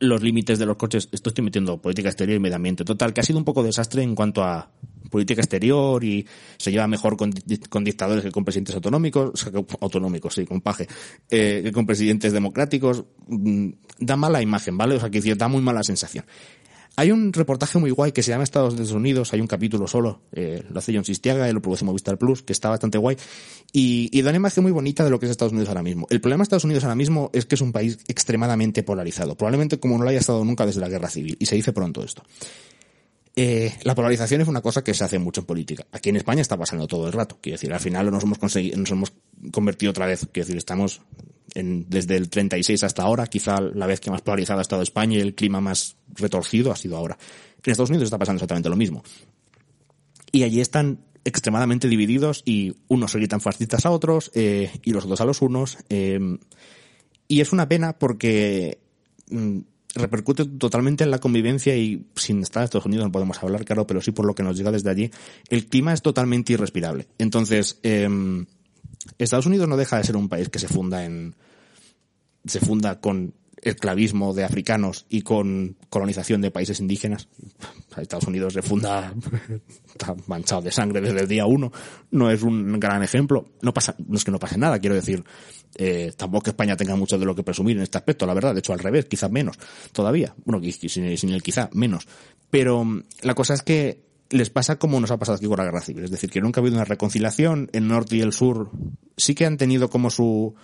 los 0.00 0.20
límites 0.20 0.58
de 0.58 0.66
los 0.66 0.76
coches, 0.76 1.08
esto 1.12 1.30
estoy 1.30 1.44
metiendo 1.44 1.80
política 1.80 2.08
exterior 2.08 2.36
y 2.36 2.40
medio 2.40 2.56
ambiente. 2.56 2.84
Total, 2.84 3.12
que 3.12 3.20
ha 3.20 3.24
sido 3.24 3.38
un 3.38 3.44
poco 3.44 3.62
desastre 3.62 4.02
en 4.02 4.14
cuanto 4.14 4.42
a 4.42 4.68
política 5.10 5.42
exterior 5.42 6.02
y 6.02 6.26
se 6.56 6.72
lleva 6.72 6.88
mejor 6.88 7.16
con, 7.16 7.30
dictadores 7.30 8.24
que 8.24 8.32
con 8.32 8.44
presidentes 8.44 8.74
autonómicos, 8.74 9.46
autonómicos, 9.80 10.34
sí, 10.34 10.44
con 10.44 10.60
paje, 10.60 10.88
eh, 11.30 11.60
que 11.62 11.70
con 11.70 11.86
presidentes 11.86 12.32
democráticos. 12.32 13.04
Mm, 13.28 13.68
da 14.00 14.16
mala 14.16 14.42
imagen, 14.42 14.76
¿vale? 14.76 14.96
O 14.96 15.00
sea, 15.00 15.10
que 15.10 15.20
da 15.36 15.46
muy 15.46 15.62
mala 15.62 15.84
sensación. 15.84 16.24
Hay 16.96 17.10
un 17.10 17.32
reportaje 17.32 17.78
muy 17.78 17.90
guay 17.90 18.12
que 18.12 18.22
se 18.22 18.30
llama 18.30 18.44
Estados 18.44 18.74
Unidos, 18.92 19.32
hay 19.32 19.40
un 19.40 19.46
capítulo 19.46 19.86
solo, 19.86 20.20
eh, 20.32 20.62
lo 20.70 20.78
hace 20.78 20.94
John 20.94 21.04
Sistiaga 21.04 21.48
y 21.48 21.52
lo 21.52 21.62
produce 21.62 21.86
Movistar 21.86 22.18
Plus, 22.18 22.42
que 22.42 22.52
está 22.52 22.68
bastante 22.68 22.98
guay, 22.98 23.16
y, 23.72 24.10
y 24.12 24.20
da 24.22 24.28
una 24.30 24.36
imagen 24.36 24.62
muy 24.62 24.72
bonita 24.72 25.02
de 25.02 25.08
lo 25.08 25.18
que 25.18 25.24
es 25.24 25.30
Estados 25.30 25.52
Unidos 25.52 25.70
ahora 25.70 25.82
mismo. 25.82 26.06
El 26.10 26.20
problema 26.20 26.42
de 26.42 26.44
Estados 26.44 26.64
Unidos 26.64 26.84
ahora 26.84 26.94
mismo 26.94 27.30
es 27.32 27.46
que 27.46 27.54
es 27.54 27.60
un 27.62 27.72
país 27.72 27.98
extremadamente 28.08 28.82
polarizado, 28.82 29.36
probablemente 29.36 29.80
como 29.80 29.96
no 29.96 30.04
lo 30.04 30.10
haya 30.10 30.20
estado 30.20 30.44
nunca 30.44 30.66
desde 30.66 30.80
la 30.80 30.90
guerra 30.90 31.08
civil, 31.08 31.36
y 31.38 31.46
se 31.46 31.54
dice 31.54 31.72
pronto 31.72 32.04
esto. 32.04 32.22
Eh, 33.34 33.72
la 33.84 33.94
polarización 33.94 34.42
es 34.42 34.48
una 34.48 34.60
cosa 34.60 34.84
que 34.84 34.92
se 34.92 35.04
hace 35.04 35.18
mucho 35.18 35.40
en 35.40 35.46
política. 35.46 35.86
Aquí 35.92 36.10
en 36.10 36.16
España 36.16 36.42
está 36.42 36.56
pasando 36.56 36.86
todo 36.86 37.06
el 37.06 37.12
rato. 37.12 37.38
Quiero 37.40 37.54
decir, 37.54 37.72
al 37.72 37.80
final 37.80 38.10
nos 38.10 38.22
hemos 38.24 38.38
conseguido, 38.38 38.76
nos 38.76 38.90
hemos 38.90 39.12
convertido 39.50 39.90
otra 39.90 40.06
vez. 40.06 40.28
Quiero 40.32 40.46
decir, 40.46 40.58
estamos 40.58 41.00
desde 41.54 42.16
el 42.16 42.30
36 42.30 42.82
hasta 42.84 43.02
ahora, 43.02 43.26
quizá 43.26 43.60
la 43.60 43.86
vez 43.86 44.00
que 44.00 44.10
más 44.10 44.22
polarizada 44.22 44.60
ha 44.60 44.62
estado 44.62 44.82
España 44.82 45.18
y 45.18 45.20
el 45.20 45.34
clima 45.34 45.60
más 45.60 45.96
retorcido 46.14 46.72
ha 46.72 46.76
sido 46.76 46.96
ahora. 46.96 47.18
En 47.64 47.70
Estados 47.70 47.90
Unidos 47.90 48.04
está 48.04 48.18
pasando 48.18 48.38
exactamente 48.38 48.68
lo 48.68 48.76
mismo. 48.76 49.02
Y 50.30 50.44
allí 50.44 50.60
están 50.60 51.04
extremadamente 51.24 51.88
divididos 51.88 52.42
y 52.44 52.74
unos 52.88 53.12
se 53.12 53.18
gritan 53.18 53.40
fascistas 53.40 53.86
a 53.86 53.90
otros 53.90 54.30
eh, 54.34 54.70
y 54.82 54.92
los 54.92 55.04
otros 55.04 55.20
a 55.20 55.24
los 55.24 55.42
unos. 55.42 55.78
Eh, 55.88 56.38
y 57.28 57.40
es 57.40 57.52
una 57.52 57.68
pena 57.68 57.98
porque 57.98 58.78
mm, 59.30 59.58
repercute 59.94 60.44
totalmente 60.44 61.04
en 61.04 61.10
la 61.10 61.18
convivencia 61.18 61.76
y 61.76 62.06
sin 62.14 62.42
estar 62.42 62.62
en 62.62 62.64
Estados 62.64 62.86
Unidos 62.86 63.06
no 63.06 63.12
podemos 63.12 63.42
hablar, 63.42 63.64
claro, 63.64 63.86
pero 63.86 64.00
sí 64.00 64.12
por 64.12 64.24
lo 64.24 64.34
que 64.34 64.42
nos 64.42 64.56
llega 64.56 64.70
desde 64.70 64.90
allí, 64.90 65.10
el 65.48 65.66
clima 65.66 65.92
es 65.92 66.02
totalmente 66.02 66.54
irrespirable. 66.54 67.08
Entonces, 67.18 67.78
eh, 67.82 68.08
Estados 69.18 69.46
Unidos 69.46 69.68
no 69.68 69.76
deja 69.76 69.98
de 69.98 70.04
ser 70.04 70.16
un 70.16 70.28
país 70.28 70.48
que 70.48 70.58
se 70.58 70.68
funda 70.68 71.04
en 71.04 71.34
se 72.44 72.60
funda 72.60 73.00
con 73.00 73.34
esclavismo 73.62 74.34
de 74.34 74.44
africanos 74.44 75.06
y 75.08 75.22
con 75.22 75.76
colonización 75.88 76.42
de 76.42 76.50
países 76.50 76.80
indígenas. 76.80 77.28
Estados 77.96 78.26
Unidos 78.26 78.54
se 78.54 78.62
funda 78.62 79.14
está 79.86 80.14
manchado 80.26 80.62
de 80.62 80.72
sangre 80.72 81.00
desde 81.00 81.20
el 81.20 81.28
día 81.28 81.46
uno. 81.46 81.72
No 82.10 82.30
es 82.30 82.42
un 82.42 82.78
gran 82.80 83.02
ejemplo. 83.02 83.46
No 83.62 83.72
pasa, 83.72 83.94
no 84.06 84.16
es 84.16 84.24
que 84.24 84.32
no 84.32 84.38
pase 84.38 84.58
nada, 84.58 84.78
quiero 84.80 84.96
decir. 84.96 85.24
Eh, 85.76 86.12
tampoco 86.16 86.44
que 86.44 86.50
España 86.50 86.76
tenga 86.76 86.96
mucho 86.96 87.18
de 87.18 87.24
lo 87.24 87.34
que 87.34 87.44
presumir 87.44 87.76
en 87.76 87.84
este 87.84 87.98
aspecto, 87.98 88.26
la 88.26 88.34
verdad. 88.34 88.52
De 88.52 88.58
hecho, 88.58 88.72
al 88.72 88.80
revés, 88.80 89.06
quizás 89.06 89.30
menos. 89.30 89.56
Todavía. 89.92 90.34
Bueno, 90.44 90.62
sin, 90.70 91.16
sin 91.16 91.30
el 91.30 91.42
quizá, 91.42 91.70
menos. 91.72 92.08
Pero 92.50 92.84
mm, 92.84 93.04
la 93.22 93.34
cosa 93.34 93.54
es 93.54 93.62
que 93.62 94.02
les 94.30 94.50
pasa 94.50 94.78
como 94.78 94.98
nos 94.98 95.10
ha 95.10 95.18
pasado 95.18 95.36
aquí 95.36 95.46
con 95.46 95.58
la 95.58 95.64
guerra 95.64 95.80
civil. 95.82 96.04
Es 96.04 96.10
decir, 96.10 96.30
que 96.30 96.40
nunca 96.40 96.60
ha 96.60 96.62
habido 96.62 96.76
una 96.76 96.84
reconciliación. 96.84 97.70
El 97.72 97.86
norte 97.86 98.16
y 98.16 98.20
el 98.22 98.32
sur 98.32 98.70
sí 99.16 99.34
que 99.34 99.46
han 99.46 99.56
tenido 99.56 99.88
como 99.88 100.10
su, 100.10 100.54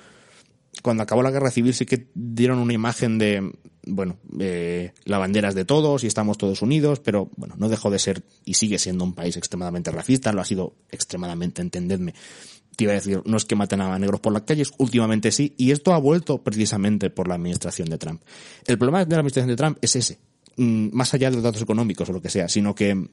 cuando 0.82 1.02
acabó 1.02 1.22
la 1.22 1.30
guerra 1.30 1.50
civil 1.50 1.74
sí 1.74 1.86
que 1.86 2.08
dieron 2.14 2.58
una 2.58 2.72
imagen 2.72 3.18
de, 3.18 3.52
bueno, 3.86 4.18
eh, 4.38 4.92
la 5.04 5.18
bandera 5.18 5.48
es 5.48 5.54
de 5.54 5.64
todos 5.64 6.04
y 6.04 6.06
estamos 6.06 6.38
todos 6.38 6.62
unidos, 6.62 7.00
pero 7.00 7.30
bueno, 7.36 7.54
no 7.58 7.68
dejó 7.68 7.90
de 7.90 7.98
ser 7.98 8.22
y 8.44 8.54
sigue 8.54 8.78
siendo 8.78 9.04
un 9.04 9.14
país 9.14 9.36
extremadamente 9.36 9.90
racista, 9.90 10.32
lo 10.32 10.40
ha 10.40 10.44
sido 10.44 10.76
extremadamente, 10.90 11.62
entendedme. 11.62 12.14
Te 12.76 12.84
iba 12.84 12.92
a 12.92 12.94
decir, 12.94 13.22
no 13.24 13.36
es 13.36 13.44
que 13.44 13.56
maten 13.56 13.80
a 13.80 13.98
negros 13.98 14.20
por 14.20 14.32
las 14.32 14.42
calles, 14.42 14.72
últimamente 14.78 15.32
sí, 15.32 15.54
y 15.56 15.72
esto 15.72 15.94
ha 15.94 15.98
vuelto 15.98 16.44
precisamente 16.44 17.10
por 17.10 17.26
la 17.26 17.34
administración 17.34 17.88
de 17.88 17.98
Trump. 17.98 18.22
El 18.66 18.78
problema 18.78 19.04
de 19.04 19.10
la 19.10 19.20
administración 19.20 19.48
de 19.48 19.56
Trump 19.56 19.78
es 19.80 19.96
ese, 19.96 20.20
mm, 20.56 20.90
más 20.92 21.12
allá 21.12 21.30
de 21.30 21.36
los 21.36 21.42
datos 21.42 21.62
económicos 21.62 22.08
o 22.08 22.12
lo 22.12 22.22
que 22.22 22.30
sea, 22.30 22.48
sino 22.48 22.74
que 22.74 23.08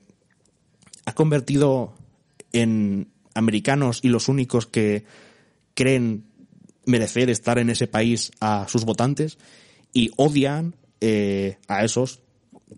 ha 1.05 1.13
convertido 1.13 1.95
en 2.51 3.11
americanos 3.33 3.99
y 4.03 4.09
los 4.09 4.27
únicos 4.27 4.67
que 4.67 5.05
creen 5.73 6.25
merecer 6.85 7.29
estar 7.29 7.57
en 7.59 7.69
ese 7.69 7.87
país 7.87 8.31
a 8.39 8.67
sus 8.67 8.85
votantes 8.85 9.37
y 9.93 10.11
odian 10.17 10.75
eh, 11.01 11.57
a 11.67 11.83
esos 11.83 12.21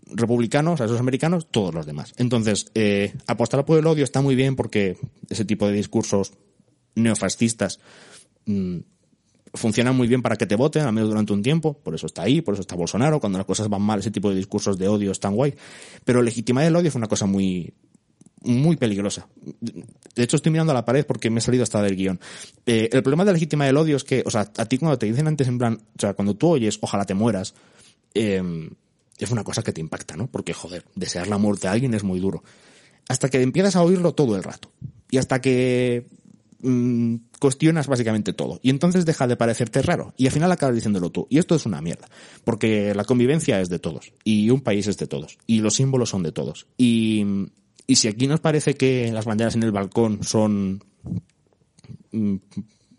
republicanos, 0.06 0.80
a 0.80 0.84
esos 0.84 1.00
americanos, 1.00 1.48
todos 1.50 1.74
los 1.74 1.86
demás. 1.86 2.14
Entonces, 2.16 2.70
eh, 2.74 3.14
apostar 3.26 3.64
por 3.64 3.78
el 3.78 3.86
odio 3.86 4.04
está 4.04 4.20
muy 4.20 4.34
bien 4.34 4.56
porque 4.56 4.98
ese 5.28 5.44
tipo 5.44 5.66
de 5.66 5.72
discursos 5.72 6.32
neofascistas 6.94 7.80
mm, 8.46 8.78
funcionan 9.54 9.96
muy 9.96 10.08
bien 10.08 10.22
para 10.22 10.36
que 10.36 10.46
te 10.46 10.56
voten, 10.56 10.82
al 10.84 10.92
menos 10.92 11.08
durante 11.08 11.32
un 11.32 11.42
tiempo, 11.42 11.78
por 11.78 11.94
eso 11.94 12.06
está 12.06 12.22
ahí, 12.22 12.40
por 12.40 12.54
eso 12.54 12.60
está 12.62 12.74
Bolsonaro, 12.74 13.20
cuando 13.20 13.38
las 13.38 13.46
cosas 13.46 13.68
van 13.68 13.82
mal, 13.82 14.00
ese 14.00 14.10
tipo 14.10 14.30
de 14.30 14.36
discursos 14.36 14.78
de 14.78 14.88
odio 14.88 15.10
están 15.10 15.34
guay. 15.34 15.54
Pero 16.04 16.22
legitimar 16.22 16.64
el 16.64 16.76
odio 16.76 16.88
es 16.88 16.94
una 16.94 17.08
cosa 17.08 17.26
muy, 17.26 17.72
muy 18.42 18.76
peligrosa. 18.76 19.28
De 19.60 20.22
hecho, 20.22 20.36
estoy 20.36 20.52
mirando 20.52 20.72
a 20.72 20.74
la 20.74 20.84
pared 20.84 21.04
porque 21.06 21.30
me 21.30 21.38
he 21.38 21.42
salido 21.42 21.62
hasta 21.62 21.82
del 21.82 21.96
guion. 21.96 22.20
Eh, 22.66 22.88
el 22.92 23.02
problema 23.02 23.24
de 23.24 23.28
la 23.28 23.34
legítima 23.34 23.66
del 23.66 23.76
odio 23.76 23.96
es 23.96 24.04
que, 24.04 24.22
o 24.24 24.30
sea, 24.30 24.50
a 24.56 24.66
ti 24.66 24.78
cuando 24.78 24.98
te 24.98 25.06
dicen 25.06 25.26
antes 25.26 25.48
en 25.48 25.58
plan, 25.58 25.74
o 25.74 26.00
sea, 26.00 26.14
cuando 26.14 26.34
tú 26.34 26.48
oyes, 26.48 26.78
ojalá 26.80 27.04
te 27.04 27.14
mueras, 27.14 27.54
eh, 28.14 28.42
es 29.18 29.30
una 29.30 29.44
cosa 29.44 29.62
que 29.62 29.72
te 29.72 29.80
impacta, 29.80 30.16
¿no? 30.16 30.28
Porque, 30.28 30.52
joder, 30.52 30.84
desear 30.94 31.26
la 31.26 31.38
muerte 31.38 31.68
a 31.68 31.72
alguien 31.72 31.94
es 31.94 32.04
muy 32.04 32.20
duro. 32.20 32.42
Hasta 33.08 33.28
que 33.28 33.42
empiezas 33.42 33.76
a 33.76 33.82
oírlo 33.82 34.14
todo 34.14 34.36
el 34.36 34.42
rato. 34.42 34.70
Y 35.10 35.18
hasta 35.18 35.40
que 35.40 36.06
mm, 36.60 37.16
cuestionas 37.40 37.86
básicamente 37.88 38.32
todo. 38.32 38.60
Y 38.62 38.70
entonces 38.70 39.06
deja 39.06 39.26
de 39.26 39.36
parecerte 39.36 39.82
raro. 39.82 40.14
Y 40.16 40.26
al 40.26 40.32
final 40.32 40.52
acabas 40.52 40.76
diciéndolo 40.76 41.10
tú. 41.10 41.26
Y 41.30 41.38
esto 41.38 41.54
es 41.54 41.66
una 41.66 41.80
mierda. 41.80 42.08
Porque 42.44 42.94
la 42.94 43.04
convivencia 43.04 43.60
es 43.60 43.68
de 43.68 43.78
todos. 43.78 44.12
Y 44.24 44.50
un 44.50 44.60
país 44.60 44.86
es 44.86 44.98
de 44.98 45.06
todos. 45.06 45.38
Y 45.46 45.60
los 45.60 45.74
símbolos 45.74 46.10
son 46.10 46.22
de 46.22 46.32
todos. 46.32 46.66
Y 46.76 47.24
y 47.90 47.96
si 47.96 48.06
aquí 48.06 48.26
nos 48.26 48.38
parece 48.38 48.74
que 48.74 49.10
las 49.10 49.24
banderas 49.24 49.56
en 49.56 49.62
el 49.62 49.72
balcón 49.72 50.22
son 50.22 50.84
mm, 52.12 52.36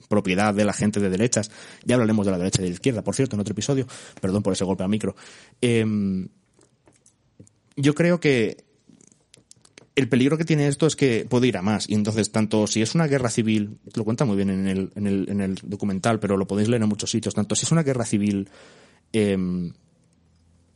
propiedad 0.10 0.52
de 0.52 0.66
la 0.66 0.74
gente 0.74 1.00
de 1.00 1.12
derechas, 1.12 1.52
ya 1.86 1.94
hablaremos 1.94 2.26
de 2.26 2.32
la 2.32 2.40
derecha 2.40 2.62
y 2.62 2.64
de 2.64 2.70
la 2.72 2.74
izquierda, 2.74 3.04
por 3.04 3.16
cierto, 3.16 3.36
en 3.36 3.42
otro 3.42 3.52
episodio, 3.52 3.88
perdón 4.20 4.42
por 4.42 4.52
ese 4.52 4.66
golpe 4.66 4.82
al 4.82 4.90
micro. 4.90 5.16
Em, 5.62 6.28
yo 7.76 7.94
creo 7.94 8.20
que 8.20 8.66
el 9.96 10.10
peligro 10.10 10.40
que 10.40 10.46
tiene 10.46 10.68
esto 10.68 10.88
es 10.88 10.96
que 10.96 11.28
puede 11.30 11.48
ir 11.48 11.58
a 11.58 11.62
más. 11.62 11.88
Y 11.88 11.94
entonces, 11.94 12.32
tanto 12.32 12.66
si 12.66 12.82
es 12.82 12.96
una 12.96 13.06
guerra 13.06 13.30
civil, 13.30 13.78
lo 13.94 14.04
cuenta 14.04 14.26
muy 14.26 14.38
bien 14.38 14.50
en 14.50 14.68
el, 14.68 14.92
en 14.96 15.06
el, 15.06 15.30
en 15.30 15.42
el 15.42 15.56
documental, 15.62 16.20
pero 16.20 16.36
lo 16.36 16.48
podéis 16.48 16.68
leer 16.68 16.82
en 16.82 16.90
muchos 16.90 17.12
sitios, 17.12 17.36
tanto 17.36 17.54
si 17.54 17.68
es 17.68 17.72
una 17.72 17.84
guerra 17.84 18.06
civil 18.06 18.50
eh, 19.14 19.38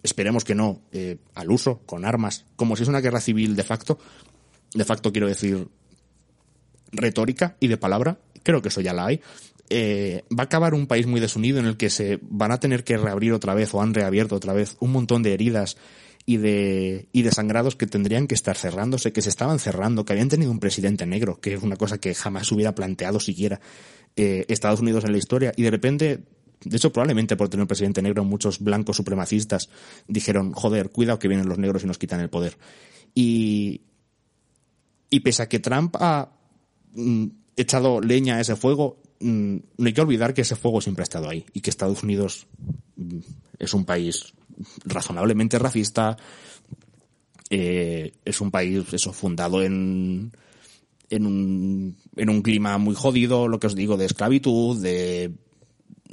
esperemos 0.04 0.44
que 0.44 0.54
no, 0.54 0.82
eh, 0.92 1.18
al 1.34 1.52
uso, 1.52 1.82
con 1.86 2.06
armas, 2.06 2.46
como 2.56 2.76
si 2.76 2.84
es 2.84 2.90
una 2.90 3.02
guerra 3.02 3.22
civil 3.22 3.56
de 3.56 3.64
facto, 3.64 3.98
de 4.74 4.86
facto 4.86 5.12
quiero 5.12 5.28
decir 5.28 5.68
retórica 6.92 7.56
y 7.60 7.68
de 7.68 7.78
palabra, 7.78 8.20
creo 8.44 8.62
que 8.62 8.68
eso 8.68 8.82
ya 8.82 8.94
la 8.94 9.08
hay, 9.08 9.22
eh, 9.70 10.24
va 10.32 10.44
a 10.44 10.46
acabar 10.46 10.74
un 10.74 10.88
país 10.88 11.08
muy 11.08 11.20
desunido 11.20 11.60
en 11.60 11.66
el 11.66 11.78
que 11.78 11.90
se 11.90 12.20
van 12.22 12.52
a 12.52 12.60
tener 12.60 12.84
que 12.84 12.98
reabrir 12.98 13.34
otra 13.34 13.54
vez 13.54 13.74
o 13.74 13.82
han 13.82 13.94
reabierto 13.94 14.36
otra 14.36 14.54
vez 14.54 14.76
un 14.80 14.92
montón 14.92 15.24
de 15.24 15.34
heridas 15.34 15.78
y 16.26 16.38
de, 16.38 17.08
y 17.12 17.24
de 17.24 17.32
sangrados 17.32 17.76
que 17.76 17.88
tendrían 17.88 18.28
que 18.28 18.36
estar 18.36 18.58
cerrándose, 18.58 19.12
que 19.12 19.22
se 19.22 19.30
estaban 19.30 19.60
cerrando, 19.60 20.06
que 20.06 20.14
habían 20.14 20.30
tenido 20.30 20.52
un 20.52 20.60
presidente 20.60 21.06
negro, 21.06 21.40
que 21.40 21.54
es 21.54 21.64
una 21.64 21.76
cosa 21.76 21.98
que 21.98 22.14
jamás 22.14 22.52
hubiera 22.52 22.76
planteado 22.76 23.20
siquiera 23.20 23.60
eh, 24.16 24.46
Estados 24.48 24.80
Unidos 24.80 25.06
en 25.06 25.12
la 25.12 25.18
historia, 25.18 25.54
y 25.56 25.64
de 25.64 25.72
repente 25.72 26.24
de 26.66 26.78
hecho, 26.78 26.92
probablemente 26.92 27.36
por 27.36 27.50
tener 27.50 27.64
un 27.64 27.68
presidente 27.68 28.02
negro, 28.02 28.24
muchos 28.24 28.60
blancos 28.60 28.98
supremacistas 28.98 29.70
dijeron, 30.08 30.54
joder, 30.54 30.90
cuidado 30.90 31.20
que 31.20 31.28
vienen 31.28 31.48
los 31.48 31.58
negros 31.58 31.84
y 31.84 31.88
nos 31.88 31.98
quitan 31.98 32.20
el 32.20 32.30
poder. 32.30 32.58
Y, 33.14 33.82
y 35.10 35.20
pese 35.20 35.44
a 35.44 35.50
que 35.50 35.60
Trump 35.60 35.96
ha 36.00 36.32
mm, 36.94 37.26
echado 37.56 38.02
leña 38.02 38.36
a 38.36 38.42
ese 38.42 38.56
fuego, 38.56 39.02
mm, 39.20 39.58
no 39.78 39.86
hay 39.86 39.94
que 39.94 40.02
olvidar 40.02 40.34
que 40.34 40.42
ese 40.42 40.56
fuego 40.56 40.82
siempre 40.82 41.02
ha 41.02 41.04
estado 41.04 41.30
ahí 41.30 41.46
y 41.54 41.62
que 41.62 41.70
Estados 41.70 42.04
Unidos 42.04 42.48
mm, 42.96 43.20
es 43.60 43.74
un 43.74 43.86
país 43.86 44.34
razonablemente 44.86 45.60
racista, 45.60 46.18
eh, 47.50 48.14
es 48.26 48.42
un 48.42 48.52
país 48.52 48.92
eso 48.92 49.14
fundado 49.14 49.62
en, 49.62 50.32
en 51.10 51.26
un, 51.26 51.98
en 52.16 52.30
un 52.30 52.42
clima 52.42 52.78
muy 52.78 52.96
jodido, 52.96 53.48
lo 53.48 53.60
que 53.60 53.68
os 53.68 53.76
digo, 53.76 53.98
de 53.98 54.06
esclavitud, 54.06 54.82
de 54.82 55.32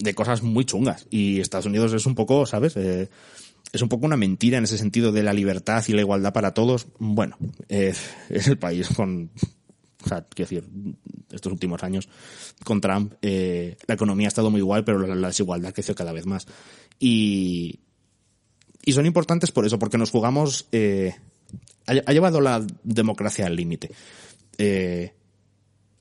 de 0.00 0.14
cosas 0.14 0.42
muy 0.42 0.64
chungas. 0.64 1.06
Y 1.10 1.40
Estados 1.40 1.66
Unidos 1.66 1.92
es 1.92 2.06
un 2.06 2.14
poco, 2.14 2.46
¿sabes? 2.46 2.76
Eh, 2.76 3.08
es 3.72 3.82
un 3.82 3.88
poco 3.88 4.06
una 4.06 4.16
mentira 4.16 4.58
en 4.58 4.64
ese 4.64 4.78
sentido 4.78 5.12
de 5.12 5.22
la 5.22 5.32
libertad 5.32 5.84
y 5.86 5.92
la 5.92 6.00
igualdad 6.00 6.32
para 6.32 6.54
todos. 6.54 6.88
Bueno, 6.98 7.36
eh, 7.68 7.94
es 8.28 8.48
el 8.48 8.58
país 8.58 8.88
con, 8.88 9.30
o 10.04 10.08
sea, 10.08 10.26
quiero 10.28 10.48
decir, 10.48 10.68
estos 11.30 11.52
últimos 11.52 11.82
años 11.82 12.08
con 12.64 12.80
Trump, 12.80 13.14
eh, 13.22 13.76
la 13.86 13.94
economía 13.94 14.26
ha 14.26 14.28
estado 14.28 14.50
muy 14.50 14.60
igual, 14.60 14.84
pero 14.84 14.98
la, 14.98 15.28
desigualdad 15.28 15.72
creció 15.72 15.94
cada 15.94 16.12
vez 16.12 16.26
más. 16.26 16.46
Y, 16.98 17.80
y 18.84 18.92
son 18.92 19.06
importantes 19.06 19.52
por 19.52 19.66
eso, 19.66 19.78
porque 19.78 19.98
nos 19.98 20.10
jugamos, 20.10 20.66
eh, 20.72 21.14
ha, 21.86 21.92
ha, 21.92 22.12
llevado 22.12 22.40
la 22.40 22.64
democracia 22.82 23.46
al 23.46 23.56
límite. 23.56 23.90
Eh, 24.58 25.14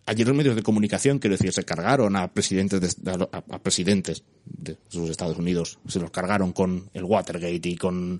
Ayer 0.09 0.27
los 0.27 0.35
medios 0.35 0.55
de 0.55 0.63
comunicación, 0.63 1.19
quiero 1.19 1.35
decir, 1.35 1.53
se 1.53 1.63
cargaron 1.63 2.15
a 2.15 2.33
presidentes 2.33 3.03
de, 3.03 3.27
a, 3.31 3.59
presidentes 3.59 4.23
de 4.43 4.75
sus 4.87 5.07
Estados 5.07 5.37
Unidos, 5.37 5.77
se 5.87 5.99
los 5.99 6.09
cargaron 6.09 6.51
con 6.51 6.89
el 6.95 7.03
Watergate 7.03 7.69
y 7.69 7.75
con, 7.75 8.19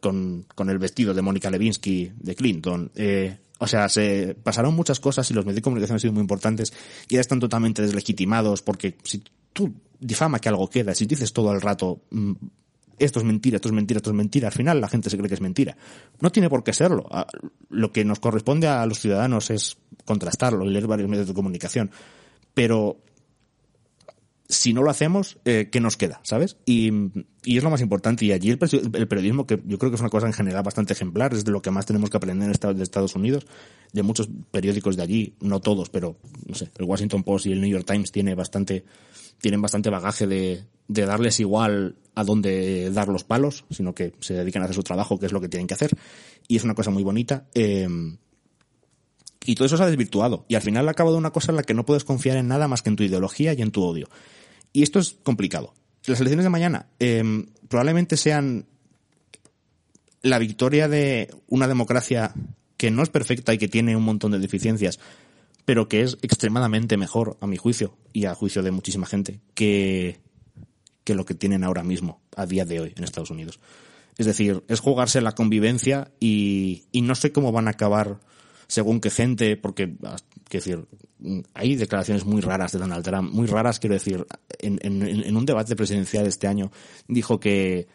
con, 0.00 0.46
con 0.52 0.68
el 0.68 0.78
vestido 0.78 1.14
de 1.14 1.22
Mónica 1.22 1.48
Levinsky 1.48 2.10
de 2.16 2.34
Clinton. 2.34 2.90
Eh, 2.96 3.38
o 3.60 3.68
sea, 3.68 3.88
se 3.88 4.34
pasaron 4.42 4.74
muchas 4.74 4.98
cosas 4.98 5.30
y 5.30 5.34
los 5.34 5.44
medios 5.44 5.54
de 5.54 5.62
comunicación 5.62 5.94
han 5.94 6.00
sido 6.00 6.12
muy 6.12 6.22
importantes 6.22 6.72
y 7.08 7.14
ya 7.14 7.20
están 7.20 7.38
totalmente 7.38 7.82
deslegitimados 7.82 8.60
porque 8.60 8.96
si 9.04 9.22
tú 9.52 9.72
difama 10.00 10.40
que 10.40 10.48
algo 10.48 10.68
queda, 10.68 10.92
si 10.92 11.06
dices 11.06 11.32
todo 11.32 11.52
el 11.52 11.60
rato, 11.60 12.00
mm, 12.10 12.32
esto 12.98 13.18
es 13.18 13.24
mentira, 13.24 13.56
esto 13.56 13.68
es 13.68 13.74
mentira, 13.74 13.98
esto 13.98 14.10
es 14.10 14.16
mentira, 14.16 14.48
al 14.48 14.54
final 14.54 14.80
la 14.80 14.88
gente 14.88 15.10
se 15.10 15.16
cree 15.16 15.28
que 15.28 15.34
es 15.34 15.40
mentira. 15.40 15.76
No 16.20 16.30
tiene 16.30 16.48
por 16.48 16.64
qué 16.64 16.72
serlo. 16.72 17.06
Ah, 17.10 17.26
lo 17.70 17.92
que 17.92 18.04
nos 18.04 18.20
corresponde 18.20 18.68
a 18.68 18.84
los 18.86 18.98
ciudadanos 18.98 19.50
es 19.50 19.78
contrastarlo 20.04 20.64
leer 20.64 20.86
varios 20.86 21.08
medios 21.08 21.28
de 21.28 21.34
comunicación. 21.34 21.90
Pero 22.54 23.00
si 24.48 24.72
no 24.72 24.82
lo 24.82 24.90
hacemos, 24.90 25.38
eh, 25.44 25.68
¿qué 25.70 25.80
nos 25.80 25.96
queda? 25.96 26.20
¿Sabes? 26.22 26.56
Y, 26.64 26.90
y, 27.44 27.58
es 27.58 27.62
lo 27.62 27.70
más 27.70 27.82
importante. 27.82 28.24
Y 28.24 28.32
allí 28.32 28.50
el, 28.50 28.58
periodismo, 28.58 29.46
que 29.46 29.62
yo 29.66 29.78
creo 29.78 29.90
que 29.90 29.96
es 29.96 30.00
una 30.00 30.10
cosa 30.10 30.26
en 30.26 30.32
general 30.32 30.62
bastante 30.62 30.94
ejemplar, 30.94 31.34
es 31.34 31.44
de 31.44 31.52
lo 31.52 31.60
que 31.60 31.70
más 31.70 31.84
tenemos 31.84 32.08
que 32.08 32.16
aprender 32.16 32.50
en 32.50 32.80
Estados 32.80 33.14
Unidos, 33.14 33.46
de 33.92 34.02
muchos 34.02 34.28
periódicos 34.50 34.96
de 34.96 35.02
allí, 35.02 35.34
no 35.40 35.60
todos, 35.60 35.88
pero 35.90 36.16
no 36.46 36.54
sé, 36.54 36.70
el 36.78 36.84
Washington 36.84 37.22
Post 37.22 37.46
y 37.46 37.52
el 37.52 37.60
New 37.60 37.70
York 37.70 37.86
Times 37.86 38.12
tiene 38.12 38.34
bastante, 38.34 38.84
tienen 39.40 39.62
bastante 39.62 39.90
bagaje 39.90 40.26
de, 40.26 40.64
de 40.88 41.06
darles 41.06 41.40
igual 41.40 41.96
a 42.14 42.24
dónde 42.24 42.90
dar 42.90 43.08
los 43.08 43.24
palos, 43.24 43.64
sino 43.70 43.94
que 43.94 44.12
se 44.20 44.34
dedican 44.34 44.62
a 44.62 44.64
hacer 44.64 44.74
su 44.76 44.82
trabajo, 44.82 45.18
que 45.18 45.26
es 45.26 45.32
lo 45.32 45.40
que 45.40 45.48
tienen 45.48 45.66
que 45.66 45.74
hacer. 45.74 45.90
Y 46.48 46.56
es 46.56 46.64
una 46.64 46.74
cosa 46.74 46.90
muy 46.90 47.02
bonita. 47.02 47.46
Eh, 47.54 47.86
Y 49.44 49.54
todo 49.54 49.66
eso 49.66 49.76
se 49.76 49.82
ha 49.84 49.86
desvirtuado. 49.86 50.44
Y 50.48 50.56
al 50.56 50.62
final 50.62 50.86
ha 50.88 50.90
acabado 50.90 51.16
una 51.16 51.30
cosa 51.30 51.52
en 51.52 51.56
la 51.56 51.62
que 51.62 51.72
no 51.74 51.86
puedes 51.86 52.04
confiar 52.04 52.36
en 52.36 52.48
nada 52.48 52.68
más 52.68 52.82
que 52.82 52.90
en 52.90 52.96
tu 52.96 53.04
ideología 53.04 53.54
y 53.54 53.62
en 53.62 53.70
tu 53.70 53.82
odio. 53.82 54.08
Y 54.72 54.82
esto 54.82 54.98
es 54.98 55.16
complicado. 55.22 55.72
Las 56.06 56.20
elecciones 56.20 56.44
de 56.44 56.50
mañana 56.50 56.86
eh, 56.98 57.46
probablemente 57.68 58.16
sean 58.16 58.66
la 60.22 60.38
victoria 60.38 60.88
de 60.88 61.32
una 61.46 61.68
democracia 61.68 62.34
que 62.78 62.90
no 62.90 63.02
es 63.02 63.10
perfecta 63.10 63.52
y 63.52 63.58
que 63.58 63.68
tiene 63.68 63.94
un 63.94 64.04
montón 64.04 64.32
de 64.32 64.38
deficiencias, 64.38 64.98
pero 65.66 65.88
que 65.88 66.00
es 66.00 66.16
extremadamente 66.22 66.96
mejor, 66.96 67.36
a 67.42 67.46
mi 67.46 67.58
juicio, 67.58 67.94
y 68.14 68.24
a 68.24 68.34
juicio 68.34 68.62
de 68.62 68.70
muchísima 68.70 69.04
gente, 69.04 69.40
que, 69.52 70.20
que 71.04 71.14
lo 71.14 71.26
que 71.26 71.34
tienen 71.34 71.64
ahora 71.64 71.82
mismo, 71.82 72.22
a 72.34 72.46
día 72.46 72.64
de 72.64 72.80
hoy, 72.80 72.94
en 72.96 73.04
Estados 73.04 73.30
Unidos. 73.30 73.60
Es 74.16 74.24
decir, 74.24 74.64
es 74.68 74.80
jugarse 74.80 75.20
la 75.20 75.32
convivencia 75.32 76.10
y, 76.18 76.84
y 76.90 77.02
no 77.02 77.14
sé 77.14 77.32
cómo 77.32 77.52
van 77.52 77.68
a 77.68 77.72
acabar 77.72 78.20
según 78.68 79.00
qué 79.00 79.10
gente, 79.10 79.56
porque, 79.56 79.96
quiero 80.48 80.64
decir, 80.64 80.86
hay 81.54 81.74
declaraciones 81.74 82.24
muy 82.24 82.40
raras 82.40 82.72
de 82.72 82.78
Donald 82.78 83.04
Trump, 83.04 83.32
muy 83.32 83.46
raras, 83.46 83.80
quiero 83.80 83.94
decir, 83.94 84.24
en, 84.58 84.78
en 84.82 85.36
un 85.36 85.46
debate 85.46 85.74
presidencial 85.74 86.26
este 86.26 86.46
año, 86.46 86.70
dijo 87.08 87.40
que 87.40 87.88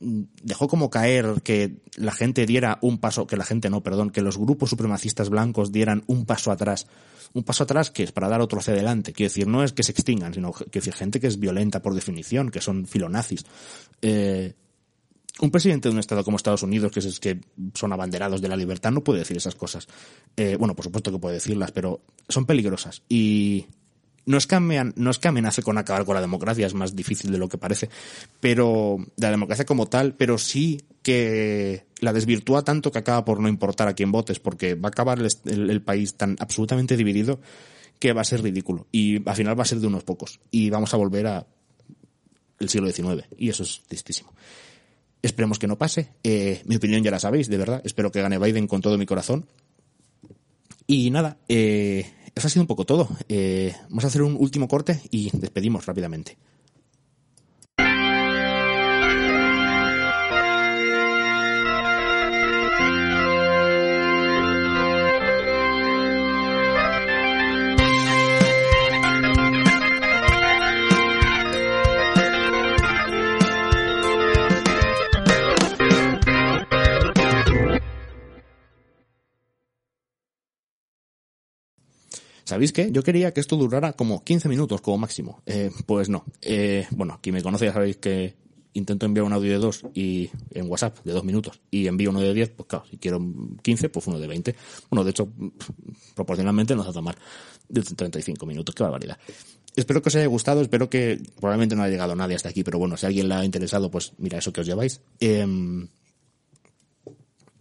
dejó 0.00 0.68
como 0.68 0.90
caer 0.90 1.42
que 1.42 1.76
la 1.96 2.12
gente 2.12 2.46
diera 2.46 2.78
un 2.82 2.98
paso, 2.98 3.26
que 3.26 3.36
la 3.36 3.44
gente 3.44 3.70
no, 3.70 3.82
perdón, 3.82 4.10
que 4.10 4.22
los 4.22 4.38
grupos 4.38 4.70
supremacistas 4.70 5.30
blancos 5.30 5.72
dieran 5.72 6.04
un 6.06 6.26
paso 6.26 6.50
atrás. 6.50 6.86
Un 7.32 7.42
paso 7.42 7.64
atrás 7.64 7.90
que 7.90 8.04
es 8.04 8.12
para 8.12 8.28
dar 8.28 8.40
otro 8.40 8.60
hacia 8.60 8.74
adelante. 8.74 9.12
Quiero 9.12 9.30
decir, 9.30 9.46
no 9.46 9.64
es 9.64 9.72
que 9.72 9.82
se 9.82 9.92
extingan, 9.92 10.34
sino 10.34 10.52
que 10.52 10.78
decir, 10.78 10.94
gente 10.94 11.20
que 11.20 11.26
es 11.26 11.38
violenta 11.38 11.82
por 11.82 11.94
definición, 11.94 12.50
que 12.50 12.60
son 12.60 12.86
filonazis. 12.86 13.44
Eh, 14.02 14.54
un 15.40 15.50
presidente 15.50 15.88
de 15.88 15.94
un 15.94 15.98
estado 15.98 16.22
como 16.22 16.36
Estados 16.36 16.62
Unidos, 16.62 16.92
que 16.92 17.00
es 17.00 17.18
que 17.18 17.40
son 17.74 17.92
abanderados 17.92 18.40
de 18.40 18.48
la 18.48 18.56
libertad, 18.56 18.92
no 18.92 19.02
puede 19.02 19.20
decir 19.20 19.36
esas 19.36 19.56
cosas. 19.56 19.88
Eh, 20.36 20.56
bueno, 20.56 20.76
por 20.76 20.84
supuesto 20.84 21.10
que 21.10 21.18
puede 21.18 21.34
decirlas, 21.34 21.72
pero 21.72 22.02
son 22.28 22.46
peligrosas. 22.46 23.02
Y 23.08 23.66
no 24.26 24.38
es, 24.38 24.46
que 24.46 25.28
amenace 25.28 25.62
con 25.62 25.78
acabar 25.78 26.04
con 26.04 26.14
la 26.14 26.20
democracia, 26.20 26.66
es 26.66 26.74
más 26.74 26.96
difícil 26.96 27.30
de 27.30 27.38
lo 27.38 27.48
que 27.48 27.58
parece, 27.58 27.90
pero 28.40 28.98
de 29.16 29.26
la 29.26 29.30
democracia 29.30 29.64
como 29.64 29.86
tal, 29.86 30.14
pero 30.14 30.38
sí 30.38 30.82
que 31.02 31.86
la 32.00 32.12
desvirtúa 32.12 32.62
tanto 32.62 32.90
que 32.90 32.98
acaba 32.98 33.24
por 33.24 33.40
no 33.40 33.48
importar 33.48 33.88
a 33.88 33.94
quién 33.94 34.12
votes, 34.12 34.40
porque 34.40 34.74
va 34.74 34.88
a 34.88 34.92
acabar 34.92 35.18
el, 35.18 35.70
el 35.70 35.82
país 35.82 36.14
tan 36.14 36.36
absolutamente 36.38 36.96
dividido 36.96 37.40
que 37.98 38.12
va 38.12 38.22
a 38.22 38.24
ser 38.24 38.42
ridículo. 38.42 38.86
Y 38.92 39.26
al 39.28 39.36
final 39.36 39.58
va 39.58 39.62
a 39.62 39.66
ser 39.66 39.78
de 39.78 39.86
unos 39.86 40.04
pocos. 40.04 40.40
Y 40.50 40.70
vamos 40.70 40.92
a 40.94 40.96
volver 40.96 41.26
a 41.26 41.46
el 42.58 42.68
siglo 42.68 42.90
XIX. 42.90 43.26
Y 43.38 43.48
eso 43.48 43.62
es 43.62 43.82
tristísimo. 43.86 44.32
Esperemos 45.22 45.58
que 45.58 45.66
no 45.66 45.78
pase. 45.78 46.10
Eh, 46.22 46.62
mi 46.66 46.76
opinión 46.76 47.02
ya 47.02 47.10
la 47.10 47.18
sabéis, 47.18 47.48
de 47.48 47.56
verdad. 47.56 47.80
Espero 47.84 48.12
que 48.12 48.20
gane 48.20 48.38
Biden 48.38 48.66
con 48.66 48.82
todo 48.82 48.98
mi 48.98 49.06
corazón. 49.06 49.46
Y 50.86 51.10
nada, 51.10 51.38
eh, 51.48 52.12
ha 52.44 52.48
sido 52.48 52.62
un 52.62 52.66
poco 52.66 52.84
todo. 52.84 53.08
Eh, 53.28 53.74
vamos 53.88 54.04
a 54.04 54.08
hacer 54.08 54.22
un 54.22 54.36
último 54.38 54.68
corte 54.68 55.00
y 55.10 55.30
despedimos 55.36 55.86
rápidamente. 55.86 56.36
¿Sabéis 82.54 82.72
qué? 82.72 82.92
Yo 82.92 83.02
quería 83.02 83.34
que 83.34 83.40
esto 83.40 83.56
durara 83.56 83.94
como 83.94 84.22
15 84.22 84.48
minutos 84.48 84.80
como 84.80 84.96
máximo. 84.96 85.42
Eh, 85.44 85.72
pues 85.86 86.08
no. 86.08 86.24
Eh, 86.40 86.86
bueno, 86.92 87.18
quien 87.20 87.34
me 87.34 87.42
conoce 87.42 87.64
ya 87.64 87.72
sabéis 87.72 87.96
que 87.96 88.36
intento 88.74 89.06
enviar 89.06 89.26
un 89.26 89.32
audio 89.32 89.50
de 89.50 89.58
2 89.58 89.86
y 89.92 90.30
en 90.52 90.70
WhatsApp 90.70 91.00
de 91.02 91.14
2 91.14 91.24
minutos 91.24 91.60
y 91.72 91.88
envío 91.88 92.10
uno 92.10 92.20
de 92.20 92.32
10, 92.32 92.50
pues 92.50 92.68
claro, 92.68 92.84
si 92.88 92.96
quiero 92.98 93.20
15, 93.60 93.88
pues 93.88 94.06
uno 94.06 94.20
de 94.20 94.28
20. 94.28 94.54
Bueno, 94.88 95.02
de 95.02 95.10
hecho, 95.10 95.28
proporcionalmente 96.14 96.76
nos 96.76 96.86
hace 96.86 97.02
mal. 97.02 97.16
De 97.68 97.82
35 97.82 98.46
minutos, 98.46 98.72
qué 98.72 98.84
barbaridad. 98.84 99.18
Espero 99.74 100.00
que 100.00 100.10
os 100.10 100.14
haya 100.14 100.26
gustado, 100.26 100.62
espero 100.62 100.88
que 100.88 101.20
probablemente 101.40 101.74
no 101.74 101.82
haya 101.82 101.90
llegado 101.90 102.14
nadie 102.14 102.36
hasta 102.36 102.50
aquí, 102.50 102.62
pero 102.62 102.78
bueno, 102.78 102.96
si 102.96 103.04
a 103.04 103.08
alguien 103.08 103.28
le 103.28 103.34
ha 103.34 103.44
interesado, 103.44 103.90
pues 103.90 104.12
mira 104.18 104.38
eso 104.38 104.52
que 104.52 104.60
os 104.60 104.66
lleváis. 104.68 105.00
Eh, 105.18 105.44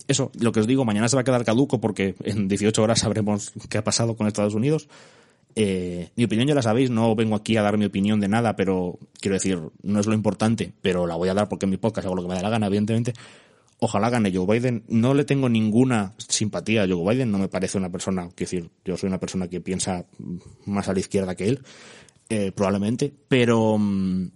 eso, 0.07 0.31
lo 0.39 0.51
que 0.51 0.59
os 0.59 0.67
digo, 0.67 0.85
mañana 0.85 1.07
se 1.07 1.15
va 1.15 1.21
a 1.21 1.23
quedar 1.23 1.45
caduco 1.45 1.79
porque 1.79 2.15
en 2.23 2.47
18 2.47 2.81
horas 2.81 2.99
sabremos 2.99 3.51
qué 3.69 3.77
ha 3.77 3.83
pasado 3.83 4.15
con 4.15 4.27
Estados 4.27 4.53
Unidos. 4.53 4.87
Eh, 5.55 6.09
mi 6.15 6.23
opinión 6.23 6.47
ya 6.47 6.55
la 6.55 6.61
sabéis, 6.61 6.89
no 6.89 7.15
vengo 7.15 7.35
aquí 7.35 7.57
a 7.57 7.61
dar 7.61 7.77
mi 7.77 7.85
opinión 7.85 8.19
de 8.19 8.27
nada, 8.27 8.55
pero 8.55 8.97
quiero 9.19 9.35
decir, 9.35 9.59
no 9.83 9.99
es 9.99 10.07
lo 10.07 10.13
importante, 10.13 10.73
pero 10.81 11.05
la 11.05 11.15
voy 11.15 11.29
a 11.29 11.33
dar 11.33 11.47
porque 11.47 11.65
en 11.65 11.71
mi 11.71 11.77
podcast 11.77 12.05
hago 12.05 12.15
lo 12.15 12.23
que 12.23 12.27
me 12.27 12.35
da 12.35 12.41
la 12.41 12.49
gana, 12.49 12.67
evidentemente. 12.67 13.13
Ojalá 13.79 14.09
gane 14.09 14.31
Joe 14.33 14.47
Biden. 14.47 14.83
No 14.87 15.13
le 15.13 15.25
tengo 15.25 15.49
ninguna 15.49 16.13
simpatía 16.17 16.83
a 16.83 16.87
Joe 16.87 17.13
Biden, 17.13 17.31
no 17.31 17.37
me 17.37 17.49
parece 17.49 17.77
una 17.77 17.91
persona, 17.91 18.29
quiero 18.35 18.49
decir, 18.51 18.71
yo 18.85 18.97
soy 18.97 19.07
una 19.07 19.19
persona 19.19 19.47
que 19.47 19.61
piensa 19.61 20.05
más 20.65 20.87
a 20.89 20.93
la 20.93 20.99
izquierda 20.99 21.35
que 21.35 21.49
él, 21.49 21.61
eh, 22.29 22.51
probablemente, 22.51 23.13
pero... 23.27 23.77
Mm, 23.77 24.31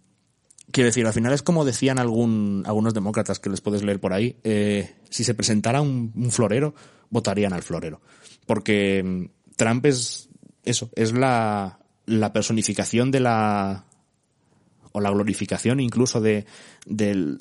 Quiero 0.71 0.87
decir, 0.87 1.05
al 1.05 1.13
final 1.13 1.33
es 1.33 1.41
como 1.41 1.63
decían 1.63 1.97
algún, 1.97 2.63
algunos 2.65 2.93
demócratas 2.93 3.39
que 3.39 3.49
les 3.49 3.61
puedes 3.61 3.83
leer 3.83 3.99
por 3.99 4.13
ahí, 4.13 4.35
eh, 4.43 4.95
si 5.09 5.23
se 5.23 5.33
presentara 5.33 5.81
un, 5.81 6.29
florero, 6.29 6.75
votarían 7.09 7.53
al 7.53 7.63
florero. 7.63 8.01
Porque 8.45 9.01
mm, 9.03 9.55
Trump 9.55 9.85
es 9.85 10.29
eso, 10.63 10.89
es 10.95 11.13
la, 11.13 11.79
la 12.05 12.33
personificación 12.33 13.11
de 13.11 13.21
la, 13.21 13.85
o 14.91 14.99
la 14.99 15.09
glorificación 15.09 15.79
incluso 15.79 16.19
de, 16.19 16.45
del, 16.85 17.39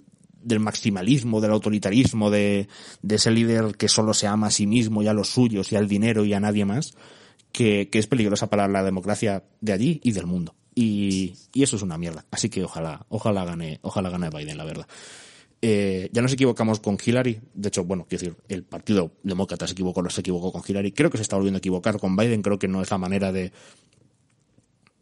maximalismo, 0.61 1.41
del 1.41 1.51
autoritarismo, 1.51 2.31
de, 2.31 2.69
de 3.03 3.15
ese 3.17 3.33
líder 3.33 3.77
que 3.77 3.89
solo 3.89 4.15
se 4.15 4.29
ama 4.29 4.47
a 4.47 4.53
sí 4.53 4.69
mismo 4.69 5.03
y 5.03 5.09
a 5.09 5.13
los 5.13 5.31
suyos 5.31 5.73
y 5.73 5.77
al 5.77 5.89
dinero 5.89 6.25
y 6.25 6.33
a 6.33 6.41
nadie 6.41 6.65
más, 6.65 6.95
que, 7.51 7.89
que 7.91 7.99
es 7.99 8.07
peligrosa 8.07 8.49
para 8.49 8.69
la 8.69 8.85
democracia 8.85 9.43
de 9.61 9.73
allí 9.73 10.01
y 10.05 10.13
del 10.13 10.27
mundo. 10.27 10.55
Y, 10.79 11.33
y, 11.55 11.63
eso 11.63 11.77
es 11.77 11.83
una 11.83 11.97
mierda. 11.97 12.27
Así 12.31 12.51
que 12.51 12.63
ojalá, 12.63 13.07
ojalá 13.09 13.47
gane, 13.47 13.79
ojalá 13.81 14.11
gane 14.11 14.29
Biden, 14.29 14.59
la 14.59 14.65
verdad. 14.65 14.87
Eh, 15.63 16.11
ya 16.13 16.21
nos 16.21 16.35
equivocamos 16.35 16.81
con 16.81 16.99
Hillary. 17.03 17.41
De 17.55 17.69
hecho, 17.69 17.85
bueno, 17.85 18.05
quiero 18.07 18.23
decir, 18.23 18.37
el 18.49 18.63
Partido 18.63 19.13
Demócrata 19.23 19.67
se 19.67 19.73
equivocó, 19.73 20.03
no 20.03 20.11
se 20.11 20.21
equivocó 20.21 20.53
con 20.53 20.63
Hillary. 20.67 20.93
Creo 20.93 21.09
que 21.09 21.17
se 21.17 21.23
está 21.23 21.37
volviendo 21.37 21.57
a 21.57 21.61
equivocar 21.61 21.99
con 21.99 22.15
Biden. 22.15 22.43
Creo 22.43 22.59
que 22.59 22.69
no 22.69 22.83
es 22.83 22.91
la 22.91 22.99
manera 22.99 23.33
de, 23.33 23.53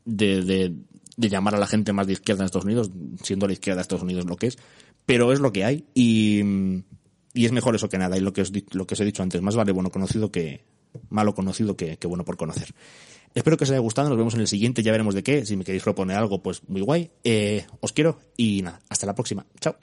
de, 0.05 0.43
de, 0.43 0.77
de 1.17 1.29
llamar 1.29 1.57
a 1.57 1.59
la 1.59 1.67
gente 1.67 1.93
más 1.93 2.07
de 2.07 2.13
izquierda 2.13 2.43
en 2.43 2.47
Estados 2.47 2.67
Unidos, 2.67 2.93
siendo 3.21 3.49
la 3.49 3.55
izquierda 3.55 3.79
de 3.79 3.83
Estados 3.83 4.05
Unidos 4.05 4.27
lo 4.27 4.37
que 4.37 4.47
es. 4.47 4.59
Pero 5.07 5.33
es 5.33 5.41
lo 5.41 5.53
que 5.53 5.65
hay 5.65 5.87
y, 5.93 6.41
y 7.35 7.47
es 7.47 7.51
mejor 7.51 7.75
eso 7.75 7.89
que 7.89 7.99
nada. 7.99 8.17
Y 8.17 8.21
lo 8.21 8.33
que, 8.33 8.43
os, 8.43 8.53
lo 8.73 8.87
que 8.87 8.95
os 8.95 9.01
he 9.01 9.05
dicho 9.05 9.25
antes, 9.25 9.43
más 9.43 9.57
vale 9.57 9.73
bueno 9.73 9.91
conocido 9.91 10.31
que 10.31 10.65
malo 11.11 11.35
conocido 11.35 11.77
que, 11.77 11.97
que 11.97 12.07
bueno 12.07 12.25
por 12.25 12.37
conocer. 12.37 12.69
Espero 13.35 13.57
que 13.57 13.65
os 13.65 13.71
haya 13.71 13.81
gustado, 13.81 14.09
nos 14.09 14.19
vemos 14.19 14.35
en 14.35 14.41
el 14.41 14.49
siguiente, 14.49 14.83
ya 14.83 14.93
veremos 14.93 15.15
de 15.15 15.23
qué. 15.23 15.45
Si 15.45 15.57
me 15.57 15.65
queréis 15.65 15.83
proponer 15.83 16.17
algo, 16.17 16.43
pues 16.43 16.63
muy 16.69 16.81
guay. 16.81 17.11
Eh, 17.25 17.67
os 17.81 17.93
quiero 17.93 18.21
y 18.37 18.63
nada, 18.63 18.81
hasta 18.89 19.07
la 19.07 19.15
próxima. 19.15 19.45
Chao. 19.61 19.75